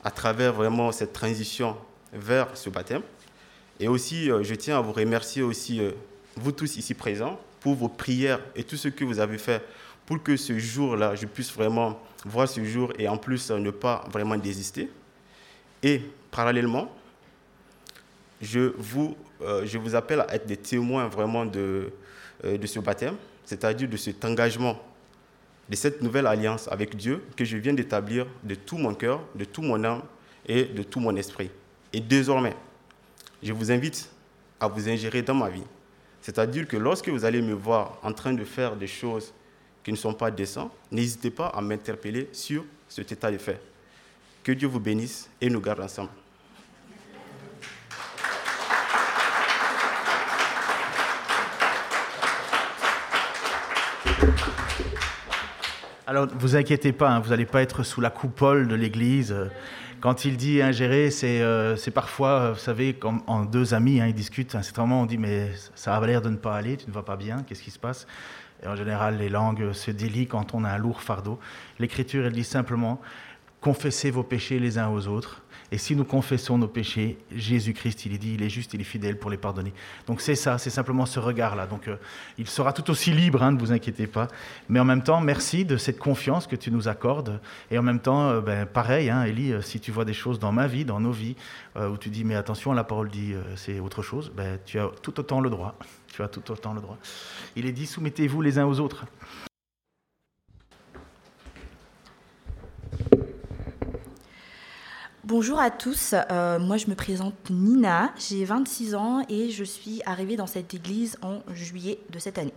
à 0.07 0.11
travers 0.13 0.53
vraiment 0.53 0.93
cette 0.93 1.13
transition 1.13 1.77
vers 2.13 2.57
ce 2.57 2.71
baptême. 2.71 3.03
Et 3.81 3.89
aussi, 3.89 4.27
je 4.29 4.55
tiens 4.55 4.79
à 4.79 4.81
vous 4.81 4.93
remercier 4.93 5.43
aussi, 5.43 5.81
vous 6.37 6.53
tous 6.53 6.77
ici 6.77 6.95
présents, 6.95 7.41
pour 7.59 7.75
vos 7.75 7.89
prières 7.89 8.39
et 8.55 8.63
tout 8.63 8.77
ce 8.77 8.87
que 8.87 9.05
vous 9.05 9.19
avez 9.19 9.37
fait 9.37 9.61
pour 10.07 10.23
que 10.23 10.37
ce 10.37 10.57
jour-là, 10.57 11.17
je 11.17 11.27
puisse 11.27 11.53
vraiment 11.53 12.01
voir 12.25 12.49
ce 12.49 12.65
jour 12.65 12.93
et 12.99 13.09
en 13.09 13.19
plus 13.19 13.51
ne 13.51 13.71
pas 13.71 14.05
vraiment 14.11 14.37
désister. 14.37 14.89
Et 15.83 16.01
parallèlement, 16.31 16.91
je 18.41 18.73
vous, 18.79 19.17
euh, 19.43 19.67
je 19.67 19.79
vous 19.79 19.95
appelle 19.97 20.21
à 20.21 20.35
être 20.35 20.47
des 20.47 20.57
témoins 20.57 21.09
vraiment 21.09 21.45
de, 21.45 21.93
euh, 22.45 22.57
de 22.57 22.67
ce 22.67 22.79
baptême, 22.79 23.17
c'est-à-dire 23.45 23.89
de 23.89 23.97
cet 23.97 24.25
engagement, 24.25 24.81
de 25.69 25.77
cette 25.77 26.03
nouvelle 26.03 26.27
alliance 26.27 26.69
avec 26.69 26.97
Dieu 26.97 27.23
que 27.37 27.45
je 27.45 27.57
viens 27.57 27.75
d'établir 27.75 28.27
de 28.45 28.55
tout 28.55 28.79
mon 28.79 28.95
cœur, 28.95 29.21
de 29.35 29.45
tout 29.45 29.63
mon 29.63 29.83
âme 29.85 30.03
et 30.47 30.65
de 30.65 30.83
tout 30.83 31.01
mon 31.01 31.17
esprit. 31.17 31.51
Et 31.93 32.01
désormais, 32.01 32.55
je 33.43 33.53
vous 33.53 33.71
invite 33.71 34.09
à 34.61 34.69
vous 34.69 34.89
ingérer 34.89 35.23
dans 35.23 35.35
ma 35.35 35.49
vie 35.49 35.65
c'est-à-dire 36.27 36.67
que 36.67 36.77
lorsque 36.77 37.09
vous 37.09 37.25
allez 37.25 37.41
me 37.41 37.55
voir 37.55 38.01
en 38.03 38.13
train 38.13 38.33
de 38.33 38.43
faire 38.45 38.75
des 38.75 38.89
choses 38.89 39.33
qui 39.85 39.93
ne 39.93 39.97
sont 39.97 40.13
pas 40.13 40.29
décentes, 40.29 40.73
n'hésitez 40.91 41.31
pas 41.31 41.47
à 41.47 41.61
m'interpeller 41.61 42.29
sur 42.33 42.65
cet 42.89 43.13
état 43.13 43.31
de 43.31 43.39
fait. 43.39 43.61
Que 44.43 44.51
Dieu 44.51 44.67
vous 44.67 44.81
bénisse 44.81 45.31
et 45.41 45.49
nous 45.49 45.61
garde 45.61 45.79
ensemble. 45.79 46.11
Alors, 56.09 56.29
vous 56.39 56.55
inquiétez 56.55 56.93
pas, 56.93 57.11
hein, 57.11 57.19
vous 57.19 57.31
n'allez 57.31 57.47
pas 57.47 57.63
être 57.63 57.83
sous 57.83 58.01
la 58.01 58.11
coupole 58.11 58.69
de 58.69 58.77
l'Église. 58.77 59.35
Quand 60.01 60.25
il 60.25 60.37
dit 60.37 60.63
ingérer, 60.63 61.11
c'est 61.11 61.41
euh, 61.41 61.75
parfois, 61.93 62.53
vous 62.53 62.61
savez, 62.61 62.95
comme 62.95 63.23
en 63.27 63.45
deux 63.45 63.75
amis, 63.75 64.01
hein, 64.01 64.07
ils 64.07 64.15
discutent. 64.15 64.55
À 64.55 64.59
un 64.59 64.63
certain 64.63 64.83
moment, 64.83 65.03
on 65.03 65.07
dit 65.07 65.19
Mais 65.19 65.51
ça 65.75 65.97
a 65.97 66.07
l'air 66.07 66.23
de 66.23 66.29
ne 66.29 66.37
pas 66.37 66.55
aller, 66.55 66.77
tu 66.77 66.87
ne 66.87 66.95
vas 66.95 67.03
pas 67.03 67.17
bien, 67.17 67.43
qu'est-ce 67.43 67.61
qui 67.61 67.73
se 67.73 67.81
passe? 67.81 68.07
Et 68.63 68.69
en 68.69 68.77
général, 68.77 69.19
les 69.19 69.29
langues 69.29 69.73
se 69.73 69.91
délient 69.91 70.29
quand 70.29 70.55
on 70.55 70.63
a 70.63 70.71
un 70.71 70.79
lourd 70.79 71.03
fardeau. 71.03 71.41
L'Écriture, 71.81 72.25
elle 72.25 72.35
dit 72.35 72.45
simplement 72.45 73.01
Confessez 73.61 74.13
vos 74.13 74.23
péchés 74.23 74.61
les 74.61 74.79
uns 74.79 74.89
aux 74.89 75.09
autres 75.09 75.43
et 75.73 75.79
si 75.79 75.97
nous 75.97 76.05
confessons 76.05 76.59
nos 76.59 76.69
péchés, 76.69 77.19
Jésus-Christ, 77.35 78.07
il 78.07 78.15
est 78.15 78.19
dit, 78.19 78.35
il 78.35 78.43
est 78.43 78.49
juste, 78.49 78.75
il 78.75 78.81
est 78.81 78.85
fidèle 78.85 79.19
pour 79.19 79.31
les 79.31 79.37
pardonner. 79.37 79.73
Donc 80.07 80.21
c'est 80.21 80.37
ça, 80.37 80.59
c'est 80.59 80.71
simplement 80.71 81.07
ce 81.07 81.19
regard-là. 81.19 81.67
Donc 81.67 81.89
euh, 81.89 81.97
il 82.39 82.47
sera 82.47 82.73
tout 82.73 82.89
aussi 82.91 83.13
libre, 83.13 83.43
hein, 83.43 83.53
ne 83.53 83.59
vous 83.59 83.73
inquiétez 83.73 84.07
pas. 84.07 84.29
Mais 84.69 84.79
en 84.79 84.85
même 84.85 85.03
temps, 85.03 85.21
merci 85.21 85.65
de 85.65 85.77
cette 85.77 85.99
confiance 85.99 86.47
que 86.47 86.57
tu 86.57 86.71
nous 86.71 86.87
accordes. 86.87 87.41
Et 87.71 87.79
en 87.79 87.83
même 87.83 88.01
temps, 88.01 88.29
euh, 88.29 88.41
ben, 88.41 88.65
pareil, 88.67 89.11
hein, 89.11 89.25
Élie, 89.25 89.53
euh, 89.53 89.61
si 89.61 89.81
tu 89.81 89.91
vois 89.91 90.05
des 90.05 90.15
choses 90.15 90.39
dans 90.39 90.53
ma 90.53 90.69
vie, 90.69 90.85
dans 90.85 91.01
nos 91.01 91.13
vies, 91.13 91.37
où 91.79 91.99
tu 91.99 92.09
dis, 92.09 92.25
mais 92.25 92.37
attention, 92.37 92.73
la 92.73 92.85
parole 92.85 93.11
dit, 93.11 93.35
c'est 93.55 93.81
autre 93.81 94.01
chose, 94.01 94.33
ben, 94.35 94.59
tu 94.65 94.81
as 94.81 94.89
tout 95.03 95.21
autant 95.21 95.43
le 95.43 95.51
droit. 95.51 95.77
Tu 96.09 96.23
as 96.23 96.29
tout 96.29 96.51
autant 96.51 96.73
le 96.73 96.81
droit. 96.81 96.97
Il 97.55 97.67
est 97.67 97.73
dit, 97.73 97.85
soumettez-vous 97.85 98.41
les 98.41 98.59
uns 98.59 98.65
aux 98.65 98.81
autres. 98.81 99.05
Bonjour 105.27 105.59
à 105.59 105.73
tous, 105.73 106.15
euh, 106.31 106.61
moi 106.61 106.77
je 106.77 106.87
me 106.87 106.95
présente 106.95 107.51
Nina, 107.51 108.13
j'ai 108.17 108.45
26 108.45 108.95
ans 108.95 109.25
et 109.29 109.51
je 109.51 109.65
suis 109.65 110.01
arrivée 110.07 110.37
dans 110.37 110.47
cette 110.47 110.73
église 110.73 111.19
en 111.21 111.41
juillet 111.53 111.99
de 112.11 112.21
cette 112.21 112.39
année. 112.39 112.53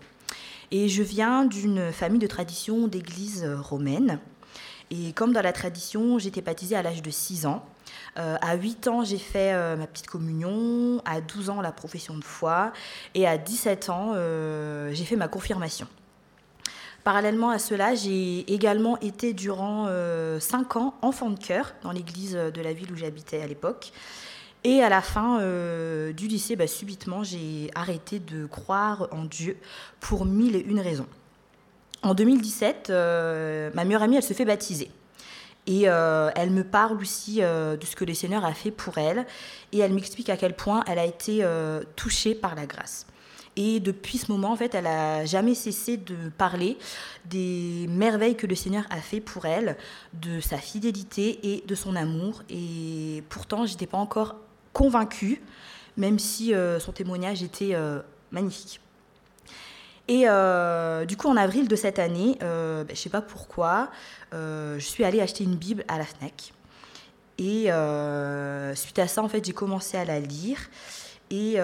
Et 0.69 0.88
je 0.88 1.01
viens 1.01 1.45
d'une 1.45 1.91
famille 1.91 2.19
de 2.19 2.27
tradition 2.27 2.88
d'église 2.88 3.43
romaine. 3.43 4.19
Et 4.91 5.13
comme 5.13 5.34
dans 5.34 5.41
la 5.41 5.51
tradition, 5.51 6.19
j'étais 6.19 6.41
baptisée 6.41 6.75
à 6.75 6.84
l'âge 6.84 7.01
de 7.01 7.10
6 7.10 7.47
ans. 7.47 7.65
Euh, 8.19 8.38
à 8.39 8.55
8 8.55 8.88
ans, 8.88 9.03
j'ai 9.03 9.17
fait 9.17 9.51
euh, 9.53 9.75
ma 9.75 9.88
petite 9.88 10.05
communion, 10.05 11.01
à 11.05 11.21
12 11.21 11.49
ans, 11.49 11.62
la 11.62 11.71
profession 11.71 12.19
de 12.19 12.23
foi, 12.23 12.71
et 13.15 13.25
à 13.25 13.39
17 13.39 13.89
ans, 13.89 14.13
j'ai 14.94 15.06
fait 15.06 15.15
ma 15.15 15.27
confirmation. 15.27 15.87
Parallèlement 17.10 17.49
à 17.49 17.57
cela, 17.57 17.95
j'ai 17.95 18.41
également 18.53 18.99
été 18.99 19.33
durant 19.33 19.87
euh, 19.87 20.39
cinq 20.39 20.75
ans 20.75 20.93
enfant 21.01 21.31
de 21.31 21.39
chœur 21.39 21.73
dans 21.81 21.91
l'église 21.91 22.35
de 22.35 22.62
la 22.62 22.71
ville 22.71 22.91
où 22.91 22.95
j'habitais 22.95 23.41
à 23.41 23.47
l'époque. 23.47 23.93
Et 24.63 24.83
à 24.83 24.89
la 24.89 25.01
fin 25.01 25.41
euh, 25.41 26.13
du 26.13 26.27
lycée, 26.27 26.55
bah, 26.55 26.67
subitement, 26.67 27.23
j'ai 27.23 27.71
arrêté 27.73 28.19
de 28.19 28.45
croire 28.45 29.07
en 29.10 29.23
Dieu 29.23 29.57
pour 29.99 30.23
mille 30.23 30.55
et 30.55 30.63
une 30.63 30.79
raisons. 30.79 31.07
En 32.03 32.13
2017, 32.13 32.91
euh, 32.91 33.71
ma 33.73 33.85
meilleure 33.85 34.03
amie, 34.03 34.17
elle 34.17 34.21
se 34.21 34.35
fait 34.35 34.45
baptiser. 34.45 34.91
Et 35.65 35.85
elle 35.85 36.51
me 36.51 36.63
parle 36.63 36.97
aussi 36.97 37.37
de 37.41 37.85
ce 37.85 37.95
que 37.95 38.05
le 38.05 38.13
Seigneur 38.13 38.45
a 38.45 38.53
fait 38.53 38.71
pour 38.71 38.99
elle. 38.99 39.25
Et 39.71 39.79
elle 39.79 39.93
m'explique 39.93 40.29
à 40.29 40.37
quel 40.37 40.55
point 40.55 40.83
elle 40.87 40.99
a 40.99 41.05
été 41.05 41.43
touchée 41.95 42.35
par 42.35 42.53
la 42.53 42.67
grâce. 42.67 43.07
Et 43.62 43.81
depuis 43.81 44.17
ce 44.17 44.31
moment, 44.31 44.53
en 44.53 44.55
fait, 44.55 44.73
elle 44.73 44.87
a 44.87 45.25
jamais 45.25 45.53
cessé 45.53 45.97
de 45.97 46.15
parler 46.37 46.77
des 47.25 47.87
merveilles 47.89 48.37
que 48.37 48.47
le 48.47 48.55
Seigneur 48.55 48.85
a 48.89 49.01
fait 49.01 49.19
pour 49.19 49.45
elle, 49.45 49.75
de 50.13 50.39
sa 50.39 50.57
fidélité 50.57 51.39
et 51.43 51.65
de 51.67 51.75
son 51.75 51.97
amour. 51.97 52.41
Et 52.49 53.21
pourtant, 53.27 53.65
je 53.65 53.73
n'étais 53.73 53.85
pas 53.85 53.97
encore 53.97 54.37
convaincue, 54.71 55.41
même 55.97 56.19
si 56.19 56.53
euh, 56.53 56.79
son 56.79 56.93
témoignage 56.93 57.43
était 57.43 57.71
euh, 57.73 57.99
magnifique. 58.31 58.79
Et 60.07 60.23
euh, 60.29 61.03
du 61.03 61.17
coup, 61.17 61.27
en 61.27 61.35
avril 61.35 61.67
de 61.67 61.75
cette 61.75 61.99
année, 61.99 62.37
ben, 62.39 62.85
je 62.87 62.93
ne 62.93 62.95
sais 62.95 63.10
pas 63.10 63.21
pourquoi, 63.21 63.91
je 64.31 64.79
suis 64.79 65.03
allée 65.03 65.19
acheter 65.19 65.43
une 65.43 65.57
Bible 65.57 65.83
à 65.89 65.97
la 65.97 66.05
FNAC. 66.05 66.53
Et 67.37 67.63
suite 68.77 68.99
à 68.99 69.07
ça, 69.10 69.21
en 69.21 69.27
fait, 69.27 69.43
j'ai 69.43 69.51
commencé 69.51 69.97
à 69.97 70.05
la 70.05 70.21
lire. 70.21 70.60
Et 71.32 71.58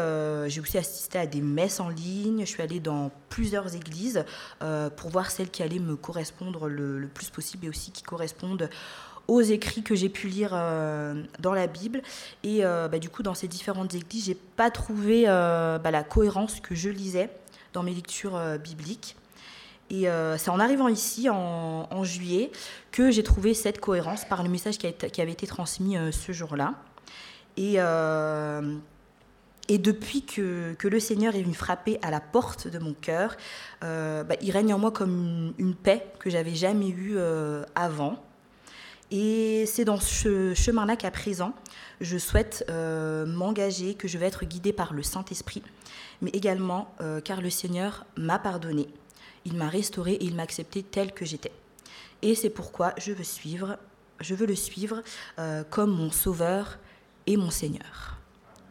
j'ai 0.47 0.61
aussi 0.61 0.77
assisté 0.77 1.17
à 1.17 1.25
des 1.25 1.41
messes 1.41 1.79
en 1.79 1.89
ligne. 1.89 2.41
Je 2.41 2.49
suis 2.49 2.61
allée 2.61 2.79
dans 2.79 3.11
plusieurs 3.29 3.75
églises 3.75 4.23
pour 4.59 5.09
voir 5.09 5.31
celles 5.31 5.49
qui 5.49 5.63
allaient 5.63 5.79
me 5.79 5.95
correspondre 5.95 6.67
le, 6.67 7.07
plus 7.11 7.29
possible 7.29 7.65
et 7.65 7.69
aussi 7.69 7.91
qui 7.91 8.03
correspondent 8.03 8.69
aux 9.27 9.41
écrits 9.41 9.83
que 9.83 9.95
j'ai 9.95 10.09
pu 10.09 10.27
lire 10.27 10.51
euh, 10.53 11.23
dans 11.39 11.53
la 11.53 11.67
Bible. 11.67 12.01
Et 12.43 12.63
euh, 12.63 12.87
bah, 12.87 12.99
du 12.99 13.09
coup, 13.09 13.23
dans 13.23 13.33
ces 13.33 13.47
différentes 13.47 13.93
églises, 13.93 14.25
j'ai 14.25 14.35
pas 14.35 14.71
trouvé 14.71 15.25
euh, 15.27 15.79
bah, 15.79 15.91
la 15.91 16.03
cohérence 16.03 16.59
que 16.59 16.75
je 16.75 16.89
lisais 16.89 17.29
dans 17.73 17.83
mes 17.83 17.93
lectures 17.93 18.39
bibliques. 18.63 19.15
Et 19.91 20.07
c'est 20.37 20.49
en 20.49 20.59
arrivant 20.59 20.87
ici, 20.87 21.29
en, 21.29 22.03
juillet, 22.03 22.51
que 22.91 23.11
j'ai 23.11 23.21
trouvé 23.21 23.53
cette 23.53 23.79
cohérence 23.79 24.25
par 24.25 24.41
le 24.41 24.49
message 24.49 24.77
qui 24.77 25.21
avait 25.21 25.31
été 25.31 25.45
transmis 25.45 25.95
ce 26.11 26.31
jour-là. 26.31 26.73
Et, 27.57 27.73
et 29.67 29.77
depuis 29.77 30.23
que, 30.23 30.73
que, 30.73 30.87
le 30.87 30.99
Seigneur 30.99 31.35
est 31.35 31.41
venu 31.41 31.53
frapper 31.53 31.97
à 32.01 32.11
la 32.11 32.19
porte 32.19 32.67
de 32.67 32.79
mon 32.79 32.93
cœur, 32.93 33.35
bah, 33.81 34.35
il 34.41 34.51
règne 34.51 34.73
en 34.73 34.79
moi 34.79 34.91
comme 34.91 35.53
une, 35.57 35.75
paix 35.75 36.05
que 36.19 36.29
j'avais 36.29 36.55
jamais 36.55 36.89
eue 36.89 37.17
avant. 37.75 38.23
Et 39.11 39.65
c'est 39.67 39.85
dans 39.85 39.99
ce 39.99 40.53
chemin-là 40.53 40.95
qu'à 40.95 41.11
présent, 41.11 41.53
je 42.01 42.17
souhaite 42.17 42.65
euh, 42.69 43.25
m'engager, 43.25 43.93
que 43.93 44.07
je 44.07 44.17
vais 44.17 44.25
être 44.25 44.45
guidée 44.45 44.73
par 44.73 44.93
le 44.93 45.03
Saint-Esprit, 45.03 45.61
mais 46.21 46.31
également 46.31 46.93
euh, 47.01 47.21
car 47.21 47.41
le 47.41 47.49
Seigneur 47.49 48.05
m'a 48.17 48.39
pardonné, 48.39 48.87
il 49.45 49.55
m'a 49.55 49.69
restauré 49.69 50.13
et 50.13 50.25
il 50.25 50.35
m'a 50.35 50.43
accepté 50.43 50.81
tel 50.81 51.13
que 51.13 51.23
j'étais. 51.23 51.51
Et 52.23 52.33
c'est 52.33 52.49
pourquoi 52.49 52.93
je 52.97 53.11
veux 53.11 53.23
suivre, 53.23 53.77
je 54.19 54.33
veux 54.33 54.47
le 54.47 54.55
suivre 54.55 55.03
euh, 55.37 55.63
comme 55.69 55.91
mon 55.91 56.11
Sauveur 56.11 56.79
et 57.27 57.37
mon 57.37 57.51
Seigneur. 57.51 58.14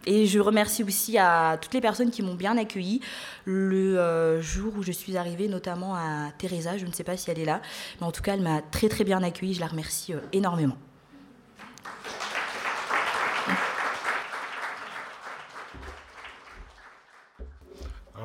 Et 0.07 0.27
je 0.27 0.39
remercie 0.39 0.85
aussi 0.85 1.17
à 1.19 1.57
toutes 1.61 1.75
les 1.75 1.81
personnes 1.81 2.11
qui 2.11 2.23
m'ont 2.23 2.35
bien 2.35 2.57
accueilli 2.59 3.01
le 3.45 3.99
euh, 3.99 4.43
jour 4.43 4.75
où 4.77 4.83
je 4.83 4.93
suis 4.93 5.17
arrivée, 5.17 5.49
notamment 5.49 5.95
à 5.95 6.31
Teresa. 6.37 6.77
Je 6.77 6.87
ne 6.87 6.93
sais 6.93 7.05
pas 7.05 7.17
si 7.17 7.31
elle 7.31 7.39
est 7.39 7.45
là, 7.45 7.63
mais 8.01 8.07
en 8.07 8.13
tout 8.13 8.23
cas, 8.23 8.35
elle 8.35 8.43
m'a 8.43 8.61
très 8.61 8.89
très 8.89 9.05
bien 9.05 9.23
accueillie. 9.23 9.55
Je 9.55 9.61
la 9.61 9.67
remercie 9.67 10.13
euh, 10.13 10.21
énormément. 10.33 10.77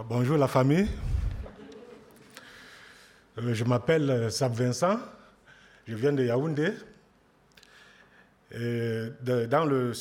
bonjour 0.08 0.38
la 0.38 0.48
famille. 0.48 0.88
Euh, 3.38 3.54
je 3.54 3.64
m'appelle 3.64 4.32
Sab 4.32 4.54
Vincent. 4.54 4.98
Je 5.88 5.96
viens 5.96 6.14
de 6.14 6.24
Yaoundé. 6.24 6.74
Et 8.52 9.10
dans 9.22 9.66
le, 9.66 9.94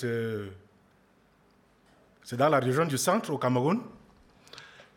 c'est 2.29 2.37
dans 2.37 2.51
la 2.51 2.59
région 2.59 2.85
du 2.85 2.99
centre, 2.99 3.31
au 3.31 3.39
Cameroun. 3.39 3.81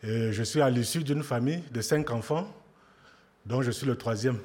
Et 0.02 0.32
je 0.32 0.42
suis 0.42 0.60
à 0.60 0.68
l'issue 0.68 1.02
d'une 1.02 1.22
famille 1.22 1.64
de 1.70 1.80
cinq 1.80 2.10
enfants, 2.10 2.46
dont 3.46 3.62
je 3.62 3.70
suis 3.70 3.86
le 3.86 3.96
troisième. 3.96 4.36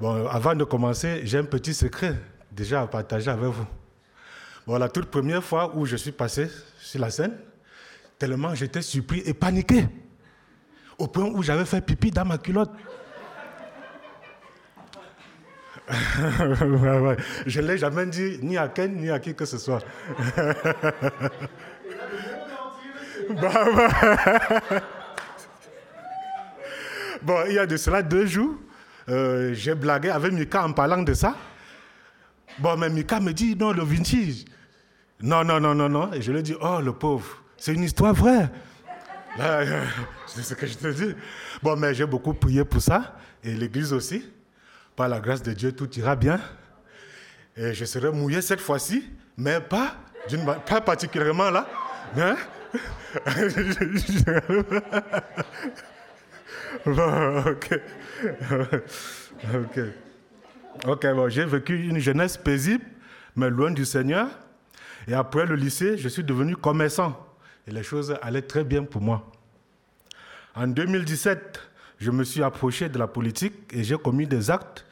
Bon, 0.00 0.26
avant 0.26 0.56
de 0.56 0.64
commencer, 0.64 1.20
j'ai 1.22 1.38
un 1.38 1.44
petit 1.44 1.72
secret 1.72 2.16
déjà 2.50 2.82
à 2.82 2.88
partager 2.88 3.30
avec 3.30 3.44
vous. 3.44 3.66
Bon, 4.66 4.76
la 4.76 4.88
toute 4.88 5.06
première 5.06 5.44
fois 5.44 5.76
où 5.76 5.86
je 5.86 5.94
suis 5.94 6.10
passé 6.10 6.50
sur 6.80 7.00
la 7.00 7.10
scène, 7.10 7.38
tellement 8.18 8.56
j'étais 8.56 8.82
surpris 8.82 9.22
et 9.24 9.32
paniqué, 9.32 9.86
au 10.98 11.06
point 11.06 11.26
où 11.26 11.44
j'avais 11.44 11.64
fait 11.64 11.80
pipi 11.80 12.10
dans 12.10 12.24
ma 12.24 12.38
culotte. 12.38 12.72
Je 17.46 17.60
ne 17.60 17.66
l'ai 17.66 17.78
jamais 17.78 18.06
dit 18.06 18.38
ni 18.42 18.56
à 18.56 18.68
Ken 18.68 18.96
ni 18.96 19.10
à 19.10 19.18
qui 19.18 19.34
que 19.34 19.44
ce 19.44 19.58
soit. 19.58 19.82
Bah, 23.40 23.64
bon, 27.22 27.44
il 27.48 27.54
y 27.54 27.58
a 27.58 27.66
de 27.66 27.76
cela 27.76 28.02
deux 28.02 28.26
jours, 28.26 28.56
euh, 29.08 29.54
j'ai 29.54 29.74
blagué 29.74 30.10
avec 30.10 30.32
Mika 30.32 30.64
en 30.64 30.72
parlant 30.72 31.02
de 31.02 31.14
ça. 31.14 31.36
Bon, 32.58 32.76
mais 32.76 32.90
Mika 32.90 33.20
me 33.20 33.32
dit, 33.32 33.56
non, 33.56 33.72
le 33.72 33.82
vintage. 33.82 34.44
Non, 35.20 35.44
non, 35.44 35.60
non, 35.60 35.74
non, 35.74 35.88
non. 35.88 36.12
Et 36.12 36.20
je 36.20 36.32
lui 36.32 36.42
dis, 36.42 36.54
oh, 36.60 36.80
le 36.82 36.92
pauvre, 36.92 37.42
c'est 37.56 37.74
une 37.74 37.84
histoire 37.84 38.12
vraie. 38.12 38.50
C'est 40.26 40.42
ce 40.42 40.54
que 40.54 40.66
je 40.66 40.74
te 40.74 40.88
dis. 40.88 41.14
Bon, 41.62 41.76
mais 41.76 41.94
j'ai 41.94 42.06
beaucoup 42.06 42.34
prié 42.34 42.64
pour 42.64 42.82
ça, 42.82 43.16
et 43.42 43.54
l'église 43.54 43.92
aussi. 43.92 44.24
Par 44.96 45.08
la 45.08 45.20
grâce 45.20 45.42
de 45.42 45.52
Dieu, 45.52 45.72
tout 45.72 45.90
ira 45.98 46.16
bien. 46.16 46.40
Et 47.56 47.74
je 47.74 47.84
serai 47.84 48.10
mouillé 48.10 48.40
cette 48.42 48.60
fois-ci, 48.60 49.10
mais 49.36 49.60
pas, 49.60 49.96
particulièrement 50.84 51.50
là. 51.50 51.68
Hein? 52.16 52.36
ok. 56.86 57.80
ok. 59.54 59.80
Ok, 60.86 61.06
j'ai 61.28 61.44
vécu 61.44 61.86
une 61.86 61.98
jeunesse 61.98 62.36
paisible, 62.36 62.84
mais 63.36 63.50
loin 63.50 63.70
du 63.70 63.84
Seigneur. 63.84 64.28
Et 65.06 65.14
après 65.14 65.46
le 65.46 65.54
lycée, 65.56 65.98
je 65.98 66.08
suis 66.08 66.24
devenu 66.24 66.56
commerçant. 66.56 67.16
Et 67.66 67.70
les 67.70 67.82
choses 67.82 68.16
allaient 68.22 68.42
très 68.42 68.64
bien 68.64 68.84
pour 68.84 69.00
moi. 69.02 69.30
En 70.54 70.66
2017, 70.66 71.60
je 72.02 72.10
me 72.10 72.24
suis 72.24 72.42
approché 72.42 72.88
de 72.88 72.98
la 72.98 73.06
politique 73.06 73.54
et 73.72 73.84
j'ai 73.84 73.96
commis 73.96 74.26
des 74.26 74.50
actes 74.50 74.84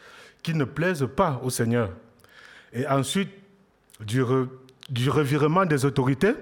qui 0.44 0.54
ne 0.54 0.62
plaisent 0.64 1.08
pas 1.16 1.40
au 1.42 1.50
Seigneur. 1.50 1.90
Et 2.72 2.86
ensuite, 2.86 3.30
du, 3.98 4.22
revirement 4.22 5.66
des 5.66 5.84
autorités, 5.84 6.34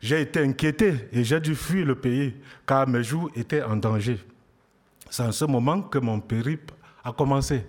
j'ai 0.00 0.20
été 0.20 0.38
inquiété 0.40 0.94
et 1.10 1.24
j'ai 1.24 1.40
dû 1.40 1.56
fuir 1.56 1.84
le 1.86 1.96
pays 1.96 2.36
car 2.64 2.86
mes 2.86 3.02
jours 3.02 3.32
étaient 3.34 3.64
en 3.64 3.74
danger. 3.74 4.20
C'est 5.10 5.24
en 5.24 5.32
ce 5.32 5.44
moment 5.44 5.82
que 5.82 5.98
mon 5.98 6.20
périple 6.20 6.72
a 7.02 7.12
commencé. 7.12 7.66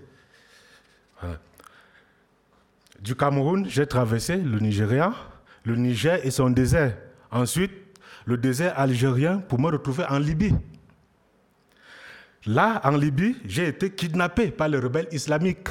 Du 2.99 3.15
Cameroun, 3.15 3.65
j'ai 3.67 3.87
traversé 3.87 4.37
le 4.37 4.59
Nigeria, 4.59 5.11
le 5.65 5.75
Niger 5.75 6.23
et 6.23 6.29
son 6.29 6.51
désert. 6.51 6.95
Ensuite, 7.31 7.71
le 8.25 8.37
désert 8.37 8.77
algérien 8.77 9.39
pour 9.39 9.59
me 9.59 9.71
retrouver 9.71 10.03
en 10.07 10.19
Libye. 10.19 10.53
Là, 12.45 12.81
en 12.83 12.97
Libye, 12.97 13.37
j'ai 13.45 13.67
été 13.67 13.91
kidnappé 13.91 14.49
par 14.49 14.67
les 14.67 14.79
rebelles 14.79 15.07
islamiques. 15.11 15.69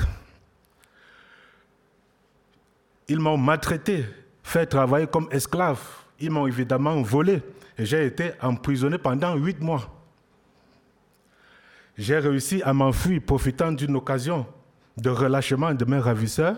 Ils 3.09 3.19
m'ont 3.19 3.37
maltraité, 3.37 4.05
fait 4.45 4.67
travailler 4.67 5.09
comme 5.09 5.29
esclave. 5.33 5.81
Ils 6.21 6.31
m'ont 6.31 6.47
évidemment 6.47 7.03
volé 7.03 7.43
et 7.77 7.85
j'ai 7.85 8.07
été 8.07 8.33
emprisonné 8.41 8.99
pendant 8.99 9.35
huit 9.35 9.61
mois. 9.61 10.01
J'ai 11.99 12.19
réussi 12.19 12.63
à 12.63 12.73
m'enfuir 12.73 13.21
profitant 13.21 13.73
d'une 13.73 13.97
occasion 13.97 14.47
de 14.97 15.11
relâchement 15.11 15.75
de 15.75 15.85
mes 15.85 15.99
ravisseurs 15.99 16.57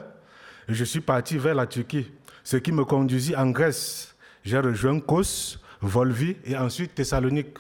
et 0.69 0.75
je 0.75 0.85
suis 0.85 1.01
parti 1.01 1.39
vers 1.39 1.55
la 1.55 1.67
Turquie, 1.67 2.11
ce 2.45 2.59
qui 2.59 2.71
me 2.71 2.85
conduisit 2.85 3.35
en 3.35 3.51
Grèce. 3.51 4.15
J'ai 4.45 4.59
rejoint 4.59 5.01
Kos, 5.01 5.59
Volvi 5.81 6.37
et 6.45 6.57
ensuite 6.57 6.95
Thessalonique 6.95 7.57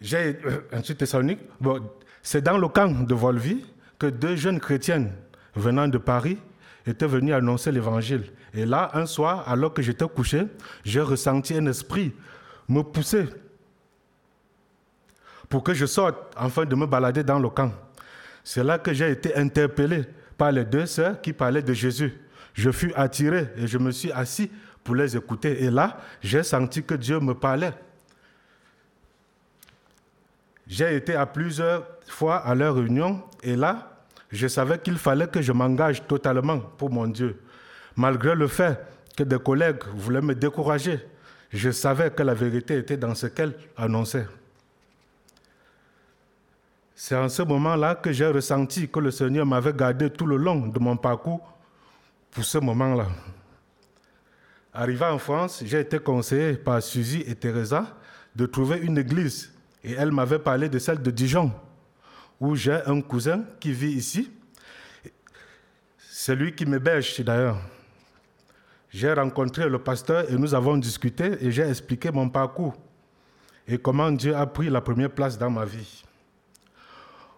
j'ai 0.00 0.36
ensuite 0.72 0.96
euh, 0.96 1.00
Thessalonique. 1.00 1.40
Bon, 1.60 1.80
c'est 2.22 2.42
dans 2.42 2.58
le 2.58 2.68
camp 2.68 3.06
de 3.06 3.14
Volvi 3.14 3.64
que 3.98 4.06
deux 4.06 4.36
jeunes 4.36 4.60
chrétiennes 4.60 5.12
venant 5.54 5.88
de 5.88 5.98
Paris 5.98 6.38
étaient 6.86 7.06
venus 7.06 7.34
annoncer 7.34 7.72
l'évangile. 7.72 8.24
Et 8.52 8.66
là, 8.66 8.90
un 8.94 9.06
soir, 9.06 9.44
alors 9.48 9.72
que 9.72 9.82
j'étais 9.82 10.06
couché, 10.08 10.46
j'ai 10.84 11.00
ressenti 11.00 11.54
un 11.56 11.66
esprit 11.66 12.12
me 12.68 12.82
pousser 12.82 13.26
pour 15.48 15.62
que 15.62 15.74
je 15.74 15.86
sorte 15.86 16.16
afin 16.36 16.64
de 16.64 16.74
me 16.74 16.86
balader 16.86 17.22
dans 17.22 17.38
le 17.38 17.48
camp. 17.48 17.72
C'est 18.42 18.64
là 18.64 18.78
que 18.78 18.92
j'ai 18.92 19.10
été 19.10 19.36
interpellé 19.36 20.04
par 20.36 20.52
les 20.52 20.64
deux 20.64 20.86
sœurs 20.86 21.20
qui 21.20 21.32
parlaient 21.32 21.62
de 21.62 21.72
Jésus. 21.72 22.12
Je 22.52 22.70
fus 22.70 22.92
attiré 22.94 23.48
et 23.56 23.66
je 23.66 23.78
me 23.78 23.90
suis 23.90 24.12
assis 24.12 24.50
pour 24.82 24.94
les 24.94 25.16
écouter. 25.16 25.64
Et 25.64 25.70
là, 25.70 25.98
j'ai 26.22 26.42
senti 26.42 26.82
que 26.82 26.94
Dieu 26.94 27.20
me 27.20 27.34
parlait 27.34 27.72
j'ai 30.66 30.96
été 30.96 31.14
à 31.14 31.26
plusieurs 31.26 31.86
fois 32.06 32.36
à 32.36 32.54
leur 32.54 32.76
réunion 32.76 33.22
et 33.42 33.56
là, 33.56 33.90
je 34.30 34.46
savais 34.48 34.78
qu'il 34.78 34.96
fallait 34.98 35.28
que 35.28 35.42
je 35.42 35.52
m'engage 35.52 36.06
totalement 36.06 36.58
pour 36.58 36.90
mon 36.90 37.06
Dieu. 37.06 37.40
Malgré 37.96 38.34
le 38.34 38.48
fait 38.48 38.78
que 39.16 39.22
des 39.22 39.38
collègues 39.38 39.84
voulaient 39.94 40.20
me 40.20 40.34
décourager, 40.34 41.00
Je 41.54 41.70
savais 41.70 42.10
que 42.10 42.24
la 42.24 42.34
vérité 42.34 42.78
était 42.78 42.96
dans 42.96 43.14
ce 43.14 43.28
qu'elle 43.28 43.54
annonçait. 43.76 44.26
C'est 46.96 47.14
en 47.14 47.28
ce 47.28 47.42
moment-là 47.42 47.94
que 47.94 48.10
j'ai 48.10 48.26
ressenti 48.26 48.88
que 48.88 48.98
le 48.98 49.12
Seigneur 49.12 49.46
m'avait 49.46 49.72
gardé 49.72 50.10
tout 50.10 50.26
le 50.26 50.36
long 50.36 50.66
de 50.66 50.78
mon 50.80 50.96
parcours 50.96 51.56
pour 52.32 52.44
ce 52.44 52.58
moment-là. 52.58 53.06
Arrivé 54.72 55.04
en 55.04 55.18
France, 55.18 55.62
j'ai 55.64 55.78
été 55.78 56.00
conseillé 56.00 56.54
par 56.54 56.82
Suzy 56.82 57.22
et 57.24 57.36
Teresa 57.36 57.86
de 58.34 58.46
trouver 58.46 58.78
une 58.78 58.98
église. 58.98 59.53
Et 59.84 59.92
elle 59.92 60.10
m'avait 60.10 60.38
parlé 60.38 60.68
de 60.68 60.78
celle 60.78 61.02
de 61.02 61.10
Dijon, 61.10 61.52
où 62.40 62.56
j'ai 62.56 62.80
un 62.86 63.00
cousin 63.02 63.44
qui 63.60 63.72
vit 63.72 63.92
ici. 63.92 64.30
C'est 65.98 66.34
lui 66.34 66.54
qui 66.54 66.64
m'héberge 66.64 67.20
d'ailleurs. 67.20 67.58
J'ai 68.88 69.12
rencontré 69.12 69.68
le 69.68 69.78
pasteur 69.78 70.30
et 70.30 70.36
nous 70.36 70.54
avons 70.54 70.78
discuté 70.78 71.36
et 71.40 71.50
j'ai 71.50 71.68
expliqué 71.68 72.10
mon 72.10 72.28
parcours 72.28 72.74
et 73.66 73.76
comment 73.76 74.10
Dieu 74.10 74.34
a 74.34 74.46
pris 74.46 74.70
la 74.70 74.80
première 74.80 75.10
place 75.10 75.36
dans 75.36 75.50
ma 75.50 75.64
vie. 75.64 76.04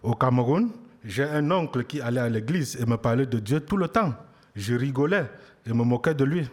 Au 0.02 0.14
Cameroun, 0.14 0.70
j'ai 1.04 1.24
un 1.24 1.50
oncle 1.50 1.84
qui 1.84 2.00
allait 2.00 2.20
à 2.20 2.28
l'église 2.28 2.76
et 2.80 2.86
me 2.86 2.96
parlait 2.96 3.26
de 3.26 3.38
Dieu 3.38 3.60
tout 3.60 3.76
le 3.76 3.88
temps. 3.88 4.14
Je 4.54 4.74
rigolais 4.74 5.26
et 5.66 5.72
me 5.72 5.82
moquais 5.82 6.14
de 6.14 6.24
lui. 6.24 6.48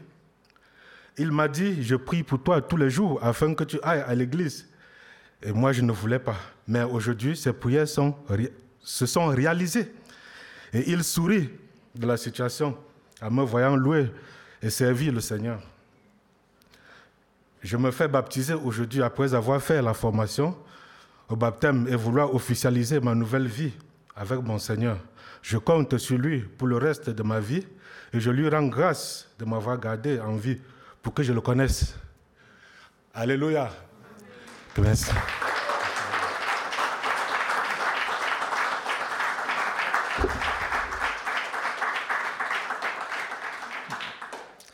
Il 1.17 1.31
m'a 1.31 1.47
dit, 1.47 1.83
je 1.83 1.95
prie 1.95 2.23
pour 2.23 2.41
toi 2.41 2.61
tous 2.61 2.77
les 2.77 2.89
jours 2.89 3.19
afin 3.21 3.53
que 3.53 3.63
tu 3.63 3.77
ailles 3.83 4.03
à 4.07 4.15
l'église. 4.15 4.67
Et 5.43 5.51
moi, 5.51 5.73
je 5.73 5.81
ne 5.81 5.91
voulais 5.91 6.19
pas. 6.19 6.37
Mais 6.67 6.83
aujourd'hui, 6.83 7.35
ces 7.35 7.51
prières 7.51 7.87
se 7.87 9.05
sont 9.05 9.27
réalisées. 9.27 9.93
Et 10.73 10.89
il 10.89 11.03
sourit 11.03 11.49
de 11.93 12.07
la 12.07 12.17
situation 12.17 12.77
en 13.21 13.29
me 13.29 13.43
voyant 13.43 13.75
louer 13.75 14.09
et 14.61 14.69
servir 14.69 15.11
le 15.11 15.19
Seigneur. 15.19 15.59
Je 17.61 17.77
me 17.77 17.91
fais 17.91 18.07
baptiser 18.07 18.53
aujourd'hui 18.53 19.01
après 19.01 19.33
avoir 19.33 19.61
fait 19.61 19.81
la 19.81 19.93
formation 19.93 20.55
au 21.29 21.35
baptême 21.35 21.87
et 21.89 21.95
vouloir 21.95 22.33
officialiser 22.33 22.99
ma 22.99 23.13
nouvelle 23.13 23.47
vie 23.47 23.71
avec 24.15 24.41
mon 24.41 24.57
Seigneur. 24.57 24.97
Je 25.41 25.57
compte 25.57 25.97
sur 25.97 26.17
lui 26.17 26.39
pour 26.39 26.67
le 26.67 26.77
reste 26.77 27.09
de 27.09 27.23
ma 27.23 27.39
vie 27.39 27.65
et 28.13 28.19
je 28.19 28.31
lui 28.31 28.47
rends 28.49 28.67
grâce 28.67 29.29
de 29.39 29.45
m'avoir 29.45 29.79
gardé 29.79 30.19
en 30.19 30.35
vie 30.35 30.57
pour 31.01 31.13
que 31.13 31.23
je 31.23 31.33
le 31.33 31.41
connaisse. 31.41 31.95
Alléluia. 33.13 33.69
gracias. 34.75 35.52